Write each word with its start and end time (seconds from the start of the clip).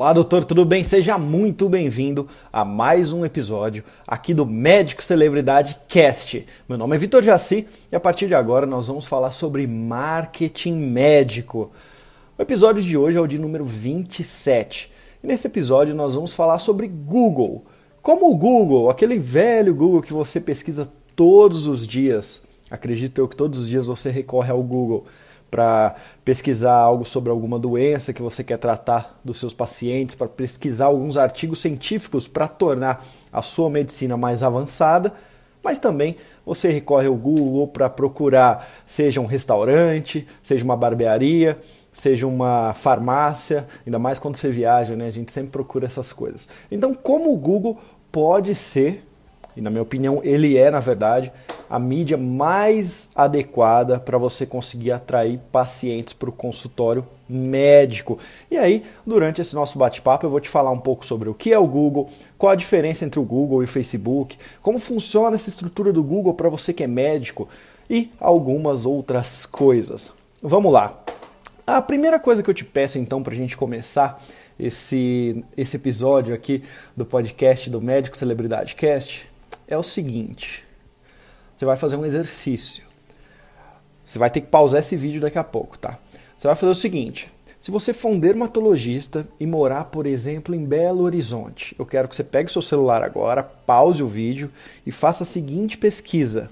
Olá, 0.00 0.12
doutor, 0.12 0.44
tudo 0.44 0.64
bem? 0.64 0.84
Seja 0.84 1.18
muito 1.18 1.68
bem-vindo 1.68 2.28
a 2.52 2.64
mais 2.64 3.12
um 3.12 3.24
episódio 3.24 3.82
aqui 4.06 4.32
do 4.32 4.46
Médico 4.46 5.02
Celebridade 5.02 5.76
Cast. 5.88 6.46
Meu 6.68 6.78
nome 6.78 6.94
é 6.94 6.98
Vitor 7.00 7.20
Jaci 7.20 7.66
e 7.90 7.96
a 7.96 7.98
partir 7.98 8.28
de 8.28 8.34
agora 8.36 8.64
nós 8.64 8.86
vamos 8.86 9.06
falar 9.06 9.32
sobre 9.32 9.66
marketing 9.66 10.74
médico. 10.74 11.72
O 12.38 12.42
episódio 12.42 12.80
de 12.80 12.96
hoje 12.96 13.18
é 13.18 13.20
o 13.20 13.26
de 13.26 13.40
número 13.40 13.64
27. 13.64 14.92
E 15.20 15.26
nesse 15.26 15.48
episódio 15.48 15.96
nós 15.96 16.14
vamos 16.14 16.32
falar 16.32 16.60
sobre 16.60 16.86
Google. 16.86 17.64
Como 18.00 18.30
o 18.30 18.36
Google, 18.36 18.90
aquele 18.90 19.18
velho 19.18 19.74
Google 19.74 20.00
que 20.00 20.12
você 20.12 20.40
pesquisa 20.40 20.88
todos 21.16 21.66
os 21.66 21.84
dias. 21.84 22.40
Acredito 22.70 23.20
eu 23.20 23.26
que 23.26 23.34
todos 23.34 23.58
os 23.58 23.68
dias 23.68 23.86
você 23.86 24.10
recorre 24.10 24.52
ao 24.52 24.62
Google 24.62 25.06
para 25.50 25.94
pesquisar 26.24 26.74
algo 26.74 27.04
sobre 27.04 27.30
alguma 27.30 27.58
doença 27.58 28.12
que 28.12 28.22
você 28.22 28.44
quer 28.44 28.58
tratar 28.58 29.18
dos 29.24 29.38
seus 29.38 29.54
pacientes, 29.54 30.14
para 30.14 30.28
pesquisar 30.28 30.86
alguns 30.86 31.16
artigos 31.16 31.60
científicos 31.60 32.28
para 32.28 32.46
tornar 32.46 33.04
a 33.32 33.42
sua 33.42 33.70
medicina 33.70 34.16
mais 34.16 34.42
avançada, 34.42 35.14
mas 35.62 35.78
também 35.78 36.16
você 36.44 36.70
recorre 36.70 37.06
ao 37.06 37.14
Google 37.14 37.68
para 37.68 37.90
procurar, 37.90 38.68
seja 38.86 39.20
um 39.20 39.26
restaurante, 39.26 40.26
seja 40.42 40.64
uma 40.64 40.76
barbearia, 40.76 41.58
seja 41.92 42.26
uma 42.26 42.74
farmácia, 42.74 43.66
ainda 43.84 43.98
mais 43.98 44.18
quando 44.18 44.36
você 44.36 44.50
viaja, 44.50 44.94
né? 44.94 45.08
A 45.08 45.10
gente 45.10 45.32
sempre 45.32 45.50
procura 45.50 45.86
essas 45.86 46.12
coisas. 46.12 46.48
Então, 46.70 46.94
como 46.94 47.32
o 47.32 47.36
Google 47.36 47.78
pode 48.12 48.54
ser 48.54 49.07
e 49.58 49.60
na 49.60 49.70
minha 49.70 49.82
opinião 49.82 50.20
ele 50.22 50.56
é, 50.56 50.70
na 50.70 50.78
verdade, 50.78 51.32
a 51.68 51.78
mídia 51.80 52.16
mais 52.16 53.10
adequada 53.14 53.98
para 53.98 54.16
você 54.16 54.46
conseguir 54.46 54.92
atrair 54.92 55.40
pacientes 55.50 56.14
para 56.14 56.30
o 56.30 56.32
consultório 56.32 57.04
médico. 57.28 58.18
E 58.48 58.56
aí, 58.56 58.84
durante 59.04 59.40
esse 59.40 59.54
nosso 59.56 59.76
bate-papo, 59.76 60.24
eu 60.24 60.30
vou 60.30 60.40
te 60.40 60.48
falar 60.48 60.70
um 60.70 60.78
pouco 60.78 61.04
sobre 61.04 61.28
o 61.28 61.34
que 61.34 61.52
é 61.52 61.58
o 61.58 61.66
Google, 61.66 62.08
qual 62.38 62.52
a 62.52 62.56
diferença 62.56 63.04
entre 63.04 63.18
o 63.18 63.24
Google 63.24 63.62
e 63.62 63.64
o 63.64 63.68
Facebook, 63.68 64.38
como 64.62 64.78
funciona 64.78 65.34
essa 65.34 65.48
estrutura 65.48 65.92
do 65.92 66.04
Google 66.04 66.34
para 66.34 66.48
você 66.48 66.72
que 66.72 66.84
é 66.84 66.86
médico 66.86 67.48
e 67.90 68.10
algumas 68.20 68.86
outras 68.86 69.44
coisas. 69.44 70.12
Vamos 70.40 70.72
lá. 70.72 71.02
A 71.66 71.82
primeira 71.82 72.20
coisa 72.20 72.44
que 72.44 72.48
eu 72.48 72.54
te 72.54 72.64
peço 72.64 72.96
então 72.98 73.22
para 73.24 73.34
a 73.34 73.36
gente 73.36 73.56
começar 73.56 74.22
esse, 74.58 75.44
esse 75.56 75.76
episódio 75.76 76.34
aqui 76.34 76.62
do 76.96 77.04
podcast 77.04 77.68
do 77.68 77.80
Médico 77.80 78.16
Celebridade 78.16 78.74
Cast 78.74 79.27
é 79.68 79.76
o 79.76 79.82
seguinte: 79.82 80.64
você 81.54 81.64
vai 81.64 81.76
fazer 81.76 81.96
um 81.96 82.06
exercício. 82.06 82.82
Você 84.04 84.18
vai 84.18 84.30
ter 84.30 84.40
que 84.40 84.46
pausar 84.46 84.80
esse 84.80 84.96
vídeo 84.96 85.20
daqui 85.20 85.38
a 85.38 85.44
pouco, 85.44 85.78
tá? 85.78 85.98
Você 86.36 86.48
vai 86.48 86.56
fazer 86.56 86.72
o 86.72 86.74
seguinte: 86.74 87.30
se 87.60 87.70
você 87.70 87.92
for 87.92 88.08
um 88.08 88.18
dermatologista 88.18 89.28
e 89.38 89.46
morar, 89.46 89.84
por 89.84 90.06
exemplo, 90.06 90.54
em 90.54 90.64
Belo 90.64 91.02
Horizonte, 91.02 91.76
eu 91.78 91.84
quero 91.84 92.08
que 92.08 92.16
você 92.16 92.24
pegue 92.24 92.50
seu 92.50 92.62
celular 92.62 93.02
agora, 93.02 93.42
pause 93.42 94.02
o 94.02 94.06
vídeo 94.06 94.50
e 94.86 94.90
faça 94.90 95.24
a 95.24 95.26
seguinte 95.26 95.76
pesquisa: 95.76 96.48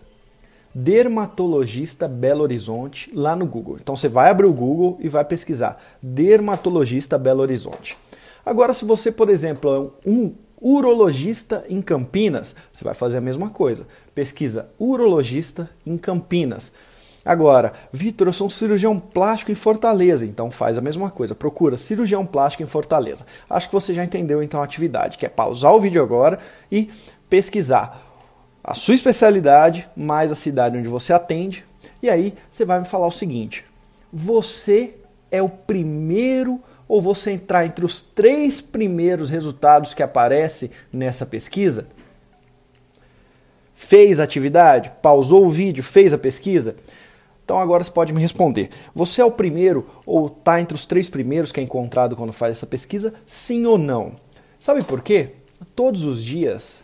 dermatologista 0.75 2.06
Belo 2.06 2.42
Horizonte 2.42 3.11
lá 3.14 3.34
no 3.34 3.47
Google. 3.47 3.78
Então 3.81 3.97
você 3.97 4.09
vai 4.09 4.28
abrir 4.28 4.47
o 4.47 4.53
Google 4.53 4.98
e 5.00 5.09
vai 5.09 5.25
pesquisar 5.25 5.83
dermatologista 6.03 7.17
Belo 7.17 7.41
Horizonte. 7.41 7.97
Agora, 8.44 8.72
se 8.72 8.84
você, 8.84 9.11
por 9.11 9.31
exemplo, 9.31 9.92
é 10.05 10.11
um 10.11 10.34
urologista 10.61 11.65
em 11.69 11.83
Campinas, 11.83 12.55
você 12.73 12.85
vai 12.85 12.95
fazer 12.95 13.19
a 13.19 13.21
mesma 13.21 13.51
coisa. 13.51 13.87
Pesquisa 14.15 14.69
urologista 14.79 15.69
em 15.85 15.97
Campinas. 15.97 16.73
Agora, 17.25 17.73
Vitor, 17.93 18.29
eu 18.29 18.33
sou 18.33 18.47
um 18.47 18.51
cirurgião 18.51 19.01
plástico 19.01 19.51
em 19.51 19.57
Fortaleza, 19.57 20.25
então 20.25 20.49
faz 20.49 20.79
a 20.79 20.81
mesma 20.81 21.11
coisa. 21.11 21.34
Procura 21.34 21.77
cirurgião 21.77 22.25
plástico 22.25 22.62
em 22.62 22.69
Fortaleza. 22.69 23.27
Acho 23.51 23.69
que 23.69 23.75
você 23.75 23.93
já 23.93 24.05
entendeu 24.05 24.43
então 24.43 24.61
a 24.61 24.65
atividade, 24.65 25.19
que 25.19 25.27
é 25.27 25.28
pausar 25.28 25.75
o 25.75 25.81
vídeo 25.81 26.00
agora 26.00 26.39
e 26.71 26.88
pesquisar 27.28 28.00
a 28.62 28.75
sua 28.75 28.94
especialidade 28.94 29.88
mais 29.97 30.31
a 30.31 30.37
cidade 30.37 30.77
onde 30.77 30.88
você 30.88 31.12
atende. 31.12 31.65
E 32.00 32.09
aí 32.09 32.34
você 32.50 32.65
vai 32.65 32.78
me 32.78 32.87
falar 32.87 33.09
o 33.09 33.12
seguinte: 33.12 33.65
você 34.12 34.94
é 35.31 35.43
o 35.43 35.49
primeiro 35.49 36.61
ou 36.89 37.03
você 37.03 37.33
entrar 37.33 37.67
entre 37.67 37.85
os 37.85 38.01
três 38.01 38.61
primeiros 38.61 39.31
resultados 39.31 39.95
que 39.95 40.03
aparece 40.03 40.71
nessa 40.93 41.27
pesquisa? 41.27 41.89
Fez 43.75 44.19
a 44.19 44.25
atividade? 44.25 44.93
Pausou 45.03 45.45
o 45.45 45.51
vídeo? 45.51 45.85
Fez 45.85 46.13
a 46.13 46.19
pesquisa? 46.19 46.77
Então 47.45 47.61
agora 47.61 47.85
você 47.85 47.91
pode 47.91 48.13
me 48.13 48.21
responder. 48.21 48.71
Você 48.95 49.21
é 49.21 49.25
o 49.25 49.31
primeiro 49.31 49.89
ou 50.05 50.27
está 50.27 50.61
entre 50.61 50.75
os 50.75 50.87
três 50.87 51.09
primeiros 51.09 51.53
que 51.53 51.61
é 51.61 51.63
encontrado 51.63 52.17
quando 52.17 52.33
faz 52.33 52.57
essa 52.57 52.67
pesquisa? 52.67 53.15
Sim 53.27 53.67
ou 53.67 53.79
não? 53.79 54.17
Sabe 54.59 54.83
por 54.83 55.03
quê? 55.03 55.31
Todos 55.75 56.05
os 56.05 56.23
dias, 56.23 56.81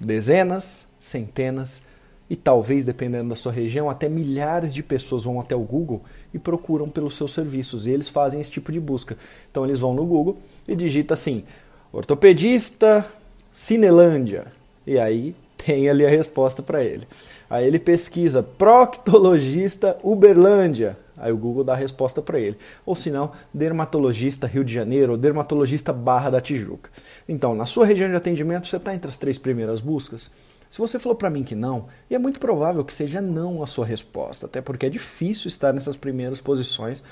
dezenas, 0.00 0.86
centenas 0.98 1.82
e 2.28 2.34
talvez, 2.34 2.84
dependendo 2.84 3.28
da 3.28 3.36
sua 3.36 3.52
região, 3.52 3.88
até 3.88 4.08
milhares 4.08 4.74
de 4.74 4.82
pessoas 4.82 5.24
vão 5.24 5.40
até 5.40 5.54
o 5.54 5.60
Google 5.60 6.02
e 6.34 6.38
procuram 6.38 6.88
pelos 6.88 7.16
seus 7.16 7.32
serviços. 7.32 7.86
E 7.86 7.90
eles 7.90 8.08
fazem 8.08 8.40
esse 8.40 8.50
tipo 8.50 8.72
de 8.72 8.80
busca. 8.80 9.16
Então 9.50 9.64
eles 9.64 9.78
vão 9.78 9.94
no 9.94 10.04
Google 10.04 10.38
e 10.66 10.74
digita 10.74 11.14
assim: 11.14 11.44
ortopedista 11.92 13.06
Cinelândia. 13.52 14.46
E 14.86 14.98
aí 14.98 15.36
tem 15.56 15.88
ali 15.88 16.04
a 16.04 16.10
resposta 16.10 16.62
para 16.62 16.84
ele. 16.84 17.06
Aí 17.48 17.66
ele 17.66 17.78
pesquisa 17.78 18.42
proctologista 18.42 19.96
Uberlândia. 20.02 20.96
Aí 21.16 21.32
o 21.32 21.36
Google 21.36 21.64
dá 21.64 21.72
a 21.72 21.76
resposta 21.76 22.20
para 22.20 22.38
ele. 22.38 22.58
Ou 22.84 22.94
se 22.94 23.10
não, 23.10 23.32
dermatologista 23.54 24.46
Rio 24.46 24.64
de 24.64 24.74
Janeiro 24.74 25.12
ou 25.12 25.18
dermatologista 25.18 25.92
Barra 25.92 26.28
da 26.28 26.40
Tijuca. 26.40 26.90
Então, 27.26 27.54
na 27.54 27.64
sua 27.64 27.86
região 27.86 28.10
de 28.10 28.16
atendimento, 28.16 28.66
você 28.66 28.76
está 28.76 28.94
entre 28.94 29.08
as 29.08 29.16
três 29.16 29.38
primeiras 29.38 29.80
buscas? 29.80 30.30
Se 30.76 30.80
você 30.82 30.98
falou 30.98 31.16
para 31.16 31.30
mim 31.30 31.42
que 31.42 31.54
não, 31.54 31.86
e 32.10 32.14
é 32.14 32.18
muito 32.18 32.38
provável 32.38 32.84
que 32.84 32.92
seja 32.92 33.22
não 33.22 33.62
a 33.62 33.66
sua 33.66 33.86
resposta, 33.86 34.44
até 34.44 34.60
porque 34.60 34.84
é 34.84 34.90
difícil 34.90 35.48
estar 35.48 35.72
nessas 35.72 35.96
primeiras 35.96 36.38
posições, 36.38 37.02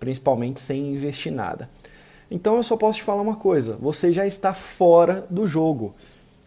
principalmente 0.00 0.58
sem 0.58 0.94
investir 0.94 1.30
nada. 1.30 1.68
Então 2.30 2.56
eu 2.56 2.62
só 2.62 2.78
posso 2.78 3.00
te 3.00 3.04
falar 3.04 3.20
uma 3.20 3.36
coisa: 3.36 3.76
você 3.78 4.10
já 4.10 4.26
está 4.26 4.54
fora 4.54 5.26
do 5.28 5.46
jogo. 5.46 5.94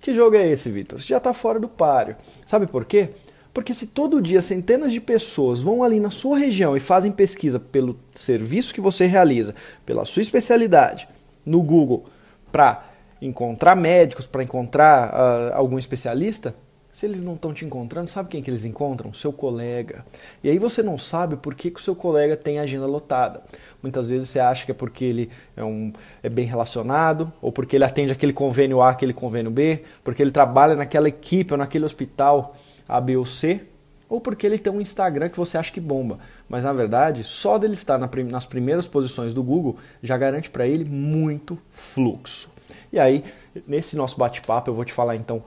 Que 0.01 0.15
jogo 0.15 0.35
é 0.35 0.47
esse, 0.47 0.71
Vitor? 0.71 0.99
Você 0.99 1.09
já 1.09 1.17
está 1.17 1.31
fora 1.31 1.59
do 1.59 1.67
páreo. 1.67 2.15
Sabe 2.47 2.65
por 2.65 2.85
quê? 2.85 3.09
Porque 3.53 3.71
se 3.71 3.85
todo 3.85 4.19
dia 4.19 4.41
centenas 4.41 4.91
de 4.91 4.99
pessoas 4.99 5.61
vão 5.61 5.83
ali 5.83 5.99
na 5.99 6.09
sua 6.09 6.39
região 6.39 6.75
e 6.75 6.79
fazem 6.79 7.11
pesquisa 7.11 7.59
pelo 7.59 7.99
serviço 8.15 8.73
que 8.73 8.81
você 8.81 9.05
realiza, 9.05 9.53
pela 9.85 10.05
sua 10.05 10.23
especialidade, 10.23 11.07
no 11.45 11.61
Google, 11.61 12.05
para 12.51 12.83
encontrar 13.21 13.75
médicos, 13.75 14.27
para 14.27 14.43
encontrar 14.43 15.13
uh, 15.13 15.55
algum 15.55 15.77
especialista, 15.79 16.53
se 16.97 17.05
eles 17.05 17.21
não 17.21 17.35
estão 17.35 17.53
te 17.53 17.63
encontrando, 17.63 18.09
sabe 18.09 18.29
quem 18.29 18.41
que 18.41 18.49
eles 18.49 18.65
encontram? 18.65 19.13
Seu 19.13 19.31
colega. 19.31 20.03
E 20.43 20.49
aí 20.49 20.57
você 20.57 20.81
não 20.81 20.97
sabe 20.97 21.35
por 21.35 21.53
que, 21.53 21.69
que 21.69 21.79
o 21.79 21.83
seu 21.83 21.95
colega 21.95 22.35
tem 22.35 22.57
agenda 22.57 22.87
lotada. 22.87 23.43
Muitas 23.83 24.09
vezes 24.09 24.29
você 24.29 24.39
acha 24.39 24.65
que 24.65 24.71
é 24.71 24.73
porque 24.73 25.05
ele 25.05 25.29
é, 25.55 25.63
um, 25.63 25.93
é 26.23 26.27
bem 26.27 26.47
relacionado, 26.47 27.31
ou 27.39 27.51
porque 27.51 27.75
ele 27.75 27.83
atende 27.83 28.11
aquele 28.11 28.33
convênio 28.33 28.81
A, 28.81 28.89
aquele 28.89 29.13
convênio 29.13 29.51
B, 29.51 29.83
porque 30.03 30.23
ele 30.23 30.31
trabalha 30.31 30.75
naquela 30.75 31.07
equipe 31.07 31.53
ou 31.53 31.57
naquele 31.59 31.85
hospital 31.85 32.55
A, 32.89 32.99
B 32.99 33.15
ou 33.15 33.27
C, 33.27 33.61
ou 34.09 34.19
porque 34.19 34.47
ele 34.47 34.57
tem 34.57 34.73
um 34.73 34.81
Instagram 34.81 35.29
que 35.29 35.37
você 35.37 35.55
acha 35.55 35.71
que 35.71 35.79
bomba. 35.79 36.17
Mas 36.49 36.63
na 36.63 36.73
verdade, 36.73 37.23
só 37.23 37.59
dele 37.59 37.75
estar 37.75 37.99
nas 37.99 38.45
primeiras 38.47 38.87
posições 38.87 39.35
do 39.35 39.43
Google 39.43 39.75
já 40.01 40.17
garante 40.17 40.49
para 40.49 40.65
ele 40.65 40.83
muito 40.83 41.59
fluxo. 41.71 42.49
E 42.91 42.99
aí, 42.99 43.23
nesse 43.67 43.95
nosso 43.95 44.17
bate-papo, 44.17 44.69
eu 44.69 44.73
vou 44.73 44.85
te 44.85 44.93
falar 44.93 45.15
então 45.15 45.43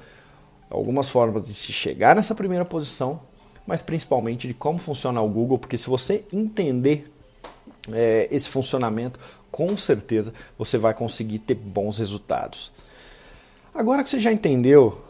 algumas 0.68 1.08
formas 1.08 1.46
de 1.46 1.54
se 1.54 1.72
chegar 1.72 2.14
nessa 2.14 2.34
primeira 2.34 2.64
posição, 2.64 3.20
mas 3.66 3.82
principalmente 3.82 4.46
de 4.46 4.54
como 4.54 4.78
funciona 4.78 5.20
o 5.20 5.28
Google, 5.28 5.58
porque 5.58 5.76
se 5.76 5.88
você 5.88 6.24
entender 6.32 7.12
é, 7.92 8.28
esse 8.30 8.48
funcionamento, 8.48 9.18
com 9.50 9.76
certeza 9.76 10.32
você 10.56 10.78
vai 10.78 10.94
conseguir 10.94 11.40
ter 11.40 11.54
bons 11.54 11.98
resultados. 11.98 12.72
Agora 13.74 14.02
que 14.02 14.10
você 14.10 14.20
já 14.20 14.32
entendeu 14.32 15.00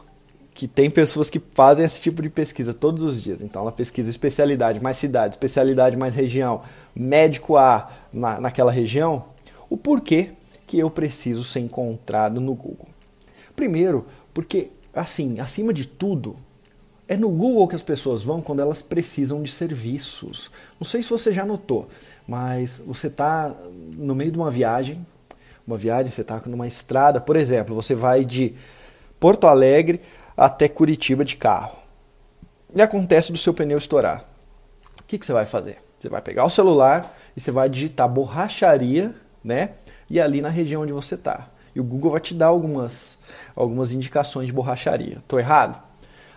que 0.54 0.68
tem 0.68 0.90
pessoas 0.90 1.30
que 1.30 1.40
fazem 1.54 1.84
esse 1.84 2.02
tipo 2.02 2.20
de 2.20 2.28
pesquisa 2.28 2.74
todos 2.74 3.02
os 3.02 3.22
dias. 3.22 3.40
Então 3.40 3.62
ela 3.62 3.72
pesquisa 3.72 4.10
especialidade 4.10 4.82
mais 4.82 4.96
cidade, 4.96 5.34
especialidade 5.34 5.96
mais 5.96 6.14
região, 6.14 6.62
médico 6.94 7.56
A 7.56 7.88
na, 8.12 8.40
naquela 8.40 8.70
região. 8.70 9.24
O 9.70 9.76
porquê 9.76 10.32
que 10.70 10.78
eu 10.78 10.88
preciso 10.88 11.42
ser 11.42 11.58
encontrado 11.58 12.40
no 12.40 12.54
Google? 12.54 12.86
Primeiro, 13.56 14.06
porque, 14.32 14.70
assim, 14.94 15.40
acima 15.40 15.74
de 15.74 15.84
tudo, 15.84 16.36
é 17.08 17.16
no 17.16 17.28
Google 17.28 17.66
que 17.66 17.74
as 17.74 17.82
pessoas 17.82 18.22
vão 18.22 18.40
quando 18.40 18.60
elas 18.60 18.80
precisam 18.80 19.42
de 19.42 19.50
serviços. 19.50 20.48
Não 20.78 20.84
sei 20.84 21.02
se 21.02 21.10
você 21.10 21.32
já 21.32 21.44
notou, 21.44 21.88
mas 22.24 22.80
você 22.86 23.08
está 23.08 23.52
no 23.96 24.14
meio 24.14 24.30
de 24.30 24.38
uma 24.38 24.48
viagem, 24.48 25.04
uma 25.66 25.76
viagem, 25.76 26.12
você 26.12 26.20
está 26.20 26.40
numa 26.46 26.68
estrada, 26.68 27.20
por 27.20 27.34
exemplo, 27.34 27.74
você 27.74 27.96
vai 27.96 28.24
de 28.24 28.54
Porto 29.18 29.48
Alegre 29.48 30.00
até 30.36 30.68
Curitiba 30.68 31.24
de 31.24 31.36
carro. 31.36 31.76
E 32.72 32.80
acontece 32.80 33.32
do 33.32 33.38
seu 33.38 33.52
pneu 33.52 33.76
estourar. 33.76 34.24
O 35.00 35.02
que, 35.02 35.18
que 35.18 35.26
você 35.26 35.32
vai 35.32 35.46
fazer? 35.46 35.78
Você 35.98 36.08
vai 36.08 36.22
pegar 36.22 36.44
o 36.44 36.50
celular 36.50 37.18
e 37.36 37.40
você 37.40 37.50
vai 37.50 37.68
digitar 37.68 38.08
borracharia, 38.08 39.12
né? 39.42 39.70
E 40.10 40.20
ali 40.20 40.42
na 40.42 40.48
região 40.48 40.82
onde 40.82 40.92
você 40.92 41.14
está. 41.14 41.48
E 41.74 41.80
o 41.80 41.84
Google 41.84 42.10
vai 42.10 42.20
te 42.20 42.34
dar 42.34 42.46
algumas, 42.46 43.18
algumas 43.54 43.92
indicações 43.92 44.48
de 44.48 44.52
borracharia. 44.52 45.18
Estou 45.18 45.38
errado? 45.38 45.80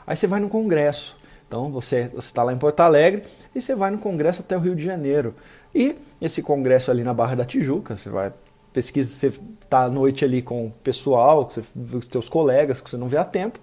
Aí 0.06 0.16
você 0.16 0.28
vai 0.28 0.40
no 0.40 0.48
congresso. 0.48 1.18
Então 1.48 1.72
você 1.72 2.12
está 2.18 2.44
lá 2.44 2.54
em 2.54 2.58
Porto 2.58 2.80
Alegre 2.82 3.24
e 3.54 3.62
você 3.62 3.76
vai 3.76 3.90
no 3.90 3.98
congresso 3.98 4.42
até 4.42 4.56
o 4.56 4.60
Rio 4.60 4.76
de 4.76 4.84
Janeiro. 4.84 5.36
E 5.74 5.96
esse 6.22 6.44
congresso 6.44 6.92
ali 6.92 7.04
na 7.04 7.14
Barra 7.14 7.36
da 7.36 7.46
Tijuca, 7.46 7.98
você 7.98 8.10
vai 8.10 8.32
pesquisa, 8.72 9.10
você 9.10 9.40
está 9.62 9.84
à 9.84 9.90
noite 9.90 10.26
ali 10.26 10.42
com 10.42 10.68
o 10.68 10.72
pessoal, 10.84 11.48
com 11.48 11.98
os 11.98 12.06
seus 12.06 12.28
colegas 12.28 12.82
que 12.82 12.90
você 12.90 12.98
não 12.98 13.08
vê 13.08 13.18
há 13.18 13.24
tempo, 13.24 13.60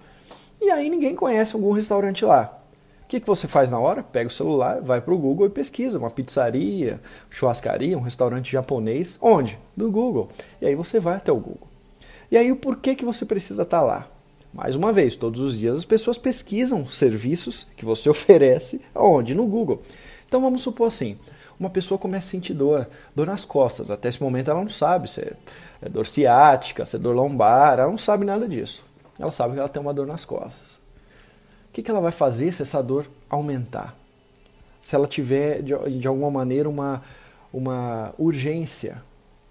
e 0.61 0.71
aí 0.71 0.89
ninguém 0.89 1.17
conhece 1.17 1.57
algum 1.57 1.73
restaurante 1.73 2.25
lá. 2.25 2.60
Que, 3.11 3.19
que 3.19 3.27
você 3.27 3.49
faz 3.49 3.73
na 3.73 3.79
hora? 3.81 4.05
Pega 4.05 4.29
o 4.29 4.33
celular, 4.33 4.81
vai 4.81 5.01
para 5.01 5.13
o 5.13 5.19
Google 5.19 5.49
e 5.49 5.51
pesquisa 5.51 5.99
uma 5.99 6.13
pizzaria, 6.13 7.01
churrascaria, 7.29 7.99
um 7.99 8.03
restaurante 8.03 8.53
japonês. 8.53 9.19
Onde? 9.21 9.59
Do 9.77 9.91
Google. 9.91 10.29
E 10.63 10.67
aí 10.67 10.77
você 10.77 11.01
vai 11.01 11.17
até 11.17 11.33
o 11.33 11.41
Google. 11.41 11.67
E 12.31 12.37
aí 12.37 12.53
o 12.53 12.57
porquê 12.57 12.95
que 12.95 13.05
você 13.05 13.27
precisa 13.27 13.63
estar 13.63 13.81
tá 13.81 13.85
lá? 13.85 14.09
Mais 14.55 14.77
uma 14.77 14.93
vez, 14.93 15.17
todos 15.17 15.41
os 15.41 15.59
dias 15.59 15.79
as 15.79 15.85
pessoas 15.85 16.19
pesquisam 16.19 16.87
serviços 16.87 17.67
que 17.77 17.85
você 17.85 18.07
oferece 18.09 18.81
aonde? 18.95 19.35
No 19.35 19.45
Google. 19.45 19.83
Então 20.29 20.41
vamos 20.41 20.63
supor 20.63 20.87
assim, 20.87 21.19
uma 21.59 21.69
pessoa 21.69 21.99
começa 21.99 22.29
a 22.29 22.31
sentir 22.31 22.55
dor, 22.55 22.89
dor 23.13 23.27
nas 23.27 23.45
costas. 23.45 23.91
Até 23.91 24.09
esse 24.09 24.23
momento 24.23 24.53
ela 24.53 24.63
não 24.63 24.71
sabe 24.71 25.11
se 25.11 25.21
é 25.83 25.89
dor 25.89 26.07
ciática, 26.07 26.87
se 26.87 26.95
é 26.95 26.99
dor 27.01 27.17
lombar, 27.17 27.81
ela 27.81 27.91
não 27.91 27.99
sabe 27.99 28.25
nada 28.25 28.47
disso. 28.47 28.85
Ela 29.19 29.33
sabe 29.33 29.55
que 29.55 29.59
ela 29.59 29.69
tem 29.69 29.83
uma 29.83 29.93
dor 29.93 30.07
nas 30.07 30.25
costas. 30.25 30.80
O 31.71 31.73
que, 31.73 31.89
ela 31.91 32.01
vai 32.01 32.11
fazer 32.11 32.53
se 32.53 32.63
essa 32.63 32.83
dor 32.83 33.07
aumentar? 33.29 33.97
Se 34.83 34.95
ela 34.95 35.07
tiver, 35.07 35.63
de, 35.63 36.09
alguma 36.09 36.31
maneira, 36.31 36.69
uma, 36.69 37.03
uma 37.53 38.13
urgência 38.19 39.01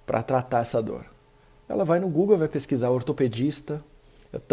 para 0.06 0.22
tratar 0.22 0.60
essa 0.60 0.84
dor? 0.84 1.06
Ela 1.68 1.86
vai 1.86 2.00
no 2.00 2.10
Google, 2.10 2.38
vai 2.38 2.48
pesquisar 2.48 2.90
ortopedista, 2.90 3.82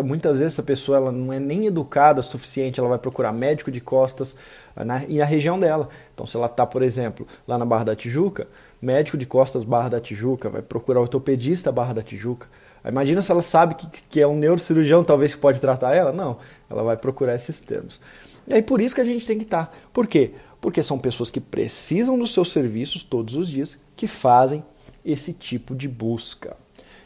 Muitas 0.03 0.39
vezes 0.39 0.55
essa 0.55 0.63
pessoa 0.63 0.97
ela 0.97 1.13
não 1.13 1.31
é 1.31 1.39
nem 1.39 1.67
educada 1.67 2.21
o 2.21 2.23
suficiente, 2.23 2.81
ela 2.81 2.89
vai 2.89 2.99
procurar 2.99 3.31
médico 3.31 3.71
de 3.71 3.79
costas 3.79 4.35
na, 4.75 5.05
e 5.05 5.21
a 5.21 5.25
região 5.27 5.61
dela. 5.61 5.91
Então, 6.15 6.27
se 6.27 6.35
ela 6.35 6.47
está, 6.47 6.65
por 6.65 6.83
exemplo, 6.83 7.27
lá 7.47 7.59
na 7.59 7.65
Barra 7.67 7.85
da 7.85 7.97
Tijuca, 7.97 8.49
médico 8.81 9.19
de 9.19 9.27
costas 9.27 9.65
Barra 9.65 9.91
da 9.91 10.01
Tijuca, 10.01 10.49
vai 10.49 10.63
procurar 10.63 11.01
ortopedista 11.01 11.71
Barra 11.71 11.93
da 11.93 12.03
Tijuca. 12.03 12.47
Imagina 12.89 13.21
se 13.23 13.31
ela 13.31 13.43
sabe 13.43 13.75
que, 13.75 13.87
que 14.09 14.21
é 14.21 14.27
um 14.27 14.37
neurocirurgião, 14.37 15.03
talvez, 15.03 15.35
que 15.35 15.41
pode 15.41 15.61
tratar 15.61 15.95
ela. 15.95 16.13
Não, 16.13 16.39
ela 16.71 16.83
vai 16.83 16.97
procurar 16.97 17.35
esses 17.35 17.61
termos. 17.61 18.01
E 18.47 18.55
aí 18.55 18.63
por 18.63 18.81
isso 18.81 18.95
que 18.95 19.01
a 19.01 19.05
gente 19.05 19.27
tem 19.27 19.39
que 19.39 19.45
estar. 19.45 19.67
Tá. 19.67 19.73
Por 19.93 20.07
quê? 20.07 20.33
Porque 20.61 20.83
são 20.83 20.99
pessoas 20.99 21.31
que 21.31 21.41
precisam 21.41 22.19
dos 22.19 22.33
seus 22.33 22.53
serviços 22.53 23.03
todos 23.03 23.37
os 23.37 23.49
dias, 23.49 23.77
que 23.97 24.07
fazem 24.07 24.65
esse 25.05 25.33
tipo 25.33 25.75
de 25.75 25.89
busca. 25.89 26.57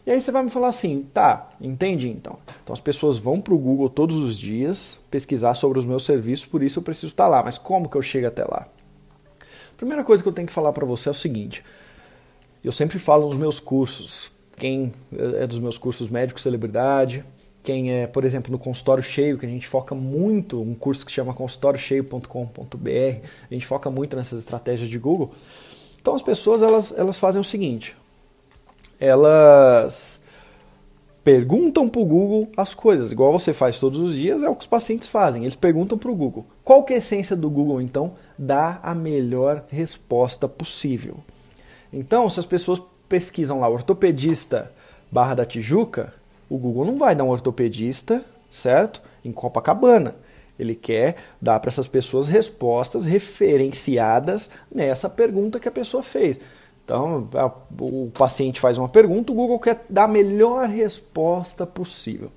E 0.07 0.11
aí 0.11 0.21
você 0.21 0.33
vai 0.33 0.43
me 0.43 0.51
falar 0.51 0.69
assim, 0.69 1.07
tá, 1.13 1.51
entendi 1.61 2.09
então. 2.09 2.39
Então 2.63 2.73
as 2.73 2.81
pessoas 2.81 3.19
vão 3.19 3.41
para 3.41 3.53
o 3.53 3.59
Google 3.59 3.89
todos 3.89 4.17
os 4.17 4.37
dias 4.39 4.99
pesquisar 5.11 5.55
sobre 5.55 5.79
os 5.79 5.85
meus 5.85 6.05
serviços, 6.05 6.47
por 6.47 6.63
isso 6.63 6.79
eu 6.79 6.83
preciso 6.83 7.09
estar 7.09 7.29
lá. 7.29 7.43
Mas 7.43 7.59
como 7.59 7.89
que 7.89 7.97
eu 7.97 8.03
chego 8.03 8.27
até 8.27 8.45
lá? 8.45 8.67
Primeira 9.77 10.03
coisa 10.03 10.23
que 10.23 10.29
eu 10.29 10.33
tenho 10.33 10.47
que 10.47 10.53
falar 10.53 10.73
para 10.73 10.87
você 10.87 11.09
é 11.09 11.13
o 11.13 11.15
seguinte: 11.15 11.63
eu 12.65 12.73
sempre 12.73 12.99
falo 12.99 13.29
nos 13.29 13.37
meus 13.37 13.61
cursos, 13.61 14.33
quem 14.61 14.93
é 15.39 15.47
dos 15.47 15.59
meus 15.59 15.79
cursos 15.79 16.11
médico 16.11 16.39
celebridade, 16.39 17.25
quem 17.63 17.93
é, 17.93 18.07
por 18.07 18.25
exemplo, 18.25 18.53
no 18.53 18.59
consultório 18.59 19.03
cheio, 19.03 19.39
que 19.39 19.47
a 19.47 19.49
gente 19.49 19.67
foca 19.67 19.95
muito, 19.95 20.61
um 20.61 20.75
curso 20.75 21.05
que 21.05 21.11
chama 21.11 21.33
consultóriocheio.com.br, 21.33 23.27
a 23.51 23.55
gente 23.55 23.67
foca 23.67 23.91
muito 23.91 24.15
nessas 24.15 24.39
estratégias 24.39 24.91
de 24.91 24.99
Google. 24.99 25.31
Então 25.99 26.15
as 26.15 26.21
pessoas 26.21 26.61
elas, 26.61 26.93
elas 26.97 27.19
fazem 27.19 27.41
o 27.41 27.45
seguinte: 27.45 27.97
elas 28.99 30.21
perguntam 31.25 31.89
para 31.89 32.01
o 32.01 32.05
Google 32.05 32.51
as 32.55 32.75
coisas, 32.75 33.11
igual 33.13 33.33
você 33.33 33.55
faz 33.55 33.79
todos 33.79 33.99
os 33.99 34.15
dias, 34.15 34.43
é 34.43 34.49
o 34.49 34.55
que 34.55 34.63
os 34.63 34.67
pacientes 34.67 35.09
fazem. 35.09 35.45
Eles 35.45 35.57
perguntam 35.57 35.97
para 35.97 36.11
o 36.11 36.15
Google. 36.15 36.45
Qual 36.63 36.85
que 36.85 36.93
é 36.93 36.97
a 36.97 36.99
essência 36.99 37.35
do 37.35 37.49
Google, 37.49 37.81
então? 37.81 38.13
Dá 38.39 38.79
a 38.83 38.95
melhor 38.95 39.65
resposta 39.69 40.47
possível. 40.47 41.17
Então, 41.93 42.29
se 42.29 42.39
as 42.39 42.47
pessoas 42.47 42.81
pesquisam 43.11 43.59
lá 43.59 43.69
ortopedista 43.69 44.73
Barra 45.11 45.35
da 45.35 45.45
Tijuca, 45.45 46.15
o 46.49 46.57
Google 46.57 46.85
não 46.85 46.97
vai 46.97 47.15
dar 47.15 47.25
um 47.25 47.29
ortopedista, 47.29 48.25
certo? 48.51 49.03
Em 49.25 49.33
Copacabana. 49.33 50.15
Ele 50.57 50.77
quer 50.77 51.17
dar 51.43 51.59
para 51.59 51.69
essas 51.69 51.89
pessoas 51.89 52.29
respostas 52.29 53.07
referenciadas 53.07 54.49
nessa 54.71 55.09
pergunta 55.09 55.59
que 55.59 55.69
a 55.69 55.73
pessoa 55.73 56.03
fez. 56.03 56.41
Então, 56.85 57.29
o 57.81 58.11
paciente 58.13 58.61
faz 58.61 58.79
uma 58.79 58.89
pergunta, 58.89 59.33
o 59.33 59.35
Google 59.35 59.59
quer 59.59 59.85
dar 59.89 60.05
a 60.05 60.09
melhor 60.09 60.69
resposta 60.69 61.67
possível. 61.67 62.31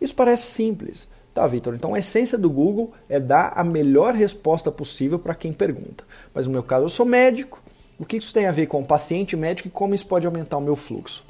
Isso 0.00 0.14
parece 0.14 0.46
simples. 0.46 1.08
Tá, 1.34 1.46
Vitor? 1.46 1.74
Então 1.74 1.94
a 1.94 1.98
essência 1.98 2.38
do 2.38 2.48
Google 2.48 2.92
é 3.08 3.18
dar 3.18 3.52
a 3.56 3.64
melhor 3.64 4.14
resposta 4.14 4.70
possível 4.70 5.18
para 5.18 5.34
quem 5.34 5.52
pergunta. 5.52 6.04
Mas 6.32 6.46
no 6.46 6.52
meu 6.52 6.62
caso, 6.62 6.84
eu 6.84 6.88
sou 6.88 7.04
médico. 7.04 7.60
O 7.98 8.04
que 8.04 8.16
isso 8.16 8.32
tem 8.32 8.46
a 8.46 8.52
ver 8.52 8.66
com 8.66 8.80
o 8.80 8.86
paciente 8.86 9.36
médico 9.36 9.68
e 9.68 9.70
como 9.70 9.94
isso 9.94 10.06
pode 10.06 10.26
aumentar 10.26 10.56
o 10.56 10.60
meu 10.60 10.74
fluxo? 10.74 11.24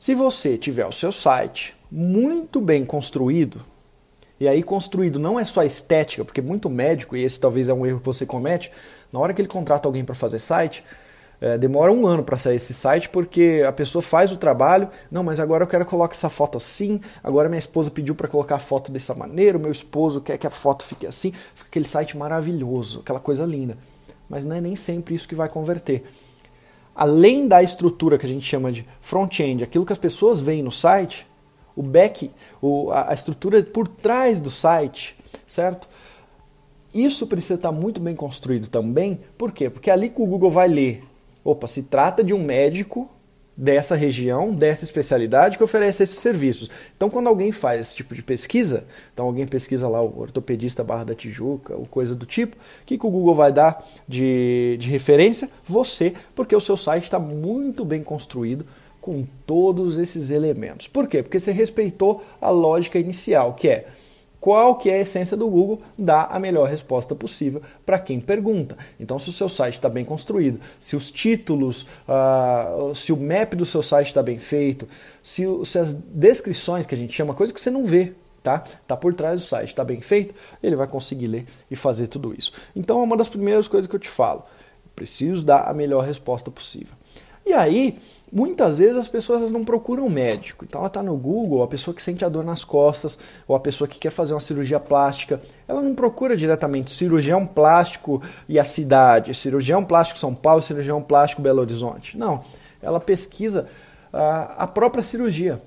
Se 0.00 0.14
você 0.14 0.56
tiver 0.56 0.86
o 0.86 0.92
seu 0.92 1.12
site 1.12 1.76
muito 1.90 2.60
bem 2.60 2.84
construído, 2.84 3.60
e 4.40 4.48
aí 4.48 4.62
construído 4.62 5.18
não 5.18 5.38
é 5.38 5.44
só 5.44 5.62
estética, 5.64 6.24
porque 6.24 6.40
muito 6.40 6.70
médico, 6.70 7.16
e 7.16 7.24
esse 7.24 7.38
talvez 7.38 7.68
é 7.68 7.74
um 7.74 7.84
erro 7.84 8.00
que 8.00 8.06
você 8.06 8.24
comete, 8.24 8.70
na 9.12 9.18
hora 9.18 9.34
que 9.34 9.40
ele 9.40 9.48
contrata 9.48 9.88
alguém 9.88 10.04
para 10.04 10.14
fazer 10.14 10.38
site, 10.38 10.84
é, 11.40 11.56
demora 11.56 11.92
um 11.92 12.06
ano 12.06 12.24
para 12.24 12.36
sair 12.36 12.56
esse 12.56 12.74
site 12.74 13.08
porque 13.08 13.62
a 13.66 13.72
pessoa 13.72 14.02
faz 14.02 14.32
o 14.32 14.36
trabalho. 14.36 14.88
Não, 15.10 15.22
mas 15.22 15.38
agora 15.38 15.62
eu 15.62 15.68
quero 15.68 15.86
colocar 15.86 16.14
essa 16.14 16.28
foto 16.28 16.58
assim. 16.58 17.00
Agora 17.22 17.48
minha 17.48 17.58
esposa 17.58 17.90
pediu 17.90 18.14
para 18.14 18.26
colocar 18.26 18.56
a 18.56 18.58
foto 18.58 18.90
dessa 18.90 19.14
maneira. 19.14 19.56
O 19.56 19.60
meu 19.60 19.70
esposo 19.70 20.20
quer 20.20 20.36
que 20.36 20.46
a 20.46 20.50
foto 20.50 20.82
fique 20.84 21.06
assim. 21.06 21.32
Fica 21.54 21.68
aquele 21.68 21.86
site 21.86 22.16
maravilhoso, 22.16 23.00
aquela 23.00 23.20
coisa 23.20 23.44
linda. 23.44 23.78
Mas 24.28 24.44
não 24.44 24.56
é 24.56 24.60
nem 24.60 24.76
sempre 24.76 25.14
isso 25.14 25.28
que 25.28 25.34
vai 25.34 25.48
converter. 25.48 26.04
Além 26.94 27.46
da 27.46 27.62
estrutura 27.62 28.18
que 28.18 28.26
a 28.26 28.28
gente 28.28 28.44
chama 28.44 28.72
de 28.72 28.84
front-end, 29.00 29.62
aquilo 29.62 29.86
que 29.86 29.92
as 29.92 29.98
pessoas 29.98 30.40
veem 30.40 30.62
no 30.62 30.72
site, 30.72 31.26
o 31.74 31.82
back, 31.82 32.30
o, 32.60 32.90
a, 32.90 33.10
a 33.10 33.14
estrutura 33.14 33.62
por 33.62 33.86
trás 33.86 34.40
do 34.40 34.50
site, 34.50 35.16
certo? 35.46 35.88
Isso 36.92 37.26
precisa 37.26 37.54
estar 37.54 37.72
muito 37.72 38.00
bem 38.00 38.16
construído 38.16 38.68
também. 38.68 39.20
Por 39.36 39.52
quê? 39.52 39.70
Porque 39.70 39.90
é 39.90 39.92
ali 39.92 40.08
que 40.08 40.20
o 40.20 40.26
Google 40.26 40.50
vai 40.50 40.68
ler 40.68 41.08
opa, 41.50 41.66
se 41.66 41.84
trata 41.84 42.22
de 42.22 42.34
um 42.34 42.42
médico 42.42 43.08
dessa 43.58 43.96
região, 43.96 44.54
dessa 44.54 44.84
especialidade 44.84 45.58
que 45.58 45.64
oferece 45.64 46.04
esses 46.04 46.20
serviços. 46.20 46.70
Então, 46.96 47.10
quando 47.10 47.26
alguém 47.26 47.50
faz 47.50 47.80
esse 47.80 47.96
tipo 47.96 48.14
de 48.14 48.22
pesquisa, 48.22 48.84
então 49.12 49.26
alguém 49.26 49.48
pesquisa 49.48 49.88
lá 49.88 50.00
o 50.00 50.20
ortopedista 50.20 50.84
Barra 50.84 51.06
da 51.06 51.14
Tijuca, 51.14 51.74
ou 51.74 51.84
coisa 51.84 52.14
do 52.14 52.24
tipo, 52.24 52.54
o 52.54 52.86
que, 52.86 52.96
que 52.96 53.04
o 53.04 53.10
Google 53.10 53.34
vai 53.34 53.52
dar 53.52 53.84
de, 54.06 54.76
de 54.78 54.88
referência? 54.88 55.50
Você, 55.66 56.14
porque 56.36 56.54
o 56.54 56.60
seu 56.60 56.76
site 56.76 57.04
está 57.04 57.18
muito 57.18 57.84
bem 57.84 58.00
construído 58.00 58.64
com 59.00 59.26
todos 59.44 59.98
esses 59.98 60.30
elementos. 60.30 60.86
Por 60.86 61.08
quê? 61.08 61.20
Porque 61.20 61.40
você 61.40 61.50
respeitou 61.50 62.22
a 62.40 62.50
lógica 62.50 62.96
inicial, 62.96 63.54
que 63.54 63.68
é 63.68 63.86
qual 64.40 64.76
que 64.76 64.88
é 64.88 64.94
a 64.94 65.00
essência 65.00 65.36
do 65.36 65.48
Google, 65.48 65.82
dá 65.96 66.24
a 66.24 66.38
melhor 66.38 66.68
resposta 66.68 67.14
possível 67.14 67.60
para 67.84 67.98
quem 67.98 68.20
pergunta. 68.20 68.76
Então, 68.98 69.18
se 69.18 69.28
o 69.30 69.32
seu 69.32 69.48
site 69.48 69.74
está 69.74 69.88
bem 69.88 70.04
construído, 70.04 70.60
se 70.78 70.94
os 70.94 71.10
títulos, 71.10 71.86
uh, 72.08 72.94
se 72.94 73.12
o 73.12 73.16
map 73.16 73.54
do 73.54 73.66
seu 73.66 73.82
site 73.82 74.08
está 74.08 74.22
bem 74.22 74.38
feito, 74.38 74.88
se, 75.22 75.44
se, 75.64 75.78
as 75.78 75.92
descrições, 75.92 76.86
que 76.86 76.94
a 76.94 76.98
gente 76.98 77.12
chama, 77.12 77.34
coisa 77.34 77.52
que 77.52 77.60
você 77.60 77.70
não 77.70 77.84
vê, 77.84 78.12
tá? 78.42 78.62
Tá 78.86 78.96
por 78.96 79.12
trás 79.12 79.40
do 79.42 79.46
site, 79.46 79.70
está 79.70 79.82
bem 79.82 80.00
feito, 80.00 80.34
ele 80.62 80.76
vai 80.76 80.86
conseguir 80.86 81.26
ler 81.26 81.44
e 81.70 81.74
fazer 81.74 82.06
tudo 82.06 82.34
isso. 82.36 82.52
Então, 82.76 83.00
é 83.00 83.02
uma 83.02 83.16
das 83.16 83.28
primeiras 83.28 83.66
coisas 83.66 83.88
que 83.88 83.96
eu 83.96 84.00
te 84.00 84.08
falo. 84.08 84.44
Preciso 84.94 85.44
dar 85.44 85.68
a 85.68 85.74
melhor 85.74 86.04
resposta 86.04 86.50
possível. 86.50 86.94
E 87.44 87.52
aí, 87.52 87.98
muitas 88.32 88.78
vezes 88.78 88.96
as 88.96 89.08
pessoas 89.08 89.50
não 89.50 89.64
procuram 89.64 90.08
médico. 90.08 90.64
Então 90.64 90.80
ela 90.80 90.88
está 90.88 91.02
no 91.02 91.16
Google, 91.16 91.62
a 91.62 91.68
pessoa 91.68 91.94
que 91.94 92.02
sente 92.02 92.24
a 92.24 92.28
dor 92.28 92.44
nas 92.44 92.64
costas, 92.64 93.18
ou 93.46 93.54
a 93.54 93.60
pessoa 93.60 93.88
que 93.88 93.98
quer 93.98 94.10
fazer 94.10 94.34
uma 94.34 94.40
cirurgia 94.40 94.80
plástica, 94.80 95.40
ela 95.66 95.82
não 95.82 95.94
procura 95.94 96.36
diretamente 96.36 96.90
cirurgião 96.90 97.46
plástico 97.46 98.22
e 98.48 98.58
a 98.58 98.64
cidade, 98.64 99.34
cirurgião 99.34 99.84
plástico 99.84 100.18
São 100.18 100.34
Paulo, 100.34 100.62
cirurgião 100.62 101.02
plástico 101.02 101.42
Belo 101.42 101.60
Horizonte. 101.60 102.16
Não, 102.16 102.40
ela 102.82 103.00
pesquisa 103.00 103.68
a, 104.12 104.64
a 104.64 104.66
própria 104.66 105.02
cirurgia. 105.02 105.60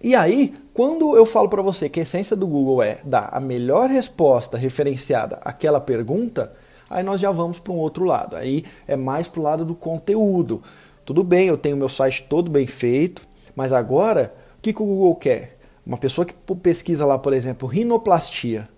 E 0.00 0.14
aí, 0.14 0.54
quando 0.72 1.16
eu 1.16 1.26
falo 1.26 1.48
para 1.48 1.60
você 1.60 1.88
que 1.88 1.98
a 1.98 2.04
essência 2.04 2.36
do 2.36 2.46
Google 2.46 2.82
é 2.82 3.00
dar 3.02 3.30
a 3.32 3.40
melhor 3.40 3.90
resposta 3.90 4.56
referenciada 4.56 5.40
àquela 5.44 5.80
pergunta, 5.80 6.52
aí 6.88 7.02
nós 7.02 7.20
já 7.20 7.32
vamos 7.32 7.58
para 7.58 7.72
um 7.72 7.78
outro 7.78 8.04
lado. 8.04 8.36
Aí 8.36 8.64
é 8.86 8.94
mais 8.94 9.26
para 9.26 9.40
o 9.40 9.42
lado 9.42 9.64
do 9.64 9.74
conteúdo. 9.74 10.62
Tudo 11.08 11.24
bem, 11.24 11.48
eu 11.48 11.56
tenho 11.56 11.74
meu 11.74 11.88
site 11.88 12.26
todo 12.28 12.50
bem 12.50 12.66
feito, 12.66 13.22
mas 13.56 13.72
agora, 13.72 14.34
o 14.58 14.60
que, 14.60 14.74
que 14.74 14.82
o 14.82 14.84
Google 14.84 15.16
quer? 15.16 15.56
Uma 15.86 15.96
pessoa 15.96 16.26
que 16.26 16.34
pesquisa 16.56 17.06
lá, 17.06 17.18
por 17.18 17.32
exemplo, 17.32 17.66
rinoplastia, 17.66 18.68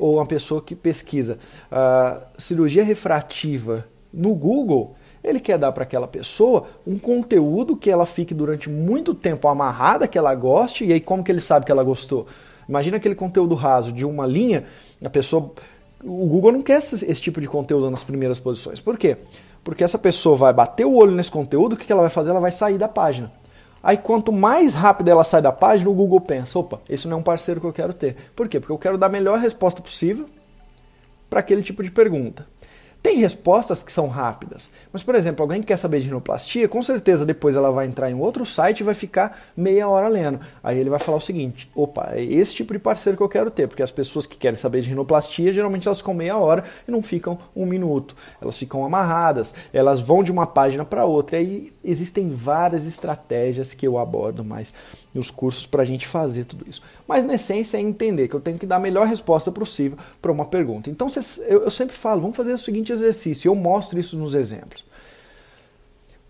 ou 0.00 0.16
uma 0.16 0.26
pessoa 0.26 0.60
que 0.60 0.74
pesquisa 0.74 1.38
uh, 1.70 2.20
cirurgia 2.36 2.82
refrativa 2.82 3.86
no 4.12 4.34
Google, 4.34 4.96
Ele 5.22 5.38
quer 5.38 5.56
dar 5.56 5.70
para 5.70 5.84
aquela 5.84 6.08
pessoa 6.08 6.66
um 6.84 6.98
conteúdo 6.98 7.76
que 7.76 7.88
ela 7.88 8.06
fique 8.06 8.34
durante 8.34 8.68
muito 8.68 9.14
tempo 9.14 9.46
amarrada, 9.46 10.08
que 10.08 10.18
ela 10.18 10.34
goste, 10.34 10.84
e 10.84 10.92
aí 10.92 11.00
como 11.00 11.22
que 11.22 11.30
ele 11.30 11.40
sabe 11.40 11.64
que 11.64 11.70
ela 11.70 11.84
gostou? 11.84 12.26
Imagina 12.68 12.96
aquele 12.96 13.14
conteúdo 13.14 13.54
raso 13.54 13.92
de 13.92 14.04
uma 14.04 14.26
linha, 14.26 14.64
a 15.00 15.08
pessoa. 15.08 15.52
O 16.02 16.26
Google 16.26 16.50
não 16.50 16.62
quer 16.62 16.78
esse, 16.78 17.04
esse 17.04 17.22
tipo 17.22 17.40
de 17.40 17.46
conteúdo 17.46 17.88
nas 17.88 18.02
primeiras 18.02 18.40
posições. 18.40 18.80
Por 18.80 18.98
quê? 18.98 19.16
Porque 19.64 19.84
essa 19.84 19.98
pessoa 19.98 20.36
vai 20.36 20.52
bater 20.52 20.84
o 20.84 20.94
olho 20.94 21.12
nesse 21.12 21.30
conteúdo, 21.30 21.74
o 21.74 21.76
que 21.76 21.90
ela 21.92 22.02
vai 22.02 22.10
fazer? 22.10 22.30
Ela 22.30 22.40
vai 22.40 22.52
sair 22.52 22.78
da 22.78 22.88
página. 22.88 23.32
Aí 23.82 23.96
quanto 23.96 24.32
mais 24.32 24.74
rápido 24.74 25.08
ela 25.08 25.24
sai 25.24 25.42
da 25.42 25.50
página, 25.50 25.90
o 25.90 25.94
Google 25.94 26.20
pensa, 26.20 26.58
opa, 26.58 26.80
esse 26.88 27.08
não 27.08 27.16
é 27.16 27.20
um 27.20 27.22
parceiro 27.22 27.60
que 27.60 27.66
eu 27.66 27.72
quero 27.72 27.92
ter. 27.92 28.16
Por 28.34 28.48
quê? 28.48 28.60
Porque 28.60 28.72
eu 28.72 28.78
quero 28.78 28.96
dar 28.96 29.06
a 29.06 29.10
melhor 29.10 29.38
resposta 29.38 29.82
possível 29.82 30.28
para 31.28 31.40
aquele 31.40 31.62
tipo 31.62 31.82
de 31.82 31.90
pergunta. 31.90 32.46
Tem 33.02 33.18
respostas 33.18 33.82
que 33.82 33.92
são 33.92 34.06
rápidas, 34.06 34.70
mas, 34.92 35.02
por 35.02 35.16
exemplo, 35.16 35.42
alguém 35.42 35.60
que 35.60 35.66
quer 35.66 35.76
saber 35.76 35.98
de 35.98 36.06
rinoplastia, 36.06 36.68
com 36.68 36.80
certeza 36.80 37.26
depois 37.26 37.56
ela 37.56 37.72
vai 37.72 37.86
entrar 37.86 38.08
em 38.08 38.14
outro 38.14 38.46
site 38.46 38.80
e 38.80 38.84
vai 38.84 38.94
ficar 38.94 39.42
meia 39.56 39.88
hora 39.88 40.06
lendo. 40.06 40.38
Aí 40.62 40.78
ele 40.78 40.88
vai 40.88 41.00
falar 41.00 41.18
o 41.18 41.20
seguinte: 41.20 41.68
opa, 41.74 42.10
é 42.12 42.22
esse 42.22 42.54
tipo 42.54 42.72
de 42.72 42.78
parceiro 42.78 43.16
que 43.16 43.22
eu 43.22 43.28
quero 43.28 43.50
ter, 43.50 43.66
porque 43.66 43.82
as 43.82 43.90
pessoas 43.90 44.24
que 44.24 44.36
querem 44.36 44.54
saber 44.54 44.82
de 44.82 44.90
rinoplastia, 44.90 45.52
geralmente 45.52 45.88
elas 45.88 45.98
ficam 45.98 46.14
meia 46.14 46.36
hora 46.36 46.62
e 46.86 46.92
não 46.92 47.02
ficam 47.02 47.36
um 47.56 47.66
minuto. 47.66 48.14
Elas 48.40 48.56
ficam 48.56 48.84
amarradas, 48.84 49.52
elas 49.72 50.00
vão 50.00 50.22
de 50.22 50.30
uma 50.30 50.46
página 50.46 50.84
para 50.84 51.04
outra. 51.04 51.40
E 51.40 51.40
aí 51.40 51.71
existem 51.84 52.30
várias 52.30 52.86
estratégias 52.86 53.74
que 53.74 53.86
eu 53.86 53.98
abordo 53.98 54.44
mais 54.44 54.72
nos 55.14 55.30
cursos 55.30 55.66
para 55.66 55.82
a 55.82 55.84
gente 55.84 56.06
fazer 56.06 56.44
tudo 56.44 56.64
isso. 56.68 56.82
Mas 57.06 57.24
na 57.24 57.34
essência 57.34 57.76
é 57.76 57.80
entender 57.80 58.28
que 58.28 58.34
eu 58.34 58.40
tenho 58.40 58.58
que 58.58 58.66
dar 58.66 58.76
a 58.76 58.80
melhor 58.80 59.06
resposta 59.06 59.50
possível 59.50 59.98
para 60.20 60.32
uma 60.32 60.44
pergunta. 60.44 60.90
Então 60.90 61.08
eu 61.46 61.70
sempre 61.70 61.96
falo, 61.96 62.20
vamos 62.20 62.36
fazer 62.36 62.52
o 62.52 62.58
seguinte 62.58 62.92
exercício, 62.92 63.48
eu 63.48 63.54
mostro 63.54 63.98
isso 63.98 64.16
nos 64.16 64.34
exemplos. 64.34 64.84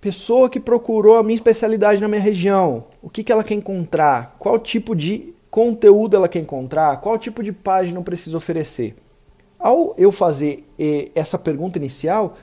Pessoa 0.01 0.51
que 0.51 0.59
procurou 0.59 1.17
a 1.17 1.23
minha 1.23 1.37
especialidade 1.37 2.01
na 2.01 2.09
minha 2.09 2.21
região, 2.21 2.87
o 3.01 3.09
que, 3.09 3.23
que 3.23 3.31
ela 3.31 3.45
quer 3.45 3.55
encontrar? 3.55 4.35
Qual 4.39 4.59
tipo 4.59 4.97
de 4.97 5.33
conteúdo 5.49 6.17
ela 6.17 6.29
quer 6.29 6.41
encontrar? 6.41 7.01
Qual 7.01 7.17
tipo 7.19 7.43
de 7.43 7.53
página 7.53 8.01
eu 8.01 8.03
preciso 8.03 8.37
oferecer? 8.37 8.97
Ao 9.59 9.95
eu 9.97 10.11
fazer 10.11 10.67
eh, 10.77 11.11
essa 11.15 11.39
pergunta 11.39 11.79
inicial, 11.79 12.37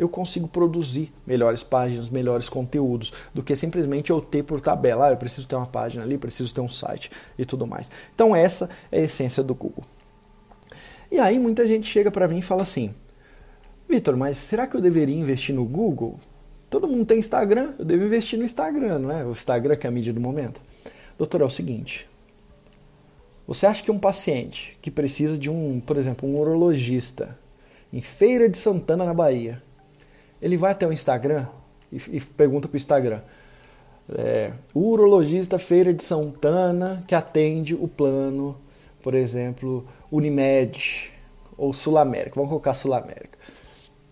eu 0.00 0.08
consigo 0.08 0.48
produzir 0.48 1.12
melhores 1.26 1.62
páginas, 1.62 2.08
melhores 2.08 2.48
conteúdos, 2.48 3.12
do 3.34 3.42
que 3.42 3.54
simplesmente 3.54 4.08
eu 4.10 4.18
ter 4.18 4.42
por 4.42 4.58
tabela. 4.58 5.08
Ah, 5.08 5.10
eu 5.10 5.16
preciso 5.18 5.46
ter 5.46 5.56
uma 5.56 5.66
página 5.66 6.02
ali, 6.02 6.16
preciso 6.16 6.54
ter 6.54 6.62
um 6.62 6.68
site 6.70 7.10
e 7.38 7.44
tudo 7.44 7.66
mais. 7.66 7.90
Então, 8.14 8.34
essa 8.34 8.70
é 8.90 9.00
a 9.00 9.04
essência 9.04 9.42
do 9.42 9.54
Google. 9.54 9.84
E 11.12 11.18
aí, 11.18 11.38
muita 11.38 11.66
gente 11.66 11.86
chega 11.86 12.10
para 12.10 12.26
mim 12.26 12.38
e 12.38 12.42
fala 12.42 12.62
assim: 12.62 12.94
Vitor, 13.86 14.16
mas 14.16 14.38
será 14.38 14.66
que 14.66 14.74
eu 14.74 14.80
deveria 14.80 15.14
investir 15.14 15.54
no 15.54 15.66
Google? 15.66 16.18
Todo 16.70 16.88
mundo 16.88 17.04
tem 17.04 17.18
Instagram, 17.18 17.74
eu 17.78 17.84
devo 17.84 18.02
investir 18.02 18.38
no 18.38 18.44
Instagram, 18.44 19.00
não 19.00 19.10
é? 19.12 19.22
O 19.22 19.32
Instagram 19.32 19.76
que 19.76 19.86
é 19.86 19.90
a 19.90 19.92
mídia 19.92 20.14
do 20.14 20.20
momento. 20.20 20.62
Doutor, 21.18 21.42
é 21.42 21.44
o 21.44 21.50
seguinte. 21.50 22.08
Você 23.46 23.66
acha 23.66 23.82
que 23.82 23.90
um 23.90 23.98
paciente 23.98 24.78
que 24.80 24.90
precisa 24.90 25.36
de 25.36 25.50
um, 25.50 25.78
por 25.78 25.98
exemplo, 25.98 26.26
um 26.26 26.38
urologista 26.38 27.36
em 27.92 28.00
Feira 28.00 28.48
de 28.48 28.56
Santana, 28.56 29.04
na 29.04 29.12
Bahia, 29.12 29.62
ele 30.40 30.56
vai 30.56 30.72
até 30.72 30.86
o 30.86 30.92
Instagram 30.92 31.46
e, 31.92 31.96
e 31.96 32.20
pergunta 32.20 32.68
para 32.68 32.74
o 32.74 32.78
Instagram. 32.78 33.20
É, 34.12 34.52
urologista 34.74 35.58
Feira 35.58 35.94
de 35.94 36.02
Santana 36.02 37.04
que 37.06 37.14
atende 37.14 37.74
o 37.74 37.86
plano, 37.86 38.56
por 39.02 39.14
exemplo, 39.14 39.86
Unimed 40.10 41.12
ou 41.56 41.72
Sul 41.72 41.96
América. 41.98 42.34
Vamos 42.34 42.48
colocar 42.48 42.74
Sul 42.74 42.94
América 42.94 43.38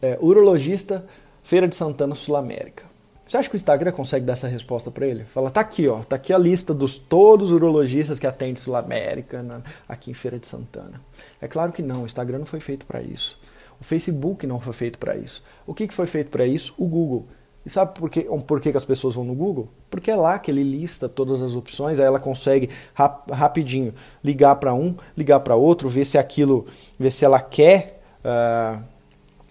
é, 0.01 0.17
urologista 0.21 1.05
Feira 1.43 1.67
de 1.67 1.75
Santana 1.75 2.15
Sul 2.15 2.37
América. 2.37 2.85
Você 3.27 3.37
acha 3.37 3.49
que 3.49 3.57
o 3.57 3.59
Instagram 3.59 3.93
consegue 3.93 4.25
dar 4.25 4.33
essa 4.33 4.49
resposta 4.49 4.91
para 4.91 5.07
ele? 5.07 5.25
Fala, 5.25 5.51
tá 5.51 5.61
aqui, 5.61 5.87
ó, 5.87 5.99
tá 5.99 6.17
aqui 6.17 6.33
a 6.33 6.39
lista 6.39 6.73
dos 6.73 6.97
todos 6.97 7.51
os 7.51 7.57
urologistas 7.57 8.19
que 8.19 8.27
atendem 8.27 8.57
Sul 8.57 8.75
América, 8.75 9.45
aqui 9.87 10.11
em 10.11 10.15
Feira 10.15 10.39
de 10.39 10.47
Santana. 10.47 11.01
É 11.41 11.47
claro 11.47 11.73
que 11.73 11.83
não, 11.83 12.03
o 12.03 12.07
Instagram 12.07 12.39
não 12.39 12.47
foi 12.47 12.61
feito 12.61 12.87
para 12.87 13.03
isso. 13.03 13.39
O 13.81 13.85
Facebook 13.85 14.47
não 14.47 14.61
foi 14.61 14.73
feito 14.73 14.99
para 14.99 15.17
isso. 15.17 15.43
O 15.67 15.75
que, 15.75 15.87
que 15.87 15.95
foi 15.95 16.07
feito 16.07 16.31
para 16.31 16.47
isso? 16.47 16.75
O 16.77 16.87
Google. 16.87 17.27
E 17.65 17.71
sabe 17.71 17.99
por, 17.99 18.09
que, 18.09 18.23
por 18.23 18.61
que, 18.61 18.71
que 18.71 18.77
as 18.77 18.85
pessoas 18.85 19.15
vão 19.15 19.25
no 19.25 19.35
Google? 19.35 19.69
Porque 19.91 20.11
é 20.11 20.17
lá 20.17 20.39
que 20.39 20.51
ele 20.51 20.63
lista 20.63 21.09
todas 21.09 21.43
as 21.43 21.55
opções, 21.55 22.01
aí 22.01 22.07
ela 22.07 22.19
consegue 22.19 22.71
rap, 22.95 23.31
rapidinho 23.31 23.95
ligar 24.25 24.57
para 24.57 24.73
um, 24.75 24.95
ligar 25.17 25.41
para 25.41 25.55
outro, 25.55 25.89
ver 25.89 26.05
se 26.05 26.17
aquilo, 26.17 26.67
ver 26.99 27.11
se 27.11 27.25
ela 27.25 27.41
quer. 27.41 28.03
Uh, 28.25 28.83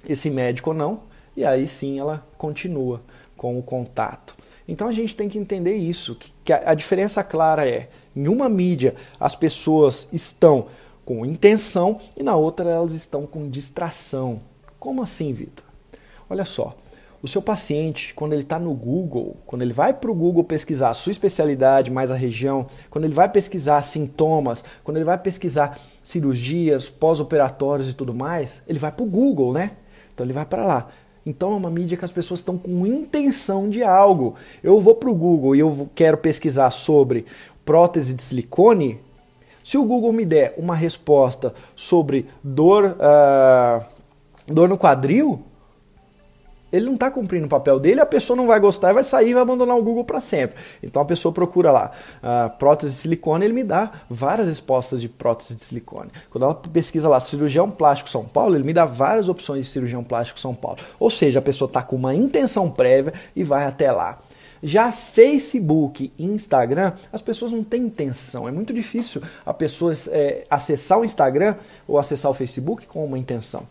esse 0.08 0.30
médico 0.30 0.72
ou 0.72 0.76
não, 0.76 1.02
e 1.36 1.46
aí 1.46 1.68
sim 1.68 2.00
ela 2.00 2.26
continua 2.38 3.02
com 3.36 3.58
o 3.58 3.64
contato. 3.64 4.36
Então 4.68 4.88
a 4.88 4.92
gente 4.92 5.16
tem 5.16 5.30
que 5.30 5.38
entender 5.38 5.76
isso, 5.76 6.18
que 6.44 6.52
a 6.52 6.74
diferença 6.74 7.24
clara 7.24 7.68
é, 7.68 7.90
em 8.16 8.28
uma 8.28 8.50
mídia 8.50 8.96
as 9.20 9.36
pessoas 9.36 10.10
estão 10.12 10.68
com 11.08 11.26
intenção 11.26 12.02
e 12.18 12.22
na 12.22 12.36
outra 12.36 12.70
elas 12.70 12.92
estão 12.92 13.26
com 13.26 13.50
distração. 13.50 14.42
Como 14.78 15.02
assim, 15.02 15.32
Vitor? 15.32 15.64
Olha 16.30 16.44
só, 16.44 16.76
o 17.24 17.28
seu 17.30 17.42
paciente, 17.42 18.14
quando 18.14 18.34
ele 18.34 18.42
está 18.42 18.60
no 18.60 18.74
Google, 18.74 19.38
quando 19.46 19.62
ele 19.62 19.72
vai 19.72 19.94
para 19.94 20.12
o 20.12 20.14
Google 20.14 20.44
pesquisar 20.44 20.90
a 20.90 20.94
sua 20.94 21.12
especialidade, 21.12 21.90
mais 21.90 22.12
a 22.12 22.16
região, 22.16 22.68
quando 22.90 23.06
ele 23.06 23.14
vai 23.14 23.30
pesquisar 23.30 23.82
sintomas, 23.84 24.66
quando 24.84 24.98
ele 24.98 25.06
vai 25.06 25.18
pesquisar 25.18 25.80
cirurgias, 26.04 26.90
pós-operatórios 26.90 27.90
e 27.90 27.94
tudo 27.94 28.14
mais, 28.14 28.62
ele 28.68 28.78
vai 28.78 28.92
para 28.92 29.06
o 29.06 29.10
Google, 29.10 29.54
né? 29.54 29.78
Então 30.14 30.26
ele 30.26 30.34
vai 30.34 30.46
para 30.46 30.66
lá. 30.66 30.90
Então 31.26 31.54
é 31.54 31.56
uma 31.56 31.70
mídia 31.70 31.98
que 31.98 32.04
as 32.04 32.12
pessoas 32.12 32.42
estão 32.42 32.58
com 32.58 32.86
intenção 32.86 33.70
de 33.70 33.82
algo. 33.82 34.36
Eu 34.62 34.78
vou 34.82 34.96
para 34.96 35.10
o 35.10 35.16
Google 35.16 35.56
e 35.56 35.60
eu 35.60 35.90
quero 35.96 36.18
pesquisar 36.18 36.70
sobre 36.70 37.26
prótese 37.64 38.14
de 38.14 38.24
silicone. 38.24 39.07
Se 39.68 39.78
o 39.78 39.84
Google 39.84 40.14
me 40.14 40.26
der 40.26 40.54
uma 40.58 40.74
resposta 40.74 41.54
sobre 41.76 42.26
dor, 42.42 42.96
uh, 42.96 43.84
dor 44.48 44.70
no 44.70 44.78
quadril, 44.78 45.44
ele 46.72 46.86
não 46.86 46.94
está 46.94 47.12
cumprindo 47.12 47.48
o 47.48 47.50
papel 47.50 47.78
dele, 47.78 48.00
a 48.00 48.06
pessoa 48.06 48.38
não 48.38 48.48
vai 48.48 48.62
gostar 48.62 48.92
e 48.92 48.94
vai 48.94 49.04
sair 49.04 49.32
e 49.32 49.34
vai 49.34 49.42
abandonar 49.44 49.76
o 49.76 49.84
Google 49.84 50.06
para 50.06 50.22
sempre. 50.22 50.56
Então 50.82 51.02
a 51.02 51.06
pessoa 51.06 51.34
procura 51.34 51.70
lá 51.70 51.92
uh, 52.24 52.58
prótese 52.58 52.94
de 52.94 52.98
silicone, 52.98 53.44
ele 53.44 53.54
me 53.54 53.64
dá 53.66 53.92
várias 54.10 54.48
respostas 54.48 55.02
de 55.02 55.10
prótese 55.10 55.54
de 55.54 55.66
silicone. 55.66 56.12
Quando 56.30 56.46
ela 56.46 56.56
pesquisa 56.56 57.10
lá 57.10 57.20
cirurgião 57.20 57.70
plástico 57.70 58.10
São 58.10 58.24
Paulo, 58.24 58.56
ele 58.56 58.64
me 58.64 58.72
dá 58.72 58.86
várias 58.86 59.28
opções 59.28 59.66
de 59.66 59.72
cirurgião 59.74 60.02
plástico 60.02 60.40
São 60.40 60.56
Paulo. 60.56 60.78
Ou 60.98 61.10
seja, 61.10 61.40
a 61.40 61.42
pessoa 61.42 61.68
está 61.68 61.84
com 61.84 61.98
uma 61.98 62.16
intenção 62.16 62.72
prévia 62.72 63.14
e 63.36 63.44
vai 63.44 63.66
até 63.66 63.92
lá. 63.92 64.20
Já 64.62 64.92
Facebook 64.92 66.12
e 66.18 66.26
Instagram, 66.26 66.94
as 67.12 67.22
pessoas 67.22 67.52
não 67.52 67.64
têm 67.64 67.84
intenção. 67.84 68.48
É 68.48 68.52
muito 68.52 68.74
difícil 68.74 69.22
a 69.46 69.54
pessoa 69.54 69.94
é, 70.10 70.44
acessar 70.50 71.00
o 71.00 71.06
Instagram 71.06 71.56
ou 71.88 71.98
acessar 71.98 72.32
o 72.32 72.34
Facebook 72.34 72.88
com 72.88 73.06
uma 73.06 73.18
intenção 73.18 73.68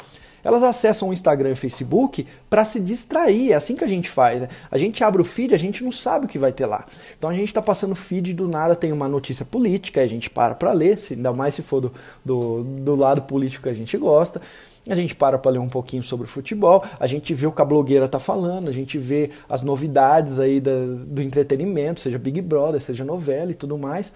elas 0.46 0.62
acessam 0.62 1.08
o 1.08 1.12
Instagram 1.12 1.48
e 1.48 1.52
o 1.54 1.56
Facebook 1.56 2.24
para 2.48 2.64
se 2.64 2.78
distrair. 2.78 3.50
É 3.50 3.56
assim 3.56 3.74
que 3.74 3.82
a 3.82 3.88
gente 3.88 4.08
faz. 4.08 4.42
Né? 4.42 4.48
A 4.70 4.78
gente 4.78 5.02
abre 5.02 5.20
o 5.20 5.24
feed, 5.24 5.52
a 5.52 5.58
gente 5.58 5.82
não 5.82 5.90
sabe 5.90 6.26
o 6.26 6.28
que 6.28 6.38
vai 6.38 6.52
ter 6.52 6.66
lá. 6.66 6.86
Então 7.18 7.28
a 7.28 7.34
gente 7.34 7.48
está 7.48 7.60
passando 7.60 7.96
feed 7.96 8.32
do 8.32 8.46
nada 8.46 8.76
tem 8.76 8.92
uma 8.92 9.08
notícia 9.08 9.44
política, 9.44 10.00
a 10.00 10.06
gente 10.06 10.30
para 10.30 10.54
para 10.54 10.70
ler, 10.70 11.00
ainda 11.10 11.32
mais 11.32 11.54
se 11.54 11.62
for 11.62 11.80
do, 11.80 11.92
do, 12.24 12.62
do 12.62 12.94
lado 12.94 13.22
político 13.22 13.64
que 13.64 13.68
a 13.70 13.74
gente 13.74 13.96
gosta. 13.98 14.40
A 14.88 14.94
gente 14.94 15.16
para 15.16 15.36
para 15.36 15.50
ler 15.50 15.58
um 15.58 15.68
pouquinho 15.68 16.02
sobre 16.02 16.26
futebol, 16.26 16.84
a 17.00 17.06
gente 17.06 17.34
vê 17.34 17.46
o 17.46 17.52
que 17.52 17.60
a 17.60 17.64
blogueira 17.64 18.06
tá 18.06 18.20
falando, 18.20 18.68
a 18.68 18.72
gente 18.72 18.98
vê 18.98 19.30
as 19.48 19.62
novidades 19.62 20.38
aí 20.38 20.60
da, 20.60 20.70
do 21.06 21.20
entretenimento, 21.20 22.00
seja 22.00 22.18
Big 22.18 22.40
Brother, 22.40 22.80
seja 22.80 23.04
novela 23.04 23.50
e 23.50 23.54
tudo 23.54 23.76
mais. 23.76 24.12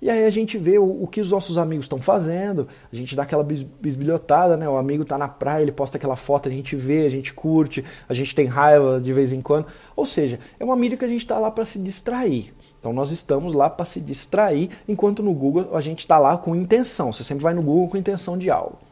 E 0.00 0.10
aí 0.10 0.24
a 0.24 0.30
gente 0.30 0.58
vê 0.58 0.78
o, 0.78 1.04
o 1.04 1.06
que 1.06 1.20
os 1.20 1.30
nossos 1.30 1.56
amigos 1.56 1.84
estão 1.84 2.02
fazendo, 2.02 2.66
a 2.92 2.96
gente 2.96 3.14
dá 3.14 3.22
aquela 3.22 3.44
bisbilhotada, 3.44 4.56
né? 4.56 4.68
O 4.68 4.76
amigo 4.76 5.04
tá 5.04 5.16
na 5.16 5.28
praia, 5.28 5.62
ele 5.62 5.70
posta 5.70 5.96
aquela 5.96 6.16
foto, 6.16 6.48
a 6.48 6.52
gente 6.52 6.74
vê, 6.74 7.06
a 7.06 7.08
gente 7.08 7.32
curte, 7.32 7.84
a 8.08 8.12
gente 8.12 8.34
tem 8.34 8.46
raiva 8.46 9.00
de 9.00 9.12
vez 9.12 9.32
em 9.32 9.40
quando. 9.40 9.66
Ou 9.94 10.04
seja, 10.04 10.40
é 10.58 10.64
uma 10.64 10.74
mídia 10.74 10.98
que 10.98 11.04
a 11.04 11.08
gente 11.08 11.20
está 11.20 11.38
lá 11.38 11.52
para 11.52 11.64
se 11.64 11.78
distrair. 11.78 12.52
Então 12.80 12.92
nós 12.92 13.12
estamos 13.12 13.52
lá 13.52 13.70
para 13.70 13.86
se 13.86 14.00
distrair, 14.00 14.70
enquanto 14.88 15.22
no 15.22 15.32
Google 15.32 15.76
a 15.76 15.80
gente 15.80 16.00
está 16.00 16.18
lá 16.18 16.36
com 16.36 16.56
intenção. 16.56 17.12
Você 17.12 17.22
sempre 17.22 17.44
vai 17.44 17.54
no 17.54 17.62
Google 17.62 17.88
com 17.88 17.96
intenção 17.96 18.36
de 18.36 18.50
algo. 18.50 18.91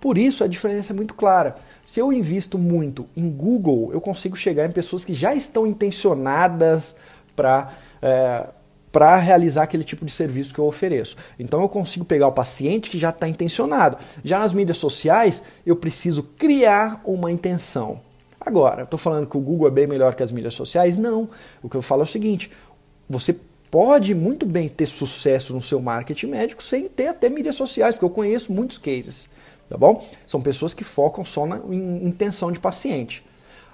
Por 0.00 0.16
isso 0.16 0.42
a 0.42 0.46
diferença 0.46 0.92
é 0.92 0.96
muito 0.96 1.14
clara. 1.14 1.56
Se 1.84 2.00
eu 2.00 2.12
invisto 2.12 2.56
muito 2.56 3.06
em 3.16 3.28
Google, 3.28 3.90
eu 3.92 4.00
consigo 4.00 4.36
chegar 4.36 4.66
em 4.66 4.72
pessoas 4.72 5.04
que 5.04 5.12
já 5.12 5.34
estão 5.34 5.66
intencionadas 5.66 6.96
para 7.36 7.72
é, 8.00 8.46
para 8.92 9.16
realizar 9.16 9.62
aquele 9.62 9.84
tipo 9.84 10.04
de 10.04 10.10
serviço 10.10 10.52
que 10.52 10.58
eu 10.58 10.66
ofereço. 10.66 11.16
Então 11.38 11.60
eu 11.62 11.68
consigo 11.68 12.04
pegar 12.04 12.26
o 12.26 12.32
paciente 12.32 12.90
que 12.90 12.98
já 12.98 13.10
está 13.10 13.28
intencionado. 13.28 13.96
Já 14.24 14.40
nas 14.40 14.52
mídias 14.52 14.78
sociais, 14.78 15.42
eu 15.64 15.76
preciso 15.76 16.24
criar 16.36 17.00
uma 17.04 17.30
intenção. 17.30 18.00
Agora, 18.40 18.82
estou 18.82 18.98
falando 18.98 19.28
que 19.28 19.36
o 19.36 19.40
Google 19.40 19.68
é 19.68 19.70
bem 19.70 19.86
melhor 19.86 20.14
que 20.14 20.22
as 20.22 20.32
mídias 20.32 20.54
sociais? 20.54 20.96
Não. 20.96 21.28
O 21.62 21.68
que 21.68 21.76
eu 21.76 21.82
falo 21.82 22.02
é 22.02 22.04
o 22.04 22.06
seguinte: 22.06 22.50
você 23.08 23.36
pode 23.70 24.14
muito 24.14 24.44
bem 24.46 24.68
ter 24.68 24.86
sucesso 24.86 25.52
no 25.54 25.62
seu 25.62 25.80
marketing 25.80 26.26
médico 26.26 26.62
sem 26.62 26.88
ter 26.88 27.08
até 27.08 27.28
mídias 27.28 27.54
sociais, 27.54 27.94
porque 27.94 28.04
eu 28.04 28.10
conheço 28.10 28.52
muitos 28.52 28.78
cases, 28.78 29.28
tá 29.70 29.78
bom? 29.78 30.04
São 30.26 30.42
pessoas 30.42 30.74
que 30.74 30.84
focam 30.84 31.24
só 31.24 31.46
na 31.46 31.56
intenção 31.72 32.52
de 32.52 32.60
paciente. 32.60 33.24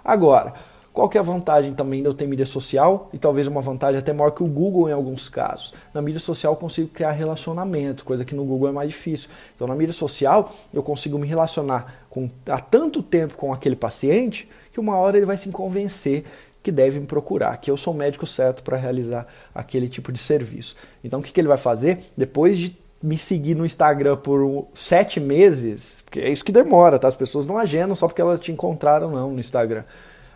Agora, 0.05 0.55
Qual 0.97 1.11
que 1.11 1.19
é 1.19 1.21
a 1.21 1.23
vantagem 1.23 1.75
também 1.75 2.01
de 2.01 2.09
eu 2.09 2.15
ter 2.15 2.27
mídia 2.27 2.47
social? 2.47 3.11
E 3.13 3.19
talvez 3.19 3.47
uma 3.47 3.61
vantagem 3.61 3.99
até 3.99 4.15
maior 4.15 4.31
que 4.31 4.43
o 4.43 4.47
Google 4.47 4.89
em 4.89 4.93
alguns 4.93 5.29
casos. 5.29 5.75
Na 5.93 6.01
mídia 6.01 6.19
social 6.19 6.55
eu 6.55 6.57
consigo 6.57 6.89
criar 6.89 7.11
relacionamento, 7.11 8.03
coisa 8.03 8.25
que 8.25 8.35
no 8.35 8.47
Google 8.47 8.71
é 8.71 8.73
mais 8.73 8.89
difícil. 8.89 9.29
Então 9.55 9.67
na 9.67 9.75
mídia 9.75 9.93
social 9.93 10.51
eu 10.73 10.83
consigo 10.83 11.19
me 11.19 11.27
relacionar 11.27 12.07
com, 12.09 12.31
há 12.49 12.59
tanto 12.59 13.03
tempo 13.03 13.35
com 13.35 13.53
aquele 13.53 13.77
paciente 13.77 14.49
que 14.73 14.81
uma 14.81 14.97
hora 14.97 15.19
ele 15.19 15.27
vai 15.27 15.37
se 15.37 15.51
convencer 15.51 16.25
que 16.63 16.73
deve 16.73 16.99
me 16.99 17.05
procurar, 17.05 17.59
que 17.59 17.71
eu 17.71 17.77
sou 17.77 17.93
o 17.93 17.97
médico 17.97 18.27
certo 18.27 18.63
para 18.63 18.79
realizar 18.79 19.27
aquele 19.55 19.91
tipo 19.91 20.11
de 20.11 20.19
serviço. 20.19 20.77
Então 21.05 21.21
o 21.21 21.23
que, 21.23 21.31
que 21.31 21.39
ele 21.39 21.49
vai 21.49 21.59
fazer? 21.59 21.99
Depois 22.17 22.57
de 22.57 22.75
me 23.07 23.17
seguir 23.17 23.55
no 23.55 23.65
Instagram 23.65 24.17
por 24.17 24.67
sete 24.75 25.21
meses, 25.21 26.03
porque 26.05 26.19
é 26.19 26.29
isso 26.29 26.45
que 26.45 26.51
demora, 26.51 26.99
tá? 26.99 27.07
As 27.07 27.15
pessoas 27.15 27.47
não 27.47 27.57
agendam 27.57 27.95
só 27.95 28.09
porque 28.09 28.21
elas 28.21 28.41
te 28.41 28.51
encontraram 28.51 29.13
não 29.13 29.31
no 29.31 29.39
Instagram. 29.39 29.85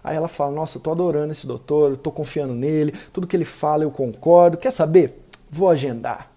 Aí 0.05 0.17
ela 0.17 0.29
fala, 0.29 0.53
nossa, 0.53 0.79
eu 0.79 0.81
tô 0.81 0.93
adorando 0.93 1.33
esse 1.33 1.49
doutor, 1.49 1.97
tô 1.97 2.13
confiando 2.13 2.55
nele, 2.55 2.95
tudo 3.13 3.27
que 3.27 3.37
ele 3.37 3.45
fala 3.45 3.83
eu 3.83 3.91
concordo. 3.91 4.57
Quer 4.57 4.71
saber? 4.71 5.21
Vou 5.51 5.69
agendar. 5.69 6.31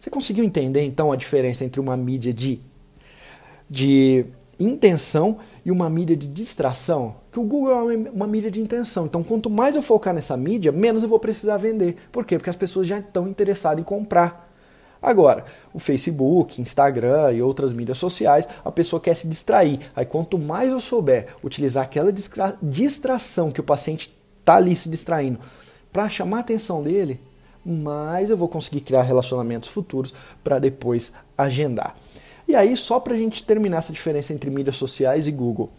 Você 0.00 0.08
conseguiu 0.08 0.42
entender 0.42 0.82
então 0.82 1.12
a 1.12 1.16
diferença 1.16 1.66
entre 1.66 1.78
uma 1.78 1.98
mídia 1.98 2.32
de, 2.32 2.58
de 3.68 4.24
intenção 4.58 5.36
e 5.66 5.70
uma 5.70 5.90
mídia 5.90 6.16
de 6.16 6.26
distração? 6.26 7.16
Que 7.30 7.38
o 7.38 7.44
Google 7.44 7.90
é 7.90 7.96
uma 8.08 8.26
mídia 8.26 8.50
de 8.50 8.60
intenção. 8.60 9.04
Então, 9.04 9.22
quanto 9.22 9.50
mais 9.50 9.76
eu 9.76 9.82
focar 9.82 10.14
nessa 10.14 10.34
mídia, 10.34 10.72
menos 10.72 11.02
eu 11.02 11.10
vou 11.10 11.18
precisar 11.18 11.58
vender. 11.58 11.98
Por 12.10 12.24
quê? 12.24 12.38
Porque 12.38 12.50
as 12.50 12.56
pessoas 12.56 12.86
já 12.86 12.98
estão 13.00 13.28
interessadas 13.28 13.80
em 13.80 13.84
comprar. 13.84 14.43
Agora, 15.04 15.44
o 15.74 15.78
Facebook, 15.78 16.62
Instagram 16.62 17.32
e 17.32 17.42
outras 17.42 17.74
mídias 17.74 17.98
sociais, 17.98 18.48
a 18.64 18.72
pessoa 18.72 18.98
quer 18.98 19.14
se 19.14 19.28
distrair. 19.28 19.78
Aí 19.94 20.06
quanto 20.06 20.38
mais 20.38 20.72
eu 20.72 20.80
souber 20.80 21.26
utilizar 21.44 21.84
aquela 21.84 22.10
distra 22.10 22.56
distração 22.62 23.52
que 23.52 23.60
o 23.60 23.64
paciente 23.64 24.16
está 24.40 24.56
ali 24.56 24.74
se 24.74 24.88
distraindo 24.88 25.38
para 25.92 26.08
chamar 26.08 26.38
a 26.38 26.40
atenção 26.40 26.82
dele, 26.82 27.20
mais 27.64 28.30
eu 28.30 28.36
vou 28.36 28.48
conseguir 28.48 28.80
criar 28.80 29.02
relacionamentos 29.02 29.68
futuros 29.68 30.14
para 30.42 30.58
depois 30.58 31.12
agendar. 31.36 31.94
E 32.48 32.56
aí, 32.56 32.74
só 32.74 32.98
para 32.98 33.12
a 33.12 33.18
gente 33.18 33.44
terminar 33.44 33.78
essa 33.78 33.92
diferença 33.92 34.32
entre 34.32 34.48
mídias 34.50 34.76
sociais 34.76 35.26
e 35.26 35.30
Google. 35.30 35.70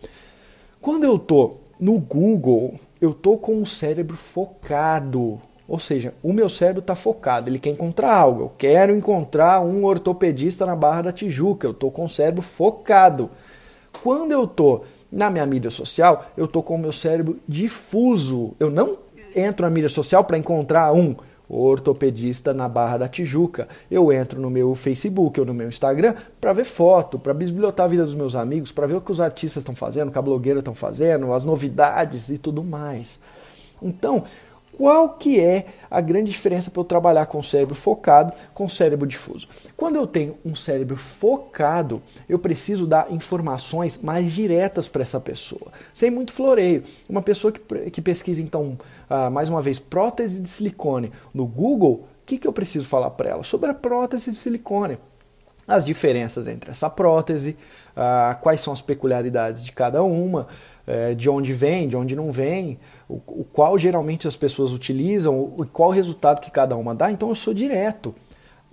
Quando 0.80 1.04
eu 1.04 1.18
tô 1.18 1.58
no 1.80 2.00
Google, 2.00 2.80
eu 3.02 3.12
tô 3.12 3.38
com 3.38 3.60
o 3.60 3.66
cérebro 3.66 4.16
focado 4.16 5.42
ou 5.68 5.80
seja, 5.80 6.14
o 6.22 6.32
meu 6.32 6.48
cérebro 6.48 6.80
está 6.80 6.96
focado, 6.96 7.50
ele 7.50 7.60
quer 7.60 7.72
encontrar 7.72 8.16
algo. 8.16 8.42
Eu 8.44 8.52
quero 8.58 8.96
encontrar 8.96 9.62
um 9.62 9.84
ortopedista 9.84 10.66
na 10.66 10.76
Barra 10.76 11.04
da 11.04 11.12
Tijuca, 11.12 11.68
eu 11.68 11.72
estou 11.72 11.90
com 11.90 12.06
o 12.06 12.10
cérebro 12.10 12.42
focado. 12.42 13.30
Quando 14.04 14.32
eu 14.32 14.44
estou 14.44 14.86
na 15.12 15.30
minha 15.30 15.46
mídia 15.46 15.72
social, 15.72 16.26
eu 16.36 16.46
estou 16.46 16.62
com 16.62 16.76
o 16.76 16.80
meu 16.80 16.92
cérebro 16.92 17.40
difuso. 17.48 18.54
Eu 18.60 18.70
não 18.70 18.98
entro 19.36 19.66
na 19.66 19.70
mídia 19.70 19.90
social 19.90 20.24
para 20.24 20.38
encontrar 20.38 20.94
um 20.94 21.16
ortopedista 21.48 22.54
na 22.54 22.68
Barra 22.68 22.98
da 22.98 23.08
Tijuca. 23.08 23.68
Eu 23.90 24.12
entro 24.12 24.40
no 24.40 24.50
meu 24.50 24.76
Facebook 24.76 25.40
ou 25.40 25.46
no 25.46 25.54
meu 25.54 25.68
Instagram 25.68 26.16
para 26.40 26.54
ver 26.54 26.66
foto, 26.66 27.18
para 27.18 27.34
bisbilhotar 27.34 27.86
a 27.86 27.90
vida 27.90 28.04
dos 28.04 28.16
meus 28.16 28.36
amigos, 28.36 28.72
para 28.72 28.88
ver 28.88 28.96
o 28.96 29.02
que 29.02 29.12
os 29.12 29.22
artistas 29.22 29.62
estão 29.62 29.76
fazendo, 29.76 30.10
o 30.10 30.12
que 30.12 30.18
a 30.18 30.22
blogueira 30.22 30.60
estão 30.60 30.76
fazendo, 30.76 31.34
as 31.34 31.46
novidades 31.46 32.30
e 32.30 32.38
tudo 32.38 32.64
mais. 32.64 33.20
Então, 33.82 34.24
qual 34.78 35.10
que 35.10 35.40
é 35.40 35.68
a 35.90 36.02
grande 36.02 36.32
diferença 36.32 36.70
para 36.70 36.82
eu 36.82 36.86
trabalhar 36.86 37.26
com 37.28 37.40
o 37.40 37.44
cérebro 37.44 37.76
focado 37.76 38.34
com 38.54 38.66
o 38.66 38.70
cérebro 38.70 39.08
difuso? 39.08 39.48
Quando 39.78 39.96
eu 39.96 40.06
tenho 40.06 40.38
um 40.44 40.54
cérebro 40.54 40.98
focado, 40.98 42.02
eu 42.28 42.38
preciso 42.38 42.86
dar 42.86 43.12
informações 43.12 44.00
mais 44.02 44.32
diretas 44.34 44.88
para 44.88 45.02
essa 45.02 45.20
pessoa, 45.20 45.72
sem 45.94 46.12
muito 46.12 46.34
floreio. 46.34 46.84
Uma 47.08 47.22
pessoa 47.22 47.52
que, 47.52 47.90
que 47.90 48.02
pesquisa, 48.02 48.42
então, 48.42 48.78
ah, 49.10 49.30
mais 49.30 49.48
uma 49.48 49.62
vez, 49.62 49.80
prótese 49.80 50.42
de 50.42 50.50
silicone 50.50 51.12
no 51.34 51.46
Google, 51.46 51.94
o 51.94 52.26
que, 52.26 52.38
que 52.38 52.48
eu 52.48 52.54
preciso 52.54 52.88
falar 52.88 53.12
para 53.12 53.30
ela? 53.30 53.44
Sobre 53.44 53.70
a 53.70 53.74
prótese 53.74 54.32
de 54.32 54.38
silicone. 54.38 54.98
As 55.68 55.86
diferenças 55.86 56.48
entre 56.48 56.72
essa 56.72 56.90
prótese, 56.90 57.58
ah, 57.96 58.38
quais 58.42 58.62
são 58.62 58.74
as 58.74 58.82
peculiaridades 58.82 59.64
de 59.64 59.72
cada 59.72 60.04
uma, 60.04 60.48
eh, 60.88 61.14
de 61.16 61.30
onde 61.30 61.54
vem, 61.54 61.88
de 61.88 61.96
onde 61.96 62.16
não 62.16 62.32
vem, 62.32 62.80
o, 63.08 63.16
o 63.16 63.46
qual 63.52 63.78
geralmente 63.78 64.28
as 64.28 64.36
pessoas 64.36 64.72
utilizam, 64.72 65.40
o, 65.40 65.66
qual 65.72 65.90
resultado 65.90 66.42
que 66.42 66.52
cada 66.52 66.76
uma 66.76 66.94
dá, 66.94 67.12
então 67.12 67.30
eu 67.30 67.36
sou 67.36 67.54
direto. 67.54 68.14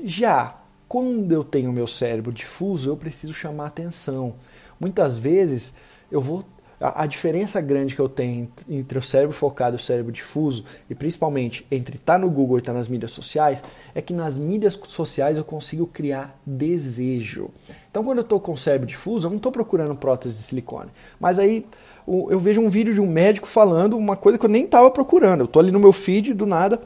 Já 0.03 0.57
quando 0.89 1.33
eu 1.33 1.43
tenho 1.43 1.73
meu 1.73 1.87
cérebro 1.87 2.31
difuso, 2.31 2.91
eu 2.91 2.97
preciso 2.97 3.33
chamar 3.33 3.67
atenção. 3.67 4.35
Muitas 4.79 5.17
vezes 5.17 5.75
eu 6.11 6.21
vou 6.21 6.45
a, 6.83 7.03
a, 7.03 7.07
diferença 7.07 7.61
grande 7.61 7.95
que 7.95 8.01
eu 8.01 8.09
tenho 8.09 8.51
entre 8.69 8.99
o 8.99 9.03
cérebro 9.03 9.35
focado 9.35 9.77
e 9.77 9.79
o 9.79 9.83
cérebro 9.83 10.11
difuso, 10.11 10.65
e 10.91 10.95
principalmente 10.95 11.67
entre 11.71 11.97
estar 11.97 12.15
tá 12.15 12.19
no 12.19 12.29
Google 12.29 12.59
e 12.59 12.61
estar 12.61 12.73
tá 12.73 12.79
nas 12.79 12.89
mídias 12.89 13.13
sociais, 13.13 13.63
é 13.95 14.03
que 14.03 14.13
nas 14.13 14.39
mídias 14.39 14.79
sociais 14.85 15.39
eu 15.39 15.45
consigo 15.45 15.87
criar 15.87 16.37
desejo. 16.45 17.51
Então, 17.91 18.03
quando 18.03 18.19
eu 18.19 18.23
estou 18.23 18.41
com 18.41 18.53
o 18.53 18.59
cérebro 18.59 18.87
difuso, 18.87 19.27
eu 19.27 19.31
não 19.31 19.37
estou 19.37 19.53
procurando 19.53 19.95
prótese 19.95 20.37
de 20.37 20.43
silicone. 20.43 20.91
Mas 21.21 21.39
aí 21.39 21.67
eu 22.07 22.39
vejo 22.41 22.61
um 22.61 22.69
vídeo 22.69 22.95
de 22.95 23.01
um 23.01 23.07
médico 23.07 23.47
falando 23.47 23.97
uma 23.97 24.17
coisa 24.17 24.39
que 24.39 24.45
eu 24.45 24.51
nem 24.51 24.65
estava 24.65 24.91
procurando. 24.91 25.41
Eu 25.41 25.45
estou 25.45 25.61
ali 25.61 25.71
no 25.71 25.79
meu 25.79 25.93
feed, 25.93 26.35
do 26.35 26.47
nada, 26.47 26.81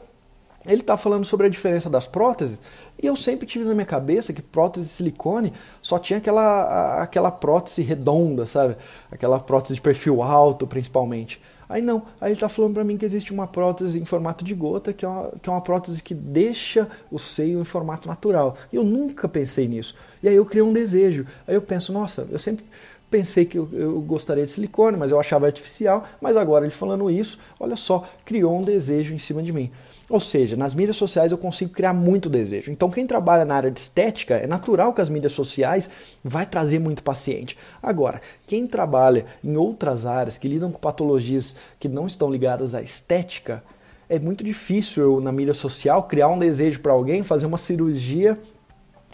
ele 0.67 0.81
está 0.81 0.97
falando 0.97 1.25
sobre 1.25 1.47
a 1.47 1.49
diferença 1.49 1.89
das 1.89 2.05
próteses 2.05 2.57
e 3.01 3.05
eu 3.05 3.15
sempre 3.15 3.47
tive 3.47 3.65
na 3.65 3.73
minha 3.73 3.85
cabeça 3.85 4.33
que 4.33 4.41
prótese 4.41 4.87
de 4.87 4.91
silicone 4.91 5.53
só 5.81 5.97
tinha 5.97 6.17
aquela, 6.17 7.01
aquela 7.01 7.31
prótese 7.31 7.81
redonda, 7.81 8.45
sabe? 8.45 8.75
Aquela 9.11 9.39
prótese 9.39 9.75
de 9.75 9.81
perfil 9.81 10.21
alto, 10.21 10.67
principalmente. 10.67 11.41
Aí 11.69 11.81
não, 11.81 12.03
aí 12.19 12.29
ele 12.29 12.35
está 12.35 12.47
falando 12.47 12.75
para 12.75 12.83
mim 12.83 12.97
que 12.97 13.03
existe 13.03 13.33
uma 13.33 13.45
prótese 13.45 13.99
em 13.99 14.05
formato 14.05 14.43
de 14.43 14.53
gota, 14.55 14.93
que 14.93 15.03
é, 15.03 15.07
uma, 15.07 15.31
que 15.41 15.49
é 15.49 15.51
uma 15.51 15.61
prótese 15.61 16.01
que 16.01 16.13
deixa 16.13 16.87
o 17.11 17.19
seio 17.19 17.59
em 17.59 17.65
formato 17.65 18.07
natural. 18.07 18.55
Eu 18.71 18.83
nunca 18.83 19.27
pensei 19.27 19.67
nisso. 19.67 19.93
E 20.23 20.29
aí 20.29 20.35
eu 20.35 20.45
criei 20.45 20.63
um 20.63 20.71
desejo. 20.71 21.25
Aí 21.45 21.55
eu 21.55 21.61
penso, 21.61 21.91
nossa, 21.91 22.25
eu 22.31 22.39
sempre 22.39 22.65
pensei 23.11 23.45
que 23.45 23.57
eu, 23.57 23.69
eu, 23.73 24.01
gostaria 24.01 24.45
de 24.45 24.51
silicone, 24.51 24.97
mas 24.97 25.11
eu 25.11 25.19
achava 25.19 25.45
artificial, 25.45 26.05
mas 26.21 26.35
agora 26.37 26.65
ele 26.65 26.73
falando 26.73 27.09
isso, 27.09 27.39
olha 27.59 27.75
só, 27.75 28.07
criou 28.25 28.57
um 28.57 28.63
desejo 28.63 29.13
em 29.13 29.19
cima 29.19 29.41
de 29.43 29.51
mim. 29.51 29.71
Ou 30.09 30.21
seja, 30.21 30.55
nas 30.55 30.73
mídias 30.73 30.95
sociais 30.95 31.31
eu 31.31 31.37
consigo 31.37 31.71
criar 31.71 31.93
muito 31.93 32.29
desejo. 32.29 32.71
Então 32.71 32.89
quem 32.89 33.05
trabalha 33.05 33.43
na 33.43 33.55
área 33.55 33.71
de 33.71 33.79
estética, 33.79 34.35
é 34.35 34.47
natural 34.47 34.93
que 34.93 35.01
as 35.01 35.09
mídias 35.09 35.33
sociais 35.33 35.89
vai 36.23 36.45
trazer 36.45 36.79
muito 36.79 37.03
paciente. 37.03 37.57
Agora, 37.83 38.21
quem 38.45 38.65
trabalha 38.65 39.25
em 39.43 39.57
outras 39.57 40.05
áreas 40.05 40.37
que 40.37 40.47
lidam 40.47 40.71
com 40.71 40.79
patologias 40.79 41.55
que 41.77 41.89
não 41.89 42.07
estão 42.07 42.31
ligadas 42.31 42.73
à 42.73 42.81
estética, 42.81 43.61
é 44.09 44.17
muito 44.17 44.43
difícil 44.45 45.03
eu, 45.03 45.21
na 45.21 45.33
mídia 45.33 45.53
social 45.53 46.03
criar 46.03 46.29
um 46.29 46.39
desejo 46.39 46.79
para 46.79 46.93
alguém, 46.93 47.21
fazer 47.21 47.45
uma 47.45 47.57
cirurgia 47.57 48.39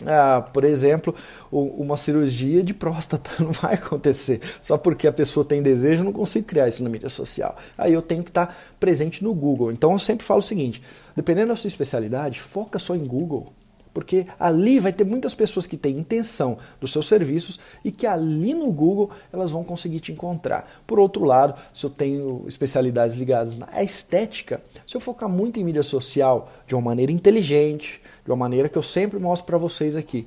ah, 0.06 0.42
por 0.42 0.64
exemplo, 0.64 1.16
uma 1.52 1.98
cirurgia 1.98 2.64
de 2.64 2.74
próstata 2.74 3.32
não 3.44 3.52
vai 3.52 3.76
acontecer. 3.76 4.42
Só 4.62 4.78
porque 4.78 5.08
a 5.08 5.14
pessoa 5.14 5.46
tem 5.46 5.62
desejo, 5.62 6.02
eu 6.02 6.06
não 6.06 6.14
consigo 6.14 6.46
criar 6.46 6.68
isso 6.68 6.84
na 6.84 6.90
mídia 6.90 7.10
social. 7.10 7.56
Aí 7.78 7.94
eu 7.94 8.02
tenho 8.02 8.24
que 8.24 8.30
estar 8.30 8.56
presente 8.80 9.24
no 9.24 9.34
Google. 9.34 9.72
Então 9.72 9.92
eu 9.94 10.00
sempre 10.00 10.26
falo 10.26 10.40
o 10.40 10.44
seguinte: 10.44 10.82
dependendo 11.16 11.50
da 11.50 11.56
sua 11.56 11.68
especialidade, 11.68 12.40
foca 12.42 12.80
só 12.80 12.96
em 12.96 13.06
Google. 13.06 13.54
Porque 13.94 14.26
ali 14.40 14.80
vai 14.80 14.92
ter 14.92 15.04
muitas 15.04 15.36
pessoas 15.36 15.68
que 15.68 15.78
têm 15.78 16.00
intenção 16.00 16.58
dos 16.82 16.92
seus 16.92 17.06
serviços 17.06 17.60
e 17.84 17.92
que 17.92 18.08
ali 18.08 18.54
no 18.54 18.72
Google 18.72 19.12
elas 19.32 19.52
vão 19.52 19.64
conseguir 19.64 20.00
te 20.00 20.12
encontrar. 20.12 20.82
Por 20.88 21.00
outro 21.00 21.24
lado, 21.24 21.60
se 21.74 21.86
eu 21.86 21.90
tenho 21.90 22.44
especialidades 22.48 23.16
ligadas 23.16 23.56
à 23.72 23.84
estética, 23.84 24.64
se 24.88 24.98
eu 24.98 25.02
focar 25.02 25.30
muito 25.30 25.60
em 25.60 25.64
mídia 25.64 25.84
social 25.84 26.52
de 26.66 26.74
uma 26.74 26.82
maneira 26.82 27.12
inteligente, 27.12 28.02
de 28.26 28.32
uma 28.32 28.38
maneira 28.38 28.68
que 28.68 28.78
eu 28.78 28.84
sempre 28.84 29.20
mostro 29.20 29.46
para 29.46 29.58
vocês 29.58 29.96
aqui. 29.96 30.26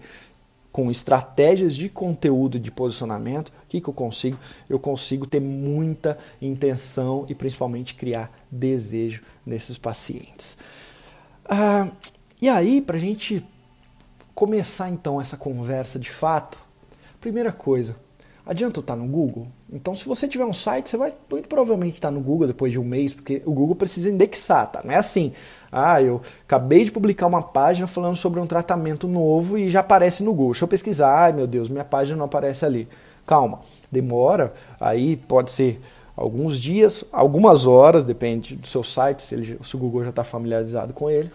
Com 0.71 0.91
estratégias 0.91 1.75
de 1.75 1.89
conteúdo 1.89 2.61
de 2.61 2.71
posicionamento, 2.71 3.49
o 3.49 3.53
que, 3.67 3.81
que 3.81 3.89
eu 3.89 3.95
consigo? 3.95 4.39
Eu 4.69 4.79
consigo 4.79 5.27
ter 5.27 5.41
muita 5.41 6.19
intenção 6.41 7.25
e 7.31 7.35
principalmente 7.35 7.95
criar 7.95 8.31
desejo 8.51 9.23
nesses 9.45 9.79
pacientes. 9.79 10.59
Ah, 11.47 11.89
e 12.43 12.49
aí, 12.51 12.83
para 12.83 12.99
a 12.99 13.01
gente 13.01 13.43
começar 14.37 14.91
então 14.91 15.19
essa 15.19 15.35
conversa 15.35 15.99
de 15.99 16.11
fato, 16.11 16.59
primeira 17.19 17.51
coisa, 17.51 17.97
adianta 18.45 18.81
estar 18.81 18.95
no 18.95 19.07
Google? 19.07 19.47
Então, 19.73 19.95
se 19.95 20.05
você 20.05 20.29
tiver 20.29 20.45
um 20.45 20.53
site, 20.53 20.91
você 20.91 20.97
vai 20.99 21.15
muito 21.31 21.49
provavelmente 21.49 21.95
estar 21.95 22.11
no 22.11 22.21
Google 22.21 22.47
depois 22.47 22.71
de 22.71 22.79
um 22.79 22.85
mês, 22.85 23.15
porque 23.15 23.43
o 23.47 23.53
Google 23.53 23.75
precisa 23.75 24.11
indexar, 24.11 24.71
tá? 24.71 24.83
Não 24.85 24.93
é 24.93 24.97
assim, 24.97 25.33
ah, 25.73 26.03
eu 26.03 26.21
acabei 26.45 26.85
de 26.85 26.93
publicar 26.93 27.27
uma 27.27 27.41
página 27.41 27.87
falando 27.87 28.15
sobre 28.15 28.39
um 28.39 28.47
tratamento 28.47 29.09
novo 29.09 29.57
e 29.57 29.71
já 29.71 29.81
aparece 29.81 30.23
no 30.23 30.33
Google. 30.33 30.53
Deixa 30.53 30.65
eu 30.65 30.69
pesquisar, 30.69 31.19
ai 31.19 31.33
meu 31.33 31.47
Deus, 31.47 31.71
minha 31.71 31.85
página 31.85 32.19
não 32.19 32.27
aparece 32.27 32.67
ali. 32.67 32.87
Calma, 33.27 33.61
demora, 33.91 34.53
aí 34.79 35.17
pode 35.17 35.51
ser 35.51 35.81
alguns 36.15 36.61
dias, 36.61 37.05
algumas 37.11 37.67
horas, 37.67 38.05
depende 38.05 38.55
do 38.55 38.67
seu 38.67 38.85
site, 38.85 39.23
se, 39.23 39.35
ele, 39.35 39.59
se 39.63 39.75
o 39.75 39.79
Google 39.79 40.05
já 40.05 40.11
está 40.11 40.23
familiarizado 40.23 40.93
com 40.93 41.09
ele. 41.11 41.33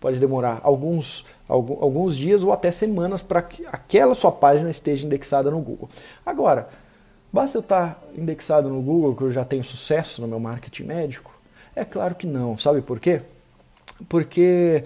Pode 0.00 0.18
demorar 0.18 0.60
alguns, 0.62 1.24
alguns 1.48 2.16
dias 2.16 2.42
ou 2.44 2.52
até 2.52 2.70
semanas 2.70 3.20
para 3.22 3.42
que 3.42 3.66
aquela 3.66 4.14
sua 4.14 4.30
página 4.30 4.70
esteja 4.70 5.04
indexada 5.04 5.50
no 5.50 5.60
Google. 5.60 5.88
Agora, 6.24 6.68
Basta 7.32 7.58
eu 7.58 7.60
estar 7.60 8.02
indexado 8.16 8.68
no 8.68 8.80
Google 8.80 9.14
que 9.14 9.22
eu 9.22 9.30
já 9.30 9.44
tenho 9.44 9.62
sucesso 9.62 10.22
no 10.22 10.28
meu 10.28 10.40
marketing 10.40 10.84
médico? 10.84 11.30
É 11.76 11.84
claro 11.84 12.14
que 12.14 12.26
não. 12.26 12.56
Sabe 12.56 12.80
por 12.80 12.98
quê? 12.98 13.20
Porque 14.08 14.84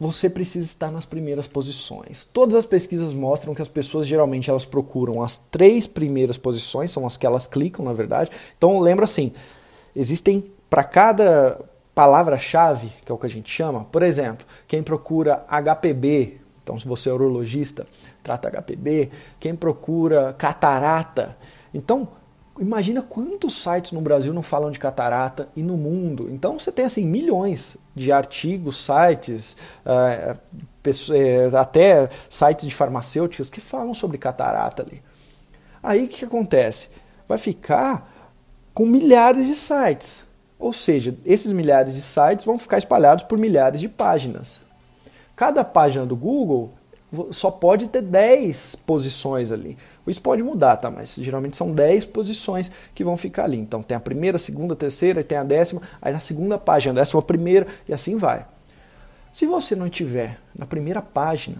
você 0.00 0.28
precisa 0.28 0.66
estar 0.66 0.90
nas 0.90 1.04
primeiras 1.04 1.46
posições. 1.46 2.24
Todas 2.24 2.56
as 2.56 2.66
pesquisas 2.66 3.14
mostram 3.14 3.54
que 3.54 3.62
as 3.62 3.68
pessoas 3.68 4.06
geralmente 4.06 4.50
elas 4.50 4.64
procuram 4.64 5.22
as 5.22 5.36
três 5.36 5.86
primeiras 5.86 6.36
posições, 6.36 6.90
são 6.90 7.06
as 7.06 7.16
que 7.16 7.26
elas 7.26 7.46
clicam, 7.46 7.84
na 7.84 7.92
verdade. 7.92 8.30
Então 8.56 8.80
lembra 8.80 9.04
assim, 9.04 9.32
existem 9.94 10.44
para 10.68 10.82
cada 10.82 11.60
palavra-chave, 11.98 12.92
que 13.04 13.10
é 13.10 13.14
o 13.14 13.18
que 13.18 13.26
a 13.26 13.28
gente 13.28 13.50
chama, 13.50 13.84
por 13.90 14.04
exemplo, 14.04 14.46
quem 14.68 14.84
procura 14.84 15.44
HPB, 15.48 16.38
então 16.62 16.78
se 16.78 16.86
você 16.86 17.10
é 17.10 17.12
urologista, 17.12 17.88
trata 18.22 18.48
HPB, 18.48 19.10
quem 19.40 19.56
procura 19.56 20.32
catarata. 20.38 21.36
Então, 21.74 22.06
imagina 22.56 23.02
quantos 23.02 23.60
sites 23.60 23.90
no 23.90 24.00
Brasil 24.00 24.32
não 24.32 24.44
falam 24.44 24.70
de 24.70 24.78
catarata 24.78 25.48
e 25.56 25.62
no 25.64 25.76
mundo. 25.76 26.28
Então 26.30 26.56
você 26.56 26.70
tem 26.70 26.84
assim 26.84 27.04
milhões 27.04 27.76
de 27.96 28.12
artigos, 28.12 28.78
sites, 28.78 29.56
uh, 29.84 31.56
até 31.58 32.08
sites 32.30 32.64
de 32.64 32.74
farmacêuticas 32.76 33.50
que 33.50 33.60
falam 33.60 33.92
sobre 33.92 34.18
catarata 34.18 34.84
ali. 34.84 35.02
Aí 35.82 36.04
o 36.04 36.08
que 36.08 36.24
acontece? 36.24 36.90
Vai 37.26 37.38
ficar 37.38 38.08
com 38.72 38.86
milhares 38.86 39.48
de 39.48 39.56
sites. 39.56 40.27
Ou 40.58 40.72
seja, 40.72 41.16
esses 41.24 41.52
milhares 41.52 41.94
de 41.94 42.00
sites 42.00 42.44
vão 42.44 42.58
ficar 42.58 42.78
espalhados 42.78 43.24
por 43.24 43.38
milhares 43.38 43.80
de 43.80 43.88
páginas. 43.88 44.60
Cada 45.36 45.64
página 45.64 46.04
do 46.04 46.16
Google 46.16 46.72
só 47.30 47.50
pode 47.50 47.88
ter 47.88 48.02
10 48.02 48.76
posições 48.76 49.52
ali. 49.52 49.78
Isso 50.06 50.20
pode 50.20 50.42
mudar, 50.42 50.76
tá? 50.76 50.90
Mas 50.90 51.14
geralmente 51.14 51.56
são 51.56 51.70
10 51.70 52.06
posições 52.06 52.72
que 52.94 53.04
vão 53.04 53.16
ficar 53.16 53.44
ali. 53.44 53.58
Então 53.58 53.82
tem 53.82 53.96
a 53.96 54.00
primeira, 54.00 54.36
a 54.36 54.38
segunda, 54.38 54.74
a 54.74 54.76
terceira, 54.76 55.22
tem 55.22 55.38
a 55.38 55.44
décima, 55.44 55.82
aí 56.00 56.12
na 56.12 56.20
segunda 56.20 56.58
página, 56.58 56.92
a 56.92 56.96
décima 56.96 57.22
primeira 57.22 57.66
e 57.88 57.92
assim 57.92 58.16
vai. 58.16 58.46
Se 59.32 59.46
você 59.46 59.76
não 59.76 59.88
tiver 59.88 60.38
na 60.56 60.66
primeira 60.66 61.00
página, 61.00 61.58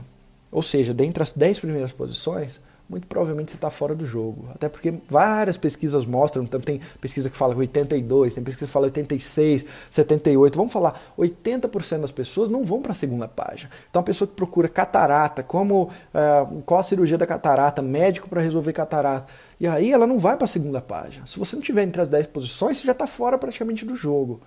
ou 0.50 0.62
seja, 0.62 0.94
dentre 0.94 1.22
as 1.22 1.32
10 1.32 1.61
primeiras 1.61 1.92
posições, 1.92 2.58
muito 2.88 3.07
provavelmente 3.07 3.51
você 3.51 3.57
está 3.57 3.68
fora 3.68 3.94
do 3.94 4.07
jogo. 4.07 4.48
Até 4.55 4.68
porque 4.68 4.94
várias 5.11 5.57
pesquisas 5.59 6.07
mostram, 6.07 6.42
então 6.42 6.59
tem 6.59 6.81
pesquisa 7.01 7.29
que 7.29 7.37
fala 7.37 7.55
82, 7.55 8.33
tem 8.33 8.42
pesquisa 8.42 8.66
que 8.66 8.72
fala 8.72 8.87
86, 8.87 9.66
78. 9.90 10.57
Vamos 10.57 10.72
falar, 10.72 11.01
80% 11.18 12.01
das 12.01 12.11
pessoas 12.11 12.48
não 12.48 12.64
vão 12.64 12.81
para 12.81 12.92
a 12.92 12.94
segunda 12.94 13.29
página. 13.29 13.70
Então 13.90 14.01
a 14.01 14.03
pessoa 14.03 14.27
que 14.27 14.35
procura 14.35 14.68
catarata, 14.68 15.42
como 15.42 15.85
uh, 15.85 16.62
qual 16.62 16.81
a 16.81 16.83
cirurgia 16.83 17.18
da 17.18 17.27
catarata, 17.27 17.83
médico 17.83 18.29
para 18.29 18.40
resolver 18.40 18.72
catarata. 18.72 19.31
E 19.61 19.66
aí 19.66 19.92
ela 19.92 20.07
não 20.07 20.18
vai 20.18 20.37
para 20.37 20.44
a 20.44 20.48
segunda 20.48 20.81
página. 20.81 21.27
Se 21.27 21.38
você 21.38 21.57
não 21.57 21.62
tiver 21.62 21.83
entre 21.83 22.01
as 22.01 22.09
10 22.09 22.29
posições, 22.29 22.79
você 22.79 22.87
já 22.87 22.92
está 22.92 23.07
fora 23.07 23.37
praticamente 23.37 23.85
do 23.85 23.94
jogo. 23.94 24.40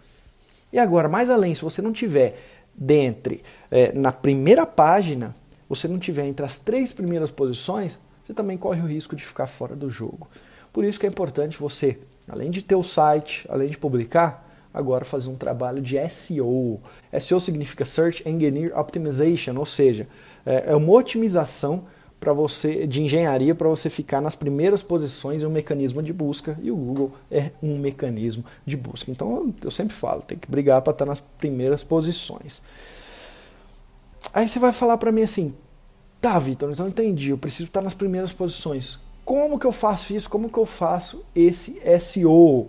E 0.74 0.80
agora, 0.80 1.08
mais 1.08 1.30
além, 1.30 1.54
se 1.54 1.62
você 1.62 1.82
não 1.82 1.92
tiver 1.92 2.40
dentre, 2.74 3.44
eh, 3.70 3.92
na 3.94 4.12
primeira 4.12 4.66
página, 4.66 5.36
você 5.68 5.88
não 5.88 6.00
tiver 6.00 6.26
entre 6.26 6.46
as 6.46 6.58
três 6.58 6.94
primeiras 6.94 7.30
posições, 7.30 8.00
você 8.24 8.34
também 8.34 8.58
corre 8.58 8.82
o 8.82 8.86
risco 8.86 9.16
de 9.16 9.26
ficar 9.26 9.48
fora 9.48 9.76
do 9.76 9.90
jogo. 9.90 10.28
Por 10.72 10.84
isso 10.84 11.00
que 11.00 11.06
é 11.06 11.10
importante 11.10 11.58
você, 11.58 12.00
além 12.28 12.50
de 12.50 12.62
ter 12.62 12.76
o 12.76 12.84
site, 12.84 13.46
além 13.50 13.70
de 13.70 13.78
publicar, 13.78 14.48
agora 14.74 15.04
fazer 15.04 15.30
um 15.30 15.36
trabalho 15.36 15.82
de 15.82 15.98
SEO. 16.10 16.80
SEO 17.20 17.40
significa 17.40 17.84
Search 17.84 18.28
Engine 18.28 18.72
Optimization, 18.72 19.58
ou 19.58 19.66
seja, 19.66 20.08
é, 20.46 20.72
é 20.72 20.76
uma 20.76 20.92
otimização 20.94 21.86
para 22.22 22.34
você 22.34 22.86
de 22.86 23.02
engenharia 23.02 23.56
para 23.56 23.68
você 23.68 23.90
ficar 23.90 24.22
nas 24.22 24.36
primeiras 24.36 24.84
posições 24.84 25.42
em 25.42 25.46
um 25.48 25.50
mecanismo 25.50 26.04
de 26.04 26.14
busca 26.14 26.58
e 26.62 26.70
o 26.70 26.76
Google 26.76 27.12
é 27.32 27.50
um 27.64 27.80
mecanismo 27.80 28.46
de 28.64 28.78
busca. 28.78 29.10
Então 29.10 29.52
eu 29.64 29.72
sempre 29.72 29.96
falo, 29.96 30.22
tem 30.22 30.38
que 30.38 30.50
brigar 30.50 30.84
para 30.84 30.92
estar 30.92 31.06
nas 31.06 31.20
primeiras 31.20 31.84
posições. 31.84 32.62
Aí 34.32 34.48
você 34.48 34.60
vai 34.60 34.72
falar 34.72 35.00
para 35.00 35.12
mim 35.12 35.24
assim, 35.24 35.56
Tá, 36.22 36.38
Vitor, 36.38 36.72
então 36.72 36.88
entendi, 36.88 37.32
eu 37.32 37.38
preciso 37.38 37.64
estar 37.64 37.82
nas 37.82 37.96
primeiras 37.96 38.32
posições. 38.32 39.00
Como 39.26 39.58
que 39.58 39.66
eu 39.66 39.72
faço 39.72 40.14
isso? 40.14 40.30
Como 40.30 40.50
que 40.50 40.58
eu 40.60 40.68
faço 40.68 41.26
esse 41.36 41.82
SEO? 42.00 42.68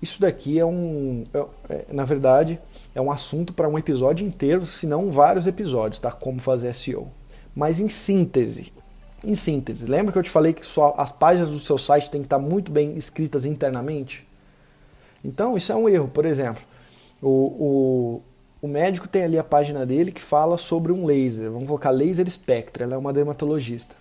Isso 0.00 0.20
daqui 0.20 0.56
é 0.56 0.64
um, 0.64 1.24
é, 1.34 1.46
é, 1.68 1.84
na 1.92 2.04
verdade, 2.04 2.60
é 2.94 3.00
um 3.00 3.10
assunto 3.10 3.52
para 3.52 3.68
um 3.68 3.76
episódio 3.76 4.24
inteiro, 4.24 4.64
se 4.64 4.86
não 4.86 5.10
vários 5.10 5.48
episódios, 5.48 5.98
tá? 5.98 6.12
Como 6.12 6.38
fazer 6.38 6.72
SEO. 6.72 7.08
Mas 7.56 7.80
em 7.80 7.88
síntese, 7.88 8.72
em 9.24 9.34
síntese, 9.34 9.84
lembra 9.84 10.12
que 10.12 10.18
eu 10.18 10.22
te 10.22 10.30
falei 10.30 10.52
que 10.52 10.62
as 10.96 11.10
páginas 11.10 11.50
do 11.50 11.58
seu 11.58 11.76
site 11.76 12.08
têm 12.08 12.20
que 12.20 12.26
estar 12.26 12.38
muito 12.38 12.70
bem 12.70 12.96
escritas 12.96 13.44
internamente? 13.44 14.26
Então, 15.24 15.56
isso 15.56 15.72
é 15.72 15.76
um 15.76 15.88
erro. 15.88 16.08
Por 16.08 16.24
exemplo, 16.24 16.62
o, 17.20 17.28
o 17.28 18.22
médico 18.68 19.08
tem 19.08 19.24
ali 19.24 19.38
a 19.38 19.44
página 19.44 19.86
dele 19.86 20.12
que 20.12 20.20
fala 20.20 20.58
sobre 20.58 20.92
um 20.92 21.06
laser. 21.06 21.50
Vamos 21.50 21.66
colocar 21.66 21.90
laser 21.90 22.30
Spectra, 22.30 22.84
ela 22.84 22.94
é 22.94 22.98
uma 22.98 23.12
dermatologista. 23.12 23.94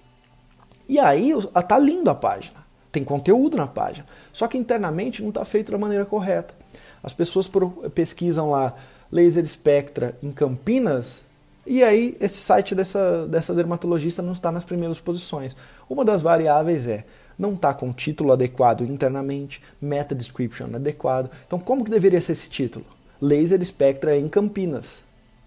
E 0.88 1.00
aí 1.00 1.32
tá 1.68 1.78
lindo 1.78 2.10
a 2.10 2.16
página. 2.16 2.60
Tem 2.92 3.04
conteúdo 3.04 3.56
na 3.56 3.68
página. 3.68 4.06
Só 4.34 4.48
que 4.48 4.58
internamente 4.58 5.22
não 5.22 5.30
está 5.30 5.46
feito 5.46 5.72
da 5.72 5.78
maneira 5.78 6.06
correta. 6.06 6.54
As 7.02 7.14
pessoas 7.14 7.50
pesquisam 7.94 8.50
lá 8.50 8.76
laser 9.12 9.48
Spectra 9.48 10.18
em 10.22 10.32
Campinas 10.32 11.22
e 11.66 11.84
aí 11.84 12.18
esse 12.20 12.38
site 12.40 12.74
dessa, 12.74 13.28
dessa 13.28 13.54
dermatologista 13.54 14.22
não 14.22 14.34
está 14.34 14.52
nas 14.52 14.64
primeiras 14.64 15.00
posições. 15.00 15.56
Uma 15.88 16.04
das 16.04 16.22
variáveis 16.22 16.88
é 16.88 17.06
não 17.38 17.54
está 17.54 17.74
com 17.74 17.94
título 17.94 18.34
adequado 18.34 18.82
internamente, 18.82 19.62
meta 19.80 20.16
description 20.16 20.66
adequado. 20.74 21.30
Então 21.46 21.60
como 21.60 21.86
que 21.86 21.92
deveria 21.92 22.20
ser 22.20 22.34
esse 22.34 22.50
título? 22.50 22.86
Laser 23.22 23.64
Spectra 23.64 24.18
em 24.18 24.28
Campinas. 24.28 25.02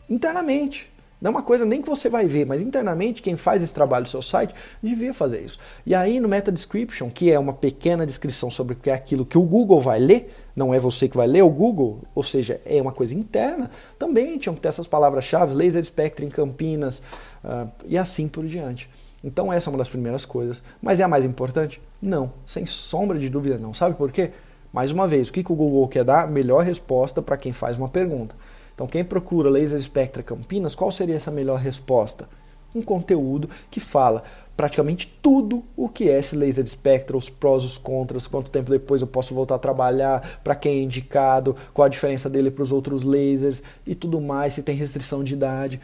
Internamente. 0.09 0.93
Não 1.23 1.29
é 1.29 1.35
uma 1.35 1.43
coisa 1.43 1.65
nem 1.65 1.81
que 1.81 1.89
você 1.89 2.09
vai 2.09 2.27
ver, 2.27 2.45
mas 2.45 2.61
internamente 2.61 3.23
quem 3.23 3.37
faz 3.37 3.63
esse 3.63 3.73
trabalho 3.73 4.03
no 4.03 4.09
seu 4.09 4.21
site 4.21 4.53
devia 4.83 5.15
fazer 5.15 5.41
isso. 5.41 5.57
E 5.87 5.95
aí 5.95 6.19
no 6.19 6.29
Meta 6.29 6.51
Description, 6.51 7.09
que 7.09 7.31
é 7.31 7.39
uma 7.39 7.53
pequena 7.53 8.05
descrição 8.05 8.51
sobre 8.51 8.75
o 8.75 8.77
que 8.77 8.91
é 8.91 8.93
aquilo 8.93 9.25
que 9.25 9.39
o 9.39 9.43
Google 9.43 9.81
vai 9.81 10.01
ler, 10.01 10.35
não 10.57 10.75
é 10.75 10.81
você 10.81 11.09
que 11.09 11.17
vai 11.17 11.29
ler 11.29 11.43
o 11.43 11.49
Google, 11.49 12.01
ou 12.13 12.25
seja, 12.25 12.61
é 12.67 12.83
uma 12.83 12.91
coisa 12.91 13.15
interna, 13.15 13.71
também 14.01 14.37
tinham 14.37 14.55
que 14.57 14.61
ter 14.61 14.67
essas 14.67 14.89
palavras-chave, 14.89 15.55
Laser 15.55 15.85
Spectra 15.85 16.25
em 16.25 16.29
Campinas 16.29 17.01
uh, 17.45 17.71
e 17.87 17.97
assim 17.97 18.27
por 18.27 18.45
diante. 18.45 18.91
Então 19.23 19.53
essa 19.53 19.69
é 19.69 19.71
uma 19.71 19.79
das 19.79 19.89
primeiras 19.89 20.25
coisas. 20.25 20.61
Mas 20.83 20.99
é 20.99 21.05
a 21.05 21.09
mais 21.09 21.25
importante? 21.25 21.81
Não, 22.01 22.33
sem 22.45 22.67
sombra 22.67 23.17
de 23.17 23.29
dúvida 23.29 23.59
não. 23.59 23.73
Sabe 23.73 23.95
por 23.95 24.11
quê? 24.11 24.33
Mais 24.73 24.91
uma 24.91 25.07
vez, 25.07 25.29
o 25.29 25.33
que, 25.33 25.45
que 25.45 25.53
o 25.53 25.57
Google 25.57 25.87
quer 25.89 26.05
dar? 26.05 26.27
Melhor 26.27 26.65
resposta 26.65 27.21
para 27.21 27.37
quem 27.37 27.53
faz 27.53 27.77
uma 27.77 27.89
pergunta. 27.89 28.35
Então, 28.75 28.87
quem 28.87 29.05
procura 29.05 29.51
Laser 29.51 29.81
Spectra 29.81 30.23
Campinas, 30.23 30.75
qual 30.75 30.91
seria 30.91 31.17
essa 31.17 31.31
melhor 31.31 31.59
resposta? 31.59 32.29
Um 32.75 32.81
conteúdo 32.81 33.51
que 33.71 33.79
fala 33.79 34.25
praticamente 34.57 35.13
tudo 35.21 35.63
o 35.77 35.89
que 35.89 36.09
é 36.09 36.19
esse 36.19 36.37
laser 36.37 36.67
spectra, 36.67 37.17
os 37.17 37.29
prós, 37.29 37.65
os 37.65 37.77
contras, 37.77 38.27
quanto 38.27 38.51
tempo 38.51 38.71
depois 38.71 39.01
eu 39.01 39.07
posso 39.07 39.35
voltar 39.35 39.57
a 39.57 39.59
trabalhar, 39.59 40.41
para 40.43 40.55
quem 40.55 40.79
é 40.79 40.83
indicado, 40.83 41.57
qual 41.75 41.87
a 41.87 41.89
diferença 41.89 42.31
dele 42.31 42.51
para 42.51 42.63
os 42.63 42.73
outros 42.73 43.03
lasers 43.03 43.63
e 43.87 43.95
tudo 43.95 44.21
mais, 44.21 44.55
se 44.55 44.63
tem 44.63 44.77
restrição 44.77 45.23
de 45.23 45.35
idade. 45.35 45.81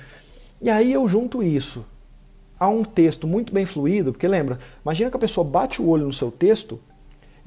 E 0.63 0.71
aí 0.71 0.93
eu 0.93 1.07
junto 1.07 1.43
isso 1.43 1.85
a 2.59 2.69
um 2.69 2.85
texto 2.85 3.27
muito 3.27 3.53
bem 3.53 3.67
fluido, 3.67 4.13
porque 4.13 4.27
lembra, 4.27 4.59
imagina 4.83 5.11
que 5.11 5.17
a 5.17 5.21
pessoa 5.21 5.47
bate 5.47 5.81
o 5.81 5.89
olho 5.89 6.07
no 6.07 6.13
seu 6.13 6.31
texto 6.31 6.81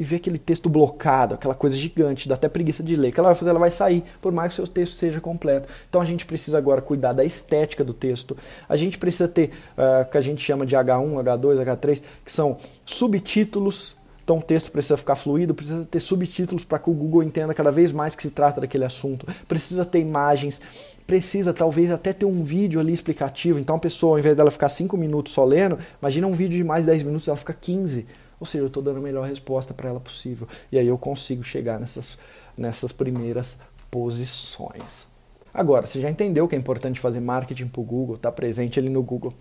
e 0.01 0.03
ver 0.03 0.15
aquele 0.15 0.39
texto 0.39 0.67
blocado, 0.67 1.35
aquela 1.35 1.53
coisa 1.53 1.77
gigante, 1.77 2.27
dá 2.27 2.33
até 2.33 2.49
preguiça 2.49 2.81
de 2.81 2.95
ler. 2.95 3.09
O 3.09 3.13
que 3.13 3.19
ela 3.19 3.29
vai 3.29 3.35
fazer? 3.35 3.51
Ela 3.51 3.59
vai 3.59 3.69
sair, 3.69 4.03
por 4.19 4.31
mais 4.31 4.47
que 4.47 4.53
o 4.59 4.65
seu 4.65 4.73
texto 4.73 4.97
seja 4.97 5.21
completo. 5.21 5.69
Então 5.87 6.01
a 6.01 6.05
gente 6.05 6.25
precisa 6.25 6.57
agora 6.57 6.81
cuidar 6.81 7.13
da 7.13 7.23
estética 7.23 7.83
do 7.83 7.93
texto. 7.93 8.35
A 8.67 8.75
gente 8.75 8.97
precisa 8.97 9.27
ter 9.27 9.51
uh, 9.77 10.01
o 10.01 10.05
que 10.05 10.17
a 10.17 10.21
gente 10.21 10.43
chama 10.43 10.65
de 10.65 10.75
H1, 10.75 11.23
H2, 11.23 11.63
H3, 11.63 12.03
que 12.25 12.31
são 12.31 12.57
subtítulos. 12.83 13.95
Então 14.23 14.39
o 14.39 14.41
texto 14.41 14.71
precisa 14.71 14.97
ficar 14.97 15.15
fluido, 15.15 15.53
precisa 15.53 15.85
ter 15.85 15.99
subtítulos 15.99 16.63
para 16.63 16.79
que 16.79 16.89
o 16.89 16.93
Google 16.93 17.21
entenda 17.21 17.53
cada 17.53 17.71
vez 17.71 17.91
mais 17.91 18.15
que 18.15 18.23
se 18.23 18.31
trata 18.31 18.59
daquele 18.59 18.85
assunto. 18.85 19.27
Precisa 19.47 19.85
ter 19.85 19.99
imagens, 19.99 20.59
precisa 21.05 21.53
talvez 21.53 21.91
até 21.91 22.11
ter 22.11 22.25
um 22.25 22.43
vídeo 22.43 22.79
ali 22.79 22.91
explicativo. 22.91 23.59
Então 23.59 23.75
a 23.75 23.79
pessoa, 23.79 24.13
ao 24.13 24.19
invés 24.19 24.35
dela 24.35 24.49
ficar 24.49 24.69
5 24.69 24.97
minutos 24.97 25.31
só 25.31 25.45
lendo, 25.45 25.77
imagina 26.01 26.25
um 26.25 26.33
vídeo 26.33 26.57
de 26.57 26.63
mais 26.63 26.85
de 26.85 26.89
10 26.89 27.03
minutos, 27.03 27.27
ela 27.27 27.37
fica 27.37 27.53
15 27.53 28.07
ou 28.41 28.45
seja, 28.47 28.63
eu 28.63 28.67
estou 28.67 28.81
dando 28.81 28.97
a 28.97 29.01
melhor 29.01 29.27
resposta 29.27 29.71
para 29.71 29.87
ela 29.87 29.99
possível. 29.99 30.47
E 30.71 30.79
aí 30.79 30.87
eu 30.87 30.97
consigo 30.97 31.43
chegar 31.43 31.79
nessas, 31.79 32.17
nessas 32.57 32.91
primeiras 32.91 33.61
posições. 33.91 35.05
Agora, 35.53 35.85
você 35.85 36.01
já 36.01 36.09
entendeu 36.09 36.47
que 36.47 36.55
é 36.55 36.57
importante 36.57 36.99
fazer 36.99 37.19
marketing 37.19 37.67
para 37.67 37.81
o 37.81 37.83
Google, 37.83 38.17
tá 38.17 38.31
presente 38.31 38.79
ali 38.79 38.89
no 38.89 39.03
Google. 39.03 39.31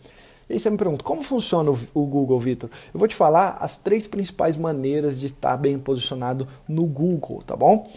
E 0.50 0.52
aí 0.52 0.60
você 0.60 0.68
me 0.68 0.76
pergunta, 0.76 1.02
como 1.02 1.22
funciona 1.22 1.70
o 1.70 2.04
Google, 2.04 2.38
Vitor? 2.38 2.68
Eu 2.92 2.98
vou 2.98 3.08
te 3.08 3.14
falar 3.14 3.56
as 3.58 3.78
três 3.78 4.06
principais 4.06 4.54
maneiras 4.54 5.18
de 5.18 5.26
estar 5.26 5.56
bem 5.56 5.78
posicionado 5.78 6.46
no 6.68 6.84
Google, 6.84 7.42
tá 7.46 7.56
bom? 7.56 7.90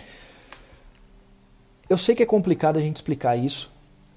Eu 1.90 1.98
sei 1.98 2.16
que 2.16 2.24
é 2.24 2.26
complicado 2.26 2.78
a 2.78 2.82
gente 2.82 2.96
explicar 2.96 3.36
isso 3.36 3.73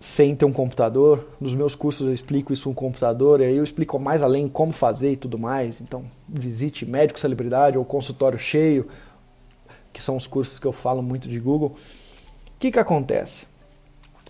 sem 0.07 0.37
ter 0.37 0.45
um 0.45 0.53
computador. 0.53 1.27
Nos 1.41 1.53
meus 1.53 1.75
cursos 1.75 2.07
eu 2.07 2.15
explico 2.15 2.53
isso 2.53 2.69
no 2.69 2.75
computador, 2.77 3.41
e 3.41 3.45
aí 3.45 3.57
eu 3.57 3.65
explico 3.65 3.99
mais 3.99 4.23
além 4.23 4.49
como 4.49 4.71
fazer 4.71 5.11
e 5.11 5.17
tudo 5.17 5.37
mais. 5.37 5.81
Então, 5.81 6.05
visite 6.29 6.87
Médico 6.87 7.19
Celebridade 7.19 7.77
ou 7.77 7.85
Consultório 7.85 8.39
Cheio, 8.39 8.87
que 9.93 10.01
são 10.01 10.17
os 10.17 10.25
cursos 10.25 10.61
que 10.61 10.67
eu 10.67 10.71
falo 10.71 11.03
muito 11.03 11.29
de 11.29 11.41
Google. 11.41 11.71
O 11.71 12.59
que, 12.61 12.71
que 12.71 12.79
acontece? 12.79 13.49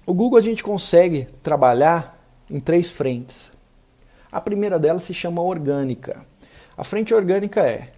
O 0.06 0.14
Google 0.14 0.38
a 0.38 0.42
gente 0.42 0.64
consegue 0.64 1.28
trabalhar 1.42 2.26
em 2.50 2.58
três 2.58 2.90
frentes. 2.90 3.52
A 4.32 4.40
primeira 4.40 4.78
delas 4.78 5.04
se 5.04 5.12
chama 5.12 5.42
orgânica. 5.42 6.24
A 6.74 6.84
frente 6.84 7.12
orgânica 7.12 7.60
é 7.60 7.92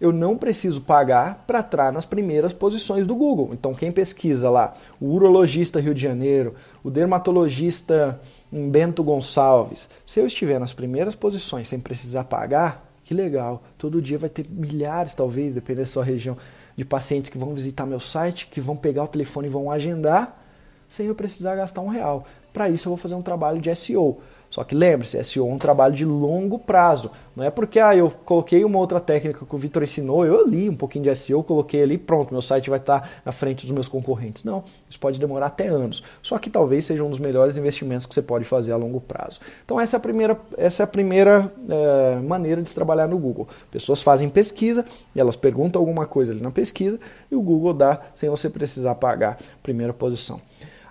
eu 0.00 0.12
não 0.12 0.36
preciso 0.36 0.80
pagar 0.80 1.44
para 1.46 1.60
estar 1.60 1.92
nas 1.92 2.06
primeiras 2.06 2.52
posições 2.52 3.06
do 3.06 3.14
Google. 3.14 3.50
Então, 3.52 3.74
quem 3.74 3.92
pesquisa 3.92 4.48
lá, 4.48 4.72
o 4.98 5.08
urologista 5.08 5.78
Rio 5.78 5.94
de 5.94 6.00
Janeiro, 6.00 6.54
o 6.82 6.90
dermatologista 6.90 8.18
Bento 8.50 9.04
Gonçalves, 9.04 9.88
se 10.06 10.18
eu 10.18 10.26
estiver 10.26 10.58
nas 10.58 10.72
primeiras 10.72 11.14
posições 11.14 11.68
sem 11.68 11.78
precisar 11.78 12.24
pagar, 12.24 12.90
que 13.04 13.12
legal. 13.12 13.62
Todo 13.76 14.00
dia 14.00 14.16
vai 14.16 14.30
ter 14.30 14.46
milhares, 14.48 15.14
talvez, 15.14 15.52
dependendo 15.52 15.84
da 15.84 15.90
sua 15.90 16.04
região, 16.04 16.36
de 16.76 16.84
pacientes 16.84 17.28
que 17.28 17.36
vão 17.36 17.52
visitar 17.52 17.84
meu 17.84 18.00
site, 18.00 18.46
que 18.46 18.60
vão 18.60 18.76
pegar 18.76 19.04
o 19.04 19.08
telefone 19.08 19.48
e 19.48 19.50
vão 19.50 19.70
agendar, 19.70 20.40
sem 20.88 21.06
eu 21.06 21.14
precisar 21.14 21.56
gastar 21.56 21.80
um 21.82 21.88
real. 21.88 22.24
Para 22.52 22.70
isso, 22.70 22.88
eu 22.88 22.90
vou 22.90 22.96
fazer 22.96 23.14
um 23.14 23.22
trabalho 23.22 23.60
de 23.60 23.74
SEO. 23.74 24.20
Só 24.50 24.64
que 24.64 24.74
lembre-se, 24.74 25.22
SEO 25.22 25.48
é 25.48 25.52
um 25.52 25.58
trabalho 25.58 25.94
de 25.94 26.04
longo 26.04 26.58
prazo. 26.58 27.12
Não 27.36 27.44
é 27.44 27.50
porque 27.50 27.78
ah, 27.78 27.94
eu 27.94 28.10
coloquei 28.24 28.64
uma 28.64 28.78
outra 28.78 28.98
técnica 28.98 29.46
que 29.46 29.54
o 29.54 29.58
Vitor 29.58 29.84
ensinou, 29.84 30.26
eu 30.26 30.46
li 30.46 30.68
um 30.68 30.74
pouquinho 30.74 31.04
de 31.04 31.14
SEO, 31.14 31.44
coloquei 31.44 31.84
ali, 31.84 31.96
pronto, 31.96 32.32
meu 32.32 32.42
site 32.42 32.68
vai 32.68 32.80
estar 32.80 33.08
na 33.24 33.30
frente 33.30 33.64
dos 33.64 33.72
meus 33.72 33.86
concorrentes. 33.86 34.42
Não, 34.42 34.64
isso 34.88 34.98
pode 34.98 35.20
demorar 35.20 35.46
até 35.46 35.68
anos. 35.68 36.02
Só 36.20 36.36
que 36.36 36.50
talvez 36.50 36.84
seja 36.84 37.04
um 37.04 37.10
dos 37.10 37.20
melhores 37.20 37.56
investimentos 37.56 38.06
que 38.06 38.12
você 38.14 38.20
pode 38.20 38.44
fazer 38.44 38.72
a 38.72 38.76
longo 38.76 39.00
prazo. 39.00 39.40
Então 39.64 39.80
essa 39.80 39.96
é 39.96 39.98
a 39.98 40.00
primeira, 40.00 40.36
essa 40.58 40.82
é 40.82 40.84
a 40.84 40.88
primeira 40.88 41.52
é, 41.68 42.16
maneira 42.16 42.60
de 42.60 42.68
se 42.68 42.74
trabalhar 42.74 43.06
no 43.06 43.18
Google. 43.18 43.46
Pessoas 43.70 44.02
fazem 44.02 44.28
pesquisa 44.28 44.84
e 45.14 45.20
elas 45.20 45.36
perguntam 45.36 45.80
alguma 45.80 46.06
coisa 46.06 46.32
ali 46.32 46.42
na 46.42 46.50
pesquisa 46.50 46.98
e 47.30 47.36
o 47.36 47.40
Google 47.40 47.72
dá 47.72 48.00
sem 48.16 48.28
você 48.28 48.50
precisar 48.50 48.96
pagar 48.96 49.38
primeira 49.62 49.92
posição. 49.92 50.40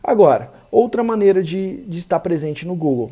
Agora, 0.02 0.50
outra 0.72 1.04
maneira 1.04 1.44
de, 1.44 1.84
de 1.84 1.98
estar 1.98 2.22
presente 2.22 2.66
no 2.66 2.74
Google 2.74 3.12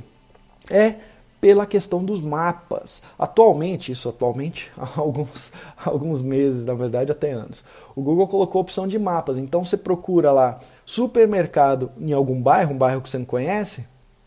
é 0.70 0.96
pela 1.40 1.66
questão 1.66 2.04
dos 2.04 2.22
mapas. 2.22 3.04
Atualmente, 3.18 3.92
isso 3.92 4.10
atualmente, 4.10 4.72
há 4.78 5.00
alguns, 5.00 5.52
alguns 5.84 6.22
meses, 6.22 6.66
na 6.66 6.74
verdade, 6.74 7.12
até 7.12 7.32
anos, 7.32 7.64
o 7.96 8.02
Google 8.02 8.28
colocou 8.28 8.60
a 8.60 8.62
opção 8.62 8.88
de 8.88 8.98
mapas. 8.98 9.38
Então 9.38 9.64
você 9.64 9.78
procura 9.78 10.32
lá 10.32 10.60
supermercado 10.86 11.92
em 12.00 12.12
algum 12.14 12.42
bairro, 12.42 12.74
um 12.74 12.78
bairro 12.78 13.02
que 13.02 13.10
você 13.10 13.18
não 13.18 13.26
conhece, 13.26 13.86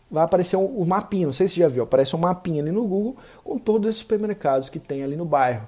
vai 0.09 0.23
aparecer 0.23 0.57
um, 0.57 0.81
um 0.81 0.85
mapinha, 0.85 1.25
não 1.25 1.33
sei 1.33 1.47
se 1.47 1.55
você 1.55 1.61
já 1.61 1.67
viu, 1.67 1.83
aparece 1.83 2.15
um 2.15 2.19
mapinha 2.19 2.61
ali 2.61 2.71
no 2.71 2.85
Google 2.85 3.15
com 3.43 3.57
todos 3.57 3.89
esses 3.89 4.01
supermercados 4.01 4.69
que 4.69 4.79
tem 4.79 5.03
ali 5.03 5.15
no 5.15 5.25
bairro. 5.25 5.67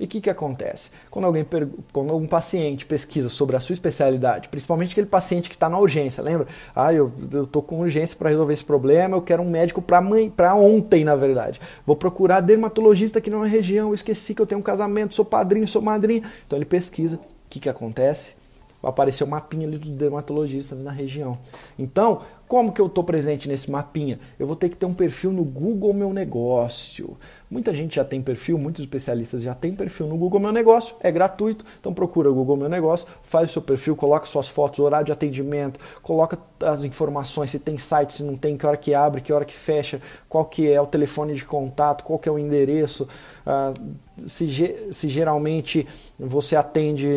E 0.00 0.04
o 0.06 0.08
que, 0.08 0.18
que 0.18 0.30
acontece? 0.30 0.90
Quando 1.10 1.26
alguém 1.26 1.46
quando 1.92 2.16
um 2.16 2.26
paciente 2.26 2.86
pesquisa 2.86 3.28
sobre 3.28 3.54
a 3.54 3.60
sua 3.60 3.74
especialidade, 3.74 4.48
principalmente 4.48 4.92
aquele 4.92 5.06
paciente 5.06 5.50
que 5.50 5.54
está 5.54 5.68
na 5.68 5.78
urgência, 5.78 6.22
lembra? 6.22 6.46
Ah, 6.74 6.90
eu 6.90 7.12
estou 7.44 7.62
com 7.62 7.80
urgência 7.80 8.16
para 8.16 8.30
resolver 8.30 8.54
esse 8.54 8.64
problema, 8.64 9.18
eu 9.18 9.20
quero 9.20 9.42
um 9.42 9.50
médico 9.50 9.82
para 9.82 10.54
ontem, 10.54 11.04
na 11.04 11.14
verdade. 11.14 11.60
Vou 11.84 11.94
procurar 11.94 12.40
dermatologista 12.40 13.18
aqui 13.18 13.28
na 13.28 13.44
região, 13.44 13.88
eu 13.88 13.94
esqueci 13.94 14.34
que 14.34 14.40
eu 14.40 14.46
tenho 14.46 14.60
um 14.60 14.64
casamento, 14.64 15.14
sou 15.14 15.24
padrinho, 15.24 15.68
sou 15.68 15.82
madrinha. 15.82 16.22
Então 16.46 16.58
ele 16.58 16.64
pesquisa. 16.64 17.16
O 17.16 17.20
que, 17.50 17.60
que 17.60 17.68
acontece? 17.68 18.32
Vai 18.80 18.88
aparecer 18.88 19.22
o 19.22 19.26
um 19.26 19.30
mapinha 19.30 19.66
ali 19.66 19.76
dos 19.76 19.90
dermatologistas 19.90 20.78
na 20.78 20.90
região. 20.90 21.36
Então, 21.78 22.22
como 22.50 22.72
que 22.72 22.80
eu 22.80 22.86
estou 22.86 23.04
presente 23.04 23.48
nesse 23.48 23.70
mapinha? 23.70 24.18
Eu 24.36 24.44
vou 24.44 24.56
ter 24.56 24.68
que 24.70 24.76
ter 24.76 24.84
um 24.84 24.92
perfil 24.92 25.30
no 25.30 25.44
Google 25.44 25.94
Meu 25.94 26.12
Negócio. 26.12 27.16
Muita 27.48 27.72
gente 27.72 27.94
já 27.94 28.04
tem 28.04 28.20
perfil, 28.20 28.58
muitos 28.58 28.80
especialistas 28.80 29.40
já 29.40 29.54
têm 29.54 29.72
perfil 29.72 30.08
no 30.08 30.16
Google 30.16 30.40
Meu 30.40 30.50
Negócio, 30.50 30.96
é 30.98 31.12
gratuito, 31.12 31.64
então 31.78 31.94
procura 31.94 32.28
o 32.28 32.34
Google 32.34 32.56
Meu 32.56 32.68
Negócio, 32.68 33.06
faz 33.22 33.50
o 33.50 33.52
seu 33.52 33.62
perfil, 33.62 33.94
coloca 33.94 34.26
suas 34.26 34.48
fotos, 34.48 34.80
horário 34.80 35.06
de 35.06 35.12
atendimento, 35.12 35.78
coloca 36.02 36.36
as 36.64 36.82
informações, 36.82 37.52
se 37.52 37.60
tem 37.60 37.78
site, 37.78 38.14
se 38.14 38.24
não 38.24 38.36
tem, 38.36 38.56
que 38.56 38.66
hora 38.66 38.76
que 38.76 38.94
abre, 38.94 39.20
que 39.20 39.32
hora 39.32 39.44
que 39.44 39.54
fecha, 39.54 40.02
qual 40.28 40.44
que 40.44 40.68
é 40.68 40.80
o 40.80 40.86
telefone 40.88 41.34
de 41.34 41.44
contato, 41.44 42.02
qual 42.02 42.18
que 42.18 42.28
é 42.28 42.32
o 42.32 42.38
endereço, 42.38 43.08
uh, 43.46 44.28
se, 44.28 44.74
se 44.90 45.08
geralmente 45.08 45.86
você 46.18 46.56
atende 46.56 47.08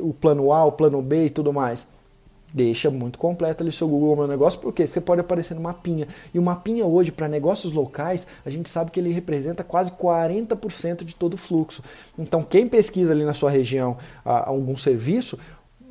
o 0.00 0.14
plano 0.14 0.50
A, 0.50 0.64
o 0.64 0.72
plano 0.72 1.02
B 1.02 1.26
e 1.26 1.30
tudo 1.30 1.52
mais 1.52 1.94
deixa 2.56 2.90
muito 2.90 3.18
completo 3.18 3.62
ali 3.62 3.70
seu 3.70 3.86
Google 3.86 4.16
Meu 4.16 4.26
Negócio, 4.26 4.58
porque 4.60 4.86
você 4.86 4.98
pode 4.98 5.20
aparecer 5.20 5.54
no 5.54 5.60
mapinha. 5.60 6.08
E 6.32 6.38
o 6.38 6.42
mapinha 6.42 6.86
hoje, 6.86 7.12
para 7.12 7.28
negócios 7.28 7.74
locais, 7.74 8.26
a 8.46 8.48
gente 8.48 8.70
sabe 8.70 8.90
que 8.90 8.98
ele 8.98 9.12
representa 9.12 9.62
quase 9.62 9.92
40% 9.92 11.04
de 11.04 11.14
todo 11.14 11.34
o 11.34 11.36
fluxo. 11.36 11.82
Então, 12.18 12.42
quem 12.42 12.66
pesquisa 12.66 13.12
ali 13.12 13.24
na 13.24 13.34
sua 13.34 13.50
região 13.50 13.98
algum 14.24 14.74
serviço, 14.78 15.38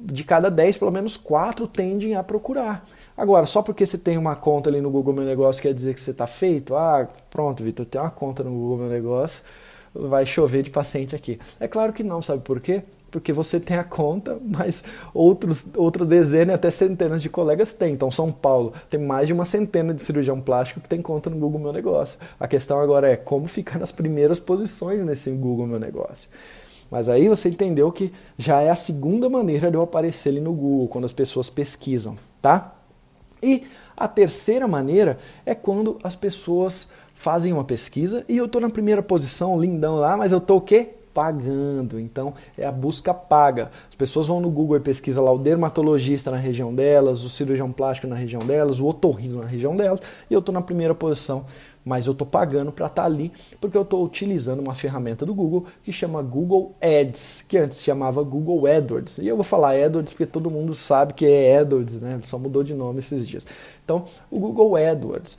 de 0.02 0.24
cada 0.24 0.50
10, 0.50 0.78
pelo 0.78 0.92
menos 0.92 1.18
4 1.18 1.68
tendem 1.68 2.16
a 2.16 2.24
procurar. 2.24 2.88
Agora, 3.16 3.46
só 3.46 3.62
porque 3.62 3.86
você 3.86 3.98
tem 3.98 4.18
uma 4.18 4.36
conta 4.36 4.70
ali 4.70 4.82
no 4.82 4.90
Google 4.90 5.14
Meu 5.14 5.24
Negócio 5.24 5.62
quer 5.62 5.74
dizer 5.74 5.94
que 5.94 6.02
você 6.02 6.12
está 6.12 6.26
feito? 6.26 6.76
Ah, 6.76 7.08
pronto, 7.30 7.64
Vitor, 7.64 7.86
tem 7.86 8.02
uma 8.02 8.10
conta 8.10 8.44
no 8.44 8.50
Google 8.52 8.78
Meu 8.80 8.90
Negócio, 8.90 9.44
vai 9.94 10.26
chover 10.26 10.64
de 10.64 10.72
paciente 10.72 11.16
aqui. 11.16 11.40
É 11.60 11.68
claro 11.68 11.94
que 11.94 12.04
não, 12.04 12.22
sabe 12.22 12.42
por 12.42 12.60
quê? 12.60 12.84
Porque 13.16 13.32
você 13.32 13.62
tem 13.62 13.78
a 13.78 13.84
conta, 13.86 14.38
mas 14.44 14.84
outros, 15.14 15.70
outra 15.78 16.06
dezena 16.06 16.56
até 16.56 16.70
centenas 16.70 17.22
de 17.22 17.30
colegas 17.30 17.72
têm. 17.72 17.94
Então, 17.94 18.12
São 18.12 18.30
Paulo 18.30 18.74
tem 18.90 19.00
mais 19.00 19.26
de 19.26 19.32
uma 19.32 19.46
centena 19.46 19.94
de 19.94 20.02
cirurgião 20.02 20.42
plástico 20.42 20.82
que 20.82 20.90
tem 20.90 21.02
conta 21.02 21.30
no 21.30 21.38
Google 21.38 21.62
Meu 21.62 21.72
Negócio. 21.72 22.20
A 22.38 22.46
questão 22.46 22.78
agora 22.78 23.10
é 23.10 23.16
como 23.16 23.48
ficar 23.48 23.80
nas 23.80 23.90
primeiras 23.90 24.38
posições 24.38 25.02
nesse 25.06 25.32
Google 25.32 25.66
Meu 25.66 25.80
Negócio. 25.80 26.30
Mas 26.92 27.08
aí 27.08 27.30
você 27.30 27.48
entendeu 27.48 27.90
que 27.90 28.12
já 28.38 28.62
é 28.62 28.70
a 28.70 28.76
segunda 28.76 29.30
maneira 29.30 29.72
de 29.72 29.78
eu 29.78 29.82
aparecer 29.82 30.28
ali 30.28 30.42
no 30.42 30.52
Google, 30.52 30.90
quando 30.90 31.06
as 31.06 31.14
pessoas 31.14 31.50
pesquisam, 31.50 32.18
tá? 32.42 32.76
E 33.42 33.64
a 33.96 34.10
terceira 34.10 34.68
maneira 34.68 35.20
é 35.46 35.56
quando 35.56 35.98
as 36.04 36.18
pessoas 36.18 36.90
fazem 37.14 37.54
uma 37.54 37.64
pesquisa 37.64 38.26
e 38.28 38.36
eu 38.36 38.46
estou 38.46 38.60
na 38.60 38.70
primeira 38.70 39.02
posição, 39.02 39.58
lindão 39.58 39.96
lá, 39.96 40.18
mas 40.18 40.34
eu 40.34 40.40
estou 40.40 40.58
o 40.58 40.62
quê? 40.62 40.96
Pagando. 41.16 41.98
Então 41.98 42.34
é 42.58 42.66
a 42.66 42.72
busca 42.72 43.14
paga. 43.14 43.72
As 43.88 43.96
pessoas 43.96 44.28
vão 44.28 44.42
no 44.42 44.52
Google 44.52 44.76
e 44.76 44.82
pesquisam 44.82 45.24
lá 45.24 45.32
o 45.32 45.40
dermatologista 45.40 46.30
na 46.30 46.38
região 46.38 46.76
delas, 46.76 47.24
o 47.24 47.30
cirurgião 47.30 47.72
plástico 47.72 48.06
na 48.06 48.16
região 48.16 48.42
delas, 48.42 48.82
o 48.82 48.86
otorrino 48.86 49.42
na 49.42 49.48
região 49.48 49.76
delas, 49.76 50.02
e 50.30 50.34
eu 50.34 50.40
estou 50.40 50.52
na 50.52 50.62
primeira 50.62 50.94
posição, 50.94 51.46
mas 51.86 52.06
eu 52.06 52.12
estou 52.12 52.28
pagando 52.28 52.72
para 52.72 52.88
estar 52.88 53.04
tá 53.04 53.06
ali 53.08 53.32
porque 53.62 53.78
eu 53.78 53.84
estou 53.84 54.04
utilizando 54.04 54.60
uma 54.60 54.76
ferramenta 54.76 55.26
do 55.26 55.34
Google 55.34 55.66
que 55.84 55.92
chama 55.92 56.22
Google 56.22 56.76
Ads, 56.82 57.46
que 57.48 57.58
antes 57.58 57.82
chamava 57.82 58.22
Google 58.22 58.68
AdWords. 58.68 59.20
E 59.20 59.28
eu 59.28 59.36
vou 59.36 59.46
falar 59.46 59.82
AdWords 59.82 60.12
porque 60.12 60.26
todo 60.26 60.52
mundo 60.52 60.76
sabe 60.76 61.14
que 61.14 61.26
é 61.26 61.60
AdWords, 61.60 62.02
né? 62.02 62.20
Só 62.26 62.38
mudou 62.38 62.62
de 62.64 62.74
nome 62.74 63.00
esses 63.00 63.26
dias. 63.26 63.48
Então, 63.86 64.04
o 64.30 64.38
Google 64.38 64.76
AdWords 64.76 65.38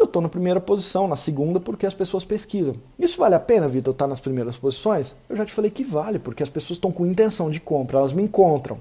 eu 0.00 0.06
estou 0.06 0.22
na 0.22 0.30
primeira 0.30 0.58
posição, 0.58 1.06
na 1.06 1.14
segunda, 1.14 1.60
porque 1.60 1.84
as 1.84 1.92
pessoas 1.92 2.24
pesquisam. 2.24 2.74
Isso 2.98 3.18
vale 3.18 3.34
a 3.34 3.40
pena, 3.40 3.68
Vitor, 3.68 3.92
estar 3.92 4.06
tá 4.06 4.08
nas 4.08 4.18
primeiras 4.18 4.56
posições? 4.56 5.14
Eu 5.28 5.36
já 5.36 5.44
te 5.44 5.52
falei 5.52 5.70
que 5.70 5.84
vale, 5.84 6.18
porque 6.18 6.42
as 6.42 6.48
pessoas 6.48 6.78
estão 6.78 6.90
com 6.90 7.06
intenção 7.06 7.50
de 7.50 7.60
compra, 7.60 7.98
elas 7.98 8.14
me 8.14 8.22
encontram. 8.22 8.78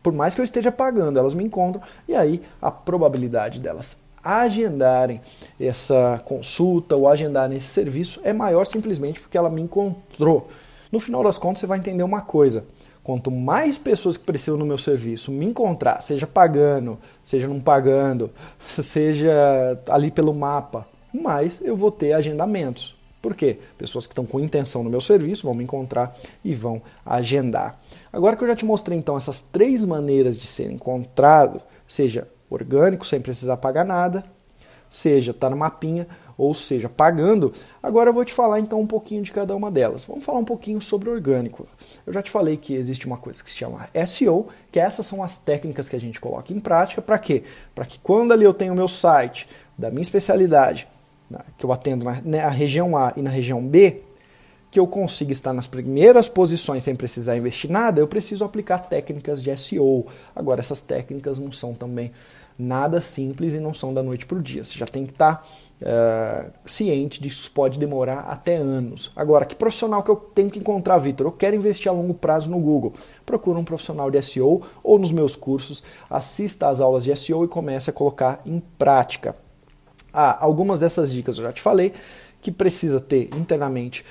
Por 0.00 0.12
mais 0.12 0.36
que 0.36 0.40
eu 0.40 0.44
esteja 0.44 0.70
pagando, 0.70 1.18
elas 1.18 1.34
me 1.34 1.42
encontram, 1.42 1.82
e 2.06 2.14
aí 2.14 2.40
a 2.62 2.70
probabilidade 2.70 3.58
delas 3.58 3.96
agendarem 4.22 5.20
essa 5.58 6.22
consulta 6.24 6.94
ou 6.94 7.08
agendarem 7.08 7.56
esse 7.56 7.68
serviço 7.68 8.20
é 8.22 8.32
maior 8.32 8.64
simplesmente 8.64 9.20
porque 9.20 9.38
ela 9.38 9.50
me 9.50 9.60
encontrou. 9.60 10.48
No 10.92 11.00
final 11.00 11.22
das 11.24 11.36
contas, 11.36 11.58
você 11.58 11.66
vai 11.66 11.78
entender 11.78 12.02
uma 12.02 12.20
coisa 12.20 12.64
Quanto 13.08 13.30
mais 13.30 13.78
pessoas 13.78 14.18
que 14.18 14.24
precisam 14.24 14.58
do 14.58 14.66
meu 14.66 14.76
serviço 14.76 15.32
me 15.32 15.46
encontrar, 15.46 16.02
seja 16.02 16.26
pagando, 16.26 16.98
seja 17.24 17.48
não 17.48 17.58
pagando, 17.58 18.30
seja 18.60 19.80
ali 19.88 20.10
pelo 20.10 20.34
mapa, 20.34 20.86
mais 21.10 21.62
eu 21.62 21.74
vou 21.74 21.90
ter 21.90 22.12
agendamentos. 22.12 22.94
Por 23.22 23.34
quê? 23.34 23.60
Pessoas 23.78 24.06
que 24.06 24.12
estão 24.12 24.26
com 24.26 24.38
intenção 24.38 24.84
no 24.84 24.90
meu 24.90 25.00
serviço 25.00 25.44
vão 25.44 25.54
me 25.54 25.64
encontrar 25.64 26.14
e 26.44 26.54
vão 26.54 26.82
agendar. 27.02 27.80
Agora 28.12 28.36
que 28.36 28.44
eu 28.44 28.48
já 28.48 28.54
te 28.54 28.66
mostrei 28.66 28.98
então 28.98 29.16
essas 29.16 29.40
três 29.40 29.82
maneiras 29.86 30.36
de 30.36 30.46
ser 30.46 30.70
encontrado, 30.70 31.62
seja 31.88 32.28
orgânico 32.50 33.06
sem 33.06 33.22
precisar 33.22 33.56
pagar 33.56 33.86
nada, 33.86 34.22
seja 34.90 35.32
tá 35.32 35.48
no 35.48 35.56
mapinha, 35.56 36.06
ou 36.38 36.54
seja, 36.54 36.88
pagando. 36.88 37.52
Agora 37.82 38.10
eu 38.10 38.14
vou 38.14 38.24
te 38.24 38.32
falar 38.32 38.60
então 38.60 38.80
um 38.80 38.86
pouquinho 38.86 39.22
de 39.22 39.32
cada 39.32 39.54
uma 39.56 39.72
delas. 39.72 40.04
Vamos 40.04 40.24
falar 40.24 40.38
um 40.38 40.44
pouquinho 40.44 40.80
sobre 40.80 41.10
orgânico. 41.10 41.66
Eu 42.06 42.12
já 42.12 42.22
te 42.22 42.30
falei 42.30 42.56
que 42.56 42.74
existe 42.74 43.08
uma 43.08 43.16
coisa 43.16 43.42
que 43.42 43.50
se 43.50 43.56
chama 43.56 43.88
SEO, 44.06 44.46
que 44.70 44.78
essas 44.78 45.04
são 45.04 45.22
as 45.22 45.38
técnicas 45.38 45.88
que 45.88 45.96
a 45.96 46.00
gente 46.00 46.20
coloca 46.20 46.52
em 46.52 46.60
prática 46.60 47.02
para 47.02 47.18
quê? 47.18 47.42
Para 47.74 47.84
que 47.84 47.98
quando 47.98 48.32
ali 48.32 48.44
eu 48.44 48.54
tenho 48.54 48.72
o 48.72 48.76
meu 48.76 48.86
site 48.86 49.48
da 49.76 49.90
minha 49.90 50.02
especialidade, 50.02 50.86
né, 51.28 51.40
que 51.58 51.66
eu 51.66 51.72
atendo 51.72 52.04
na, 52.04 52.12
na 52.12 52.20
né, 52.22 52.48
região 52.48 52.96
A 52.96 53.12
e 53.16 53.20
na 53.20 53.30
região 53.30 53.60
B, 53.60 54.02
que 54.70 54.78
eu 54.78 54.86
consiga 54.86 55.32
estar 55.32 55.52
nas 55.52 55.66
primeiras 55.66 56.28
posições 56.28 56.84
sem 56.84 56.94
precisar 56.94 57.36
investir 57.36 57.70
nada, 57.70 58.00
eu 58.00 58.06
preciso 58.06 58.44
aplicar 58.44 58.78
técnicas 58.78 59.42
de 59.42 59.56
SEO. 59.56 60.06
Agora, 60.36 60.60
essas 60.60 60.82
técnicas 60.82 61.38
não 61.38 61.50
são 61.50 61.74
também 61.74 62.12
nada 62.58 63.00
simples 63.00 63.54
e 63.54 63.60
não 63.60 63.72
são 63.72 63.94
da 63.94 64.02
noite 64.02 64.26
para 64.26 64.36
o 64.36 64.42
dia. 64.42 64.64
Você 64.64 64.76
já 64.76 64.86
tem 64.86 65.06
que 65.06 65.12
estar 65.12 65.36
tá, 65.36 65.44
uh, 65.82 66.50
ciente 66.64 67.20
de 67.20 67.28
que 67.28 67.34
isso 67.34 67.50
pode 67.50 67.78
demorar 67.78 68.20
até 68.20 68.56
anos. 68.56 69.10
Agora, 69.14 69.44
que 69.44 69.54
profissional 69.54 70.02
que 70.02 70.10
eu 70.10 70.16
tenho 70.16 70.50
que 70.50 70.58
encontrar, 70.58 70.98
Vitor? 70.98 71.26
Eu 71.26 71.32
quero 71.32 71.56
investir 71.56 71.90
a 71.90 71.94
longo 71.94 72.14
prazo 72.14 72.50
no 72.50 72.58
Google. 72.58 72.94
Procura 73.24 73.58
um 73.58 73.64
profissional 73.64 74.10
de 74.10 74.20
SEO 74.22 74.62
ou 74.82 74.98
nos 74.98 75.12
meus 75.12 75.36
cursos, 75.36 75.82
assista 76.08 76.68
às 76.68 76.80
aulas 76.80 77.04
de 77.04 77.14
SEO 77.16 77.44
e 77.44 77.48
comece 77.48 77.90
a 77.90 77.92
colocar 77.92 78.40
em 78.44 78.62
prática. 78.78 79.36
Ah, 80.12 80.38
algumas 80.40 80.80
dessas 80.80 81.12
dicas 81.12 81.36
eu 81.36 81.44
já 81.44 81.52
te 81.52 81.60
falei 81.60 81.92
que 82.40 82.50
precisa 82.52 83.00
ter 83.00 83.30
internamente 83.36 84.04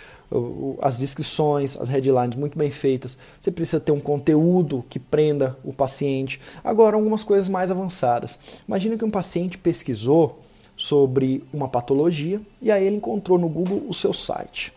as 0.82 0.98
descrições, 0.98 1.78
as 1.80 1.88
headlines 1.88 2.36
muito 2.36 2.58
bem 2.58 2.70
feitas. 2.70 3.18
Você 3.40 3.50
precisa 3.50 3.80
ter 3.80 3.94
um 3.94 4.00
conteúdo 4.00 4.84
que 4.90 5.00
prenda 5.00 5.58
o 5.64 5.72
paciente. 5.72 6.40
Agora, 6.64 6.98
algumas 6.98 7.24
coisas 7.24 7.48
mais 7.48 7.72
avançadas. 7.72 8.38
Imagina 8.68 8.98
que 8.98 9.06
um 9.06 9.10
paciente 9.10 9.58
pesquisou 9.58 10.42
sobre 10.78 11.44
uma 11.52 11.68
patologia 11.68 12.40
e 12.62 12.72
aí 12.72 12.86
ele 12.86 12.98
encontrou 12.98 13.38
no 13.38 13.50
Google 13.50 13.84
o 13.90 13.94
seu 13.94 14.14
site. 14.14 14.72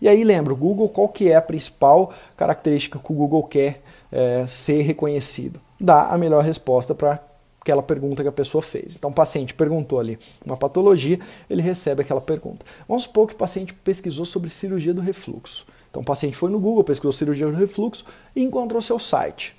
E 0.00 0.08
aí 0.08 0.24
lembra, 0.24 0.52
o 0.52 0.56
Google 0.56 0.88
qual 0.88 1.08
que 1.08 1.30
é 1.30 1.36
a 1.36 1.42
principal 1.42 2.12
característica 2.36 2.98
que 2.98 3.12
o 3.12 3.14
Google 3.14 3.44
quer 3.44 3.82
é, 4.10 4.44
ser 4.48 4.82
reconhecido? 4.82 5.60
Dá 5.78 6.08
a 6.08 6.18
melhor 6.18 6.42
resposta 6.42 6.94
para 6.94 7.22
aquela 7.60 7.82
pergunta 7.82 8.22
que 8.22 8.28
a 8.28 8.32
pessoa 8.32 8.60
fez. 8.60 8.96
Então, 8.96 9.10
o 9.10 9.14
paciente 9.14 9.54
perguntou 9.54 10.00
ali 10.00 10.18
uma 10.44 10.56
patologia, 10.56 11.20
ele 11.48 11.62
recebe 11.62 12.02
aquela 12.02 12.20
pergunta. 12.20 12.66
Vamos 12.88 13.04
supor 13.04 13.28
que 13.28 13.34
o 13.34 13.36
paciente 13.36 13.72
pesquisou 13.72 14.24
sobre 14.24 14.50
cirurgia 14.50 14.92
do 14.92 15.00
refluxo. 15.00 15.64
Então, 15.88 16.02
o 16.02 16.04
paciente 16.04 16.36
foi 16.36 16.50
no 16.50 16.58
Google, 16.58 16.82
pesquisou 16.82 17.12
cirurgia 17.12 17.46
do 17.46 17.56
refluxo 17.56 18.04
e 18.34 18.42
encontrou 18.42 18.82
seu 18.82 18.98
site. 18.98 19.54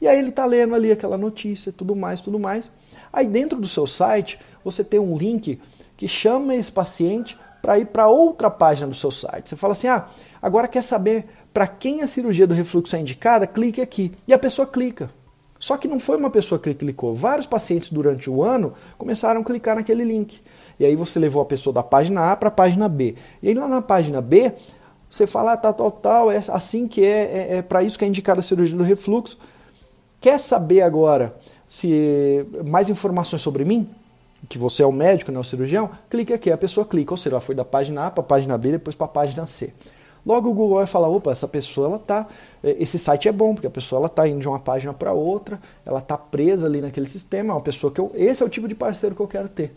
E 0.00 0.06
aí 0.06 0.18
ele 0.18 0.28
está 0.28 0.46
lendo 0.46 0.74
ali 0.74 0.92
aquela 0.92 1.18
notícia, 1.18 1.72
tudo 1.72 1.96
mais, 1.96 2.20
tudo 2.20 2.38
mais. 2.38 2.70
Aí 3.12 3.26
dentro 3.26 3.60
do 3.60 3.66
seu 3.66 3.86
site, 3.86 4.38
você 4.64 4.84
tem 4.84 5.00
um 5.00 5.16
link 5.16 5.60
que 5.96 6.08
chama 6.08 6.54
esse 6.54 6.70
paciente 6.70 7.38
para 7.60 7.78
ir 7.78 7.86
para 7.86 8.08
outra 8.08 8.50
página 8.50 8.88
do 8.88 8.94
seu 8.94 9.10
site. 9.10 9.48
Você 9.48 9.56
fala 9.56 9.72
assim: 9.72 9.88
ah, 9.88 10.06
agora 10.40 10.68
quer 10.68 10.82
saber 10.82 11.26
para 11.52 11.66
quem 11.66 12.02
a 12.02 12.06
cirurgia 12.06 12.46
do 12.46 12.54
refluxo 12.54 12.96
é 12.96 13.00
indicada? 13.00 13.46
Clique 13.46 13.80
aqui. 13.80 14.12
E 14.26 14.32
a 14.32 14.38
pessoa 14.38 14.66
clica. 14.66 15.10
Só 15.58 15.76
que 15.76 15.86
não 15.86 16.00
foi 16.00 16.16
uma 16.16 16.30
pessoa 16.30 16.58
que 16.58 16.72
clicou. 16.72 17.14
Vários 17.14 17.44
pacientes 17.44 17.90
durante 17.90 18.30
o 18.30 18.42
ano 18.42 18.72
começaram 18.96 19.42
a 19.42 19.44
clicar 19.44 19.76
naquele 19.76 20.04
link. 20.04 20.40
E 20.78 20.86
aí 20.86 20.96
você 20.96 21.18
levou 21.18 21.42
a 21.42 21.44
pessoa 21.44 21.74
da 21.74 21.82
página 21.82 22.32
A 22.32 22.36
para 22.36 22.48
a 22.48 22.52
página 22.52 22.88
B. 22.88 23.14
E 23.42 23.48
aí 23.48 23.54
lá 23.54 23.68
na 23.68 23.82
página 23.82 24.22
B, 24.22 24.52
você 25.10 25.26
fala, 25.26 25.52
ah, 25.52 25.56
tá, 25.58 25.70
tal, 25.70 25.90
tal, 25.90 26.32
é 26.32 26.38
assim 26.48 26.88
que 26.88 27.04
é, 27.04 27.48
é, 27.50 27.56
é 27.58 27.62
para 27.62 27.82
isso 27.82 27.98
que 27.98 28.04
é 28.06 28.08
indicada 28.08 28.40
a 28.40 28.42
cirurgia 28.42 28.74
do 28.74 28.82
refluxo. 28.82 29.38
Quer 30.18 30.38
saber 30.38 30.80
agora 30.80 31.36
se 31.70 32.44
mais 32.66 32.90
informações 32.90 33.40
sobre 33.40 33.64
mim? 33.64 33.88
Que 34.48 34.58
você 34.58 34.82
é 34.82 34.86
o 34.86 34.90
médico, 34.90 35.30
não 35.30 35.38
é 35.38 35.40
o 35.42 35.44
cirurgião? 35.44 35.88
Clique 36.10 36.32
aqui, 36.32 36.50
a 36.50 36.58
pessoa 36.58 36.84
clica, 36.84 37.12
ou 37.12 37.16
seja, 37.16 37.34
ela 37.36 37.40
foi 37.40 37.54
da 37.54 37.64
página 37.64 38.06
A 38.06 38.10
para 38.10 38.24
a 38.24 38.26
página 38.26 38.58
B, 38.58 38.72
depois 38.72 38.96
para 38.96 39.04
a 39.04 39.08
página 39.08 39.46
C. 39.46 39.72
Logo 40.26 40.50
o 40.50 40.52
Google 40.52 40.78
vai 40.78 40.86
falar, 40.86 41.06
opa, 41.06 41.30
essa 41.30 41.46
pessoa 41.46 41.86
ela 41.86 41.98
tá, 42.00 42.26
eh, 42.64 42.74
esse 42.80 42.98
site 42.98 43.28
é 43.28 43.32
bom 43.32 43.54
porque 43.54 43.68
a 43.68 43.70
pessoa 43.70 44.00
ela 44.00 44.08
tá 44.08 44.26
indo 44.26 44.40
de 44.40 44.48
uma 44.48 44.58
página 44.58 44.92
para 44.92 45.12
outra, 45.12 45.60
ela 45.86 46.00
tá 46.00 46.18
presa 46.18 46.66
ali 46.66 46.80
naquele 46.80 47.06
sistema, 47.06 47.52
é 47.52 47.54
uma 47.54 47.62
pessoa 47.62 47.92
que 47.92 48.00
eu, 48.00 48.10
esse 48.16 48.42
é 48.42 48.46
o 48.46 48.48
tipo 48.48 48.66
de 48.66 48.74
parceiro 48.74 49.14
que 49.14 49.22
eu 49.22 49.28
quero 49.28 49.48
ter. 49.48 49.72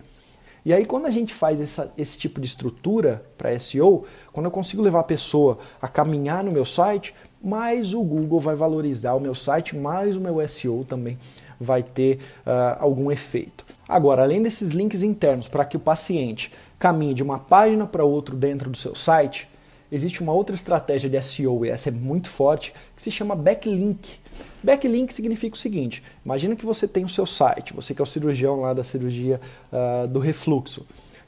E 0.66 0.74
aí 0.74 0.88
quando 0.88 1.06
a 1.06 1.12
gente 1.12 1.32
faz 1.32 1.62
essa, 1.62 1.94
esse 1.96 2.18
tipo 2.18 2.42
de 2.42 2.48
estrutura 2.48 3.24
para 3.38 3.58
SEO, 3.60 4.04
quando 4.32 4.48
eu 4.48 4.52
consigo 4.52 4.82
levar 4.82 5.02
a 5.02 5.04
pessoa 5.04 5.60
a 5.80 5.88
caminhar 5.88 6.44
no 6.44 6.52
meu 6.52 6.66
site, 6.66 7.14
mais 7.40 7.94
o 7.94 8.02
Google 8.02 8.40
vai 8.40 8.56
valorizar 8.56 9.14
o 9.14 9.20
meu 9.20 9.36
site, 9.36 9.78
mais 9.78 10.18
o 10.18 10.20
meu 10.20 10.46
SEO 10.48 10.84
também 10.84 11.20
vai 11.64 11.82
ter 11.82 12.20
uh, 12.46 12.78
algum 12.80 13.12
efeito. 13.12 13.66
Agora, 13.88 14.24
além 14.24 14.42
desses 14.42 14.70
links 14.70 15.04
internos 15.04 15.48
para 15.48 15.66
que 15.66 15.78
o 15.78 15.80
paciente 15.80 16.52
caminhe 16.78 17.14
de 17.14 17.24
uma 17.24 17.40
página 17.40 17.86
para 17.86 18.04
outra 18.04 18.36
dentro 18.36 18.70
do 18.70 18.78
seu 18.78 18.94
site, 18.94 19.48
existe 19.92 20.22
uma 20.22 20.34
outra 20.34 20.56
estratégia 20.56 21.10
de 21.10 21.22
SEO, 21.22 21.66
e 21.66 21.70
essa 21.70 21.90
é 21.90 21.92
muito 21.92 22.30
forte, 22.30 22.74
que 22.96 23.02
se 23.02 23.12
chama 23.12 23.36
backlink. 23.36 24.18
Backlink 24.64 25.14
significa 25.14 25.56
o 25.56 25.60
seguinte: 25.60 26.04
imagina 26.26 26.56
que 26.56 26.66
você 26.66 26.88
tem 26.88 27.06
o 27.06 27.10
seu 27.10 27.26
site, 27.26 27.74
você 27.74 27.94
que 27.94 28.02
é 28.02 28.04
o 28.04 28.08
cirurgião 28.08 28.62
lá 28.62 28.74
da 28.74 28.84
cirurgia 28.84 29.40
uh, 29.72 30.08
do 30.08 30.20
refluxo, 30.20 30.86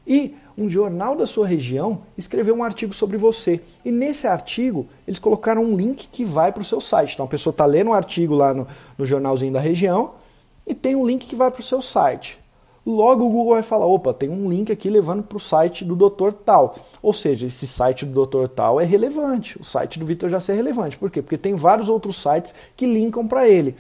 e 0.08 0.36
um 0.58 0.70
jornal 0.70 1.16
da 1.16 1.28
sua 1.28 1.48
região 1.48 2.02
escreveu 2.18 2.56
um 2.56 2.64
artigo 2.64 2.94
sobre 2.94 3.18
você. 3.18 3.60
E 3.84 3.92
nesse 3.92 4.28
artigo, 4.28 4.88
eles 5.08 5.20
colocaram 5.20 5.64
um 5.64 5.76
link 5.76 6.08
que 6.08 6.24
vai 6.24 6.52
para 6.52 6.62
o 6.62 6.66
seu 6.66 6.80
site. 6.80 7.14
Então 7.14 7.26
a 7.26 7.30
pessoa 7.30 7.52
está 7.52 7.66
lendo 7.66 7.90
um 7.90 7.94
artigo 7.94 8.36
lá 8.36 8.54
no, 8.54 8.68
no 8.98 9.06
jornalzinho 9.06 9.52
da 9.52 9.60
região 9.60 10.14
e 10.66 10.74
tem 10.74 10.96
um 10.96 11.06
link 11.06 11.26
que 11.28 11.36
vai 11.36 11.52
para 11.52 11.62
o 11.62 11.64
seu 11.64 11.82
site. 11.82 12.40
Logo 12.86 13.26
o 13.26 13.30
Google 13.30 13.56
vai 13.56 13.64
falar, 13.64 13.88
opa, 13.88 14.14
tem 14.14 14.30
um 14.30 14.48
link 14.48 14.72
aqui 14.72 14.92
levando 14.92 15.24
para 15.24 15.38
o 15.38 15.40
site 15.40 15.84
do 15.84 15.96
doutor 15.96 16.32
tal. 16.32 16.76
Ou 17.02 17.12
seja, 17.12 17.48
esse 17.48 17.66
site 17.66 18.06
do 18.06 18.14
doutor 18.14 18.48
tal 18.48 18.80
é 18.80 18.86
relevante. 18.86 19.60
O 19.60 19.64
site 19.64 19.98
do 19.98 20.06
Vitor 20.06 20.30
já 20.30 20.38
é 20.38 20.56
relevante. 20.56 20.96
Por 20.96 21.10
quê? 21.10 21.20
Porque 21.20 21.38
tem 21.38 21.56
vários 21.56 21.90
outros 21.90 22.16
sites 22.16 22.54
que 22.78 22.86
linkam 22.86 23.28
para 23.28 23.48
ele. 23.48 23.76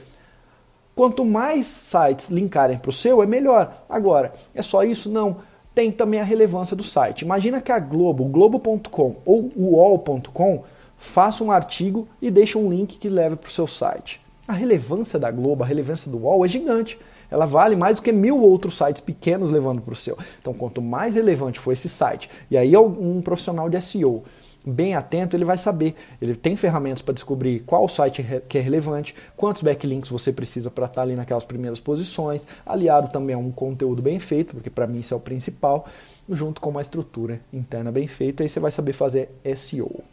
Quanto 0.95 1.23
mais 1.23 1.67
sites 1.67 2.29
linkarem 2.29 2.79
para 2.79 2.89
o 2.89 2.93
seu, 2.93 3.21
é 3.21 3.27
melhor. 3.27 3.85
Agora, 3.87 4.33
é 4.55 4.63
só 4.63 4.83
isso? 4.83 5.07
Não. 5.07 5.37
Tem 5.75 5.91
também 5.91 6.19
a 6.19 6.23
relevância 6.23 6.75
do 6.75 6.83
site. 6.83 7.21
Imagina 7.21 7.61
que 7.61 7.71
a 7.71 7.77
Globo, 7.77 8.23
Globo.com 8.25 9.17
ou 9.23 9.51
UOL.com 9.55 10.63
faça 10.97 11.43
um 11.43 11.51
artigo 11.51 12.07
e 12.19 12.31
deixe 12.31 12.57
um 12.57 12.69
link 12.69 12.97
que 12.97 13.09
leve 13.09 13.35
para 13.35 13.49
o 13.49 13.51
seu 13.51 13.67
site. 13.67 14.24
A 14.47 14.53
relevância 14.53 15.19
da 15.19 15.31
Globo, 15.31 15.63
a 15.63 15.67
relevância 15.67 16.09
do 16.09 16.17
UOL 16.17 16.45
é 16.45 16.47
gigante 16.47 16.97
ela 17.29 17.45
vale 17.45 17.75
mais 17.75 17.97
do 17.97 18.01
que 18.01 18.11
mil 18.11 18.39
outros 18.41 18.75
sites 18.75 19.01
pequenos 19.01 19.49
levando 19.49 19.81
para 19.81 19.93
o 19.93 19.95
seu. 19.95 20.17
Então, 20.39 20.53
quanto 20.53 20.81
mais 20.81 21.15
relevante 21.15 21.59
for 21.59 21.71
esse 21.71 21.89
site, 21.89 22.29
e 22.49 22.57
aí 22.57 22.75
um 22.77 23.21
profissional 23.21 23.69
de 23.69 23.81
SEO 23.81 24.23
bem 24.65 24.95
atento, 24.95 25.35
ele 25.35 25.45
vai 25.45 25.57
saber. 25.57 25.93
Ele 26.19 26.35
tem 26.35 26.55
ferramentas 26.55 27.01
para 27.01 27.13
descobrir 27.13 27.59
qual 27.61 27.87
site 27.87 28.25
que 28.49 28.57
é 28.57 28.61
relevante, 28.61 29.13
quantos 29.37 29.61
backlinks 29.61 30.09
você 30.09 30.33
precisa 30.33 30.71
para 30.71 30.85
estar 30.85 30.95
tá 30.95 31.01
ali 31.03 31.15
naquelas 31.15 31.45
primeiras 31.45 31.79
posições, 31.79 32.47
aliado 32.65 33.11
também 33.11 33.35
a 33.35 33.39
um 33.39 33.51
conteúdo 33.51 34.01
bem 34.01 34.17
feito, 34.17 34.55
porque 34.55 34.69
para 34.69 34.87
mim 34.87 34.99
isso 34.99 35.13
é 35.13 35.17
o 35.17 35.19
principal, 35.19 35.85
junto 36.27 36.59
com 36.59 36.71
uma 36.71 36.81
estrutura 36.81 37.39
interna 37.53 37.91
bem 37.91 38.07
feita, 38.07 38.41
aí 38.41 38.49
você 38.49 38.59
vai 38.59 38.71
saber 38.71 38.93
fazer 38.93 39.29
SEO. 39.55 40.03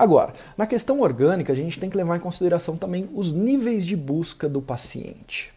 Agora, 0.00 0.32
na 0.56 0.66
questão 0.66 1.02
orgânica, 1.02 1.52
a 1.52 1.54
gente 1.54 1.78
tem 1.78 1.90
que 1.90 1.96
levar 1.96 2.16
em 2.16 2.20
consideração 2.20 2.74
também 2.74 3.06
os 3.14 3.34
níveis 3.34 3.84
de 3.84 3.94
busca 3.94 4.48
do 4.48 4.62
paciente. 4.62 5.52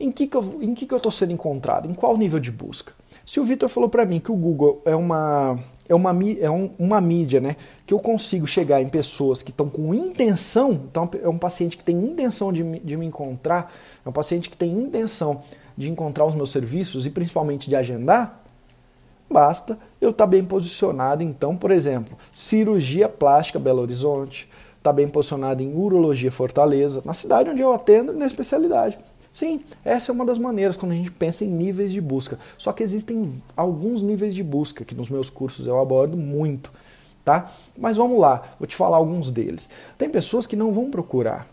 Em 0.00 0.10
que, 0.10 0.26
que 0.26 0.36
eu 0.36 0.58
em 0.60 0.74
que, 0.74 0.84
que 0.84 0.92
eu 0.92 0.96
estou 0.96 1.12
sendo 1.12 1.32
encontrado? 1.32 1.88
Em 1.88 1.94
qual 1.94 2.16
nível 2.16 2.40
de 2.40 2.50
busca? 2.50 2.92
Se 3.24 3.38
o 3.38 3.44
Vitor 3.44 3.68
falou 3.68 3.88
para 3.88 4.04
mim 4.04 4.18
que 4.18 4.32
o 4.32 4.34
Google 4.34 4.82
é 4.84 4.96
uma 4.96 5.60
é 5.88 5.94
uma, 5.94 6.10
é 6.40 6.50
um, 6.50 6.70
uma 6.76 7.00
mídia, 7.00 7.40
né? 7.40 7.54
Que 7.86 7.94
eu 7.94 8.00
consigo 8.00 8.48
chegar 8.48 8.82
em 8.82 8.88
pessoas 8.88 9.44
que 9.44 9.52
estão 9.52 9.68
com 9.68 9.94
intenção, 9.94 10.72
então 10.90 11.08
é 11.22 11.28
um 11.28 11.38
paciente 11.38 11.76
que 11.76 11.84
tem 11.84 11.96
intenção 11.96 12.52
de, 12.52 12.64
de 12.80 12.96
me 12.96 13.06
encontrar, 13.06 13.72
é 14.04 14.08
um 14.08 14.12
paciente 14.12 14.50
que 14.50 14.56
tem 14.56 14.72
intenção 14.72 15.40
de 15.78 15.88
encontrar 15.88 16.24
os 16.24 16.34
meus 16.34 16.50
serviços 16.50 17.06
e 17.06 17.10
principalmente 17.10 17.70
de 17.70 17.76
agendar, 17.76 18.41
basta 19.32 19.78
eu 20.00 20.10
estar 20.10 20.24
tá 20.24 20.30
bem 20.30 20.44
posicionado. 20.44 21.22
Então, 21.22 21.56
por 21.56 21.70
exemplo, 21.70 22.16
cirurgia 22.30 23.08
plástica 23.08 23.58
Belo 23.58 23.80
Horizonte, 23.80 24.48
está 24.78 24.92
bem 24.92 25.08
posicionado 25.08 25.62
em 25.62 25.74
urologia 25.74 26.30
Fortaleza, 26.30 27.02
na 27.04 27.14
cidade 27.14 27.48
onde 27.48 27.62
eu 27.62 27.72
atendo 27.72 28.12
na 28.12 28.26
especialidade. 28.26 28.98
Sim, 29.32 29.62
essa 29.82 30.12
é 30.12 30.14
uma 30.14 30.26
das 30.26 30.38
maneiras 30.38 30.76
quando 30.76 30.92
a 30.92 30.94
gente 30.94 31.10
pensa 31.10 31.44
em 31.44 31.48
níveis 31.48 31.90
de 31.90 32.00
busca. 32.00 32.38
Só 32.58 32.70
que 32.72 32.82
existem 32.82 33.32
alguns 33.56 34.02
níveis 34.02 34.34
de 34.34 34.42
busca 34.42 34.84
que 34.84 34.94
nos 34.94 35.08
meus 35.08 35.30
cursos 35.30 35.66
eu 35.66 35.80
abordo 35.80 36.18
muito, 36.18 36.70
tá? 37.24 37.50
Mas 37.78 37.96
vamos 37.96 38.20
lá, 38.20 38.54
vou 38.58 38.66
te 38.66 38.76
falar 38.76 38.98
alguns 38.98 39.30
deles. 39.30 39.70
Tem 39.96 40.10
pessoas 40.10 40.46
que 40.46 40.54
não 40.54 40.70
vão 40.70 40.90
procurar 40.90 41.48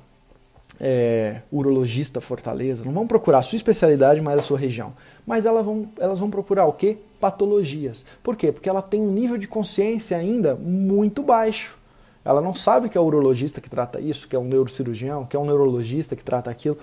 é, 0.79 1.41
urologista 1.51 2.21
Fortaleza, 2.21 2.83
não 2.85 2.91
vão 2.91 3.07
procurar 3.07 3.39
a 3.39 3.41
sua 3.41 3.57
especialidade, 3.57 4.21
mas 4.21 4.39
a 4.39 4.41
sua 4.41 4.57
região. 4.57 4.93
Mas 5.25 5.45
elas 5.45 5.65
vão, 5.65 5.89
elas 5.99 6.19
vão 6.19 6.30
procurar 6.30 6.65
o 6.65 6.73
quê? 6.73 6.97
Patologias. 7.19 8.05
Por 8.23 8.36
quê? 8.36 8.51
Porque 8.51 8.69
ela 8.69 8.82
tem 8.82 9.01
um 9.01 9.11
nível 9.11 9.38
de 9.38 9.47
consciência 9.47 10.17
ainda 10.17 10.55
muito 10.55 11.21
baixo. 11.21 11.77
Ela 12.23 12.41
não 12.41 12.53
sabe 12.53 12.89
que 12.89 12.97
é 12.97 13.01
o 13.01 13.05
urologista 13.05 13.61
que 13.61 13.69
trata 13.69 13.99
isso, 13.99 14.27
que 14.27 14.36
é 14.36 14.39
um 14.39 14.45
neurocirurgião, 14.45 15.25
que 15.25 15.36
é 15.36 15.39
um 15.39 15.45
neurologista 15.45 16.15
que 16.15 16.23
trata 16.23 16.49
aquilo 16.51 16.77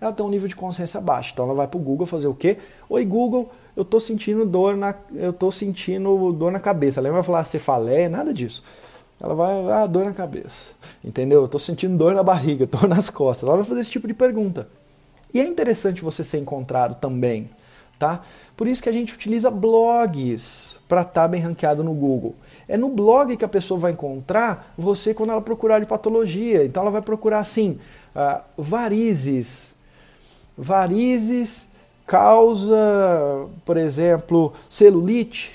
ela 0.00 0.12
tem 0.12 0.24
um 0.24 0.28
nível 0.28 0.48
de 0.48 0.56
consciência 0.56 1.00
baixo. 1.00 1.30
Então 1.32 1.44
ela 1.44 1.54
vai 1.54 1.66
para 1.66 1.78
o 1.78 1.82
Google 1.82 2.06
fazer 2.06 2.28
o 2.28 2.34
quê? 2.34 2.58
Oi 2.88 3.04
Google, 3.04 3.50
eu 3.76 3.82
estou 3.82 4.00
sentindo 4.00 4.46
dor 4.46 4.76
na, 4.76 4.94
eu 5.14 5.32
tô 5.32 5.50
sentindo 5.50 6.32
dor 6.32 6.52
na 6.52 6.60
cabeça. 6.60 7.00
Ela 7.00 7.10
vai 7.10 7.22
falar 7.22 7.44
cefaleia, 7.44 8.08
nada 8.08 8.32
disso. 8.32 8.62
Ela 9.20 9.34
vai, 9.34 9.70
ah, 9.72 9.86
dor 9.86 10.04
na 10.04 10.12
cabeça, 10.12 10.72
entendeu? 11.04 11.40
Eu 11.40 11.46
estou 11.46 11.60
sentindo 11.60 11.96
dor 11.96 12.14
na 12.14 12.22
barriga, 12.22 12.66
dor 12.70 12.88
nas 12.88 13.10
costas. 13.10 13.48
Ela 13.48 13.58
vai 13.58 13.66
fazer 13.66 13.80
esse 13.80 13.90
tipo 13.90 14.06
de 14.06 14.14
pergunta. 14.14 14.68
E 15.32 15.40
é 15.40 15.44
interessante 15.44 16.02
você 16.02 16.22
ser 16.24 16.38
encontrado 16.38 16.94
também, 17.00 17.50
tá? 17.98 18.22
Por 18.56 18.66
isso 18.66 18.82
que 18.82 18.88
a 18.88 18.92
gente 18.92 19.12
utiliza 19.12 19.50
blogs 19.50 20.78
para 20.88 21.02
estar 21.02 21.22
tá 21.22 21.28
bem 21.28 21.40
ranqueado 21.40 21.84
no 21.84 21.92
Google. 21.92 22.34
É 22.66 22.76
no 22.76 22.88
blog 22.88 23.36
que 23.36 23.44
a 23.44 23.48
pessoa 23.48 23.78
vai 23.78 23.92
encontrar 23.92 24.72
você 24.76 25.12
quando 25.12 25.30
ela 25.30 25.40
procurar 25.42 25.80
de 25.80 25.86
patologia. 25.86 26.64
Então 26.64 26.82
ela 26.82 26.90
vai 26.90 27.02
procurar 27.02 27.40
assim, 27.40 27.78
uh, 28.14 28.40
varizes, 28.56 29.74
varizes 30.56 31.68
causa, 32.08 32.74
por 33.66 33.76
exemplo, 33.76 34.54
celulite, 34.68 35.52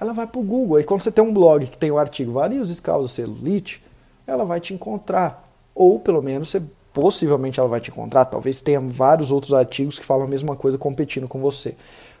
ela 0.00 0.12
vai 0.12 0.26
para 0.26 0.40
o 0.40 0.42
Google. 0.42 0.76
Aí 0.78 0.84
quando 0.84 1.02
você 1.02 1.12
tem 1.12 1.22
um 1.22 1.32
blog 1.32 1.66
que 1.66 1.76
tem 1.76 1.90
o 1.90 1.94
um 1.94 1.98
artigo 1.98 2.32
varizes 2.32 2.80
causa 2.80 3.06
celulite, 3.06 3.82
ela 4.26 4.44
vai 4.44 4.60
te 4.60 4.72
encontrar. 4.72 5.46
Ou 5.74 6.00
pelo 6.00 6.22
menos 6.22 6.48
você, 6.48 6.62
possivelmente 6.92 7.60
ela 7.60 7.68
vai 7.68 7.80
te 7.80 7.90
encontrar. 7.90 8.24
Talvez 8.24 8.60
tenha 8.60 8.80
vários 8.80 9.30
outros 9.30 9.52
artigos 9.52 9.98
que 9.98 10.04
falam 10.04 10.24
a 10.24 10.28
mesma 10.28 10.56
coisa 10.56 10.78
competindo 10.78 11.28
com 11.28 11.40
você. 11.40 11.74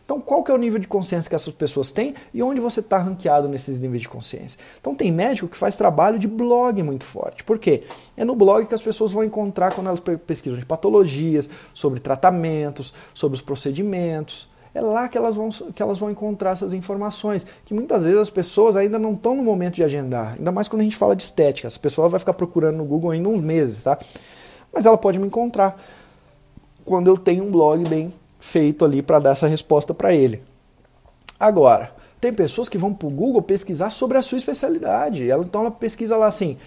Então, 0.04 0.20
qual 0.20 0.42
que 0.42 0.50
é 0.50 0.54
o 0.54 0.58
nível 0.58 0.80
de 0.80 0.88
consciência 0.88 1.28
que 1.28 1.36
essas 1.36 1.54
pessoas 1.54 1.92
têm 1.92 2.14
e 2.34 2.42
onde 2.42 2.60
você 2.60 2.80
está 2.80 2.98
ranqueado 2.98 3.46
nesses 3.46 3.78
níveis 3.78 4.02
de 4.02 4.08
consciência? 4.08 4.58
Então, 4.80 4.92
tem 4.92 5.12
médico 5.12 5.46
que 5.46 5.56
faz 5.56 5.76
trabalho 5.76 6.18
de 6.18 6.26
blog 6.26 6.82
muito 6.82 7.04
forte. 7.04 7.44
Por 7.44 7.60
quê? 7.60 7.84
É 8.16 8.24
no 8.24 8.34
blog 8.34 8.66
que 8.66 8.74
as 8.74 8.82
pessoas 8.82 9.12
vão 9.12 9.22
encontrar 9.22 9.72
quando 9.72 9.86
elas 9.86 10.00
pesquisam 10.26 10.58
de 10.58 10.66
patologias, 10.66 11.48
sobre 11.72 12.00
tratamentos, 12.00 12.92
sobre 13.14 13.36
os 13.36 13.42
procedimentos. 13.42 14.48
É 14.74 14.80
lá 14.80 15.08
que 15.08 15.18
elas, 15.18 15.34
vão, 15.34 15.50
que 15.50 15.82
elas 15.82 15.98
vão 15.98 16.10
encontrar 16.10 16.50
essas 16.50 16.72
informações, 16.72 17.44
que 17.64 17.74
muitas 17.74 18.04
vezes 18.04 18.18
as 18.18 18.30
pessoas 18.30 18.76
ainda 18.76 18.98
não 18.98 19.14
estão 19.14 19.34
no 19.34 19.42
momento 19.42 19.74
de 19.74 19.82
agendar, 19.82 20.34
ainda 20.38 20.52
mais 20.52 20.68
quando 20.68 20.80
a 20.80 20.84
gente 20.84 20.96
fala 20.96 21.16
de 21.16 21.24
estética. 21.24 21.66
As 21.66 21.76
pessoas 21.76 22.10
vai 22.10 22.20
ficar 22.20 22.34
procurando 22.34 22.76
no 22.76 22.84
Google 22.84 23.10
ainda 23.10 23.28
uns 23.28 23.40
meses, 23.40 23.82
tá? 23.82 23.98
Mas 24.72 24.86
ela 24.86 24.96
pode 24.96 25.18
me 25.18 25.26
encontrar 25.26 25.76
quando 26.84 27.08
eu 27.08 27.16
tenho 27.16 27.44
um 27.44 27.50
blog 27.50 27.88
bem 27.88 28.14
feito 28.38 28.84
ali 28.84 29.02
para 29.02 29.18
dar 29.18 29.30
essa 29.30 29.46
resposta 29.46 29.92
para 29.92 30.14
ele. 30.14 30.42
Agora, 31.38 31.92
tem 32.20 32.32
pessoas 32.32 32.68
que 32.68 32.78
vão 32.78 32.92
para 32.92 33.08
o 33.08 33.10
Google 33.10 33.42
pesquisar 33.42 33.90
sobre 33.90 34.18
a 34.18 34.22
sua 34.22 34.38
especialidade. 34.38 35.28
Ela, 35.28 35.42
então 35.42 35.62
ela 35.62 35.70
pesquisa 35.70 36.16
lá 36.16 36.26
assim, 36.26 36.58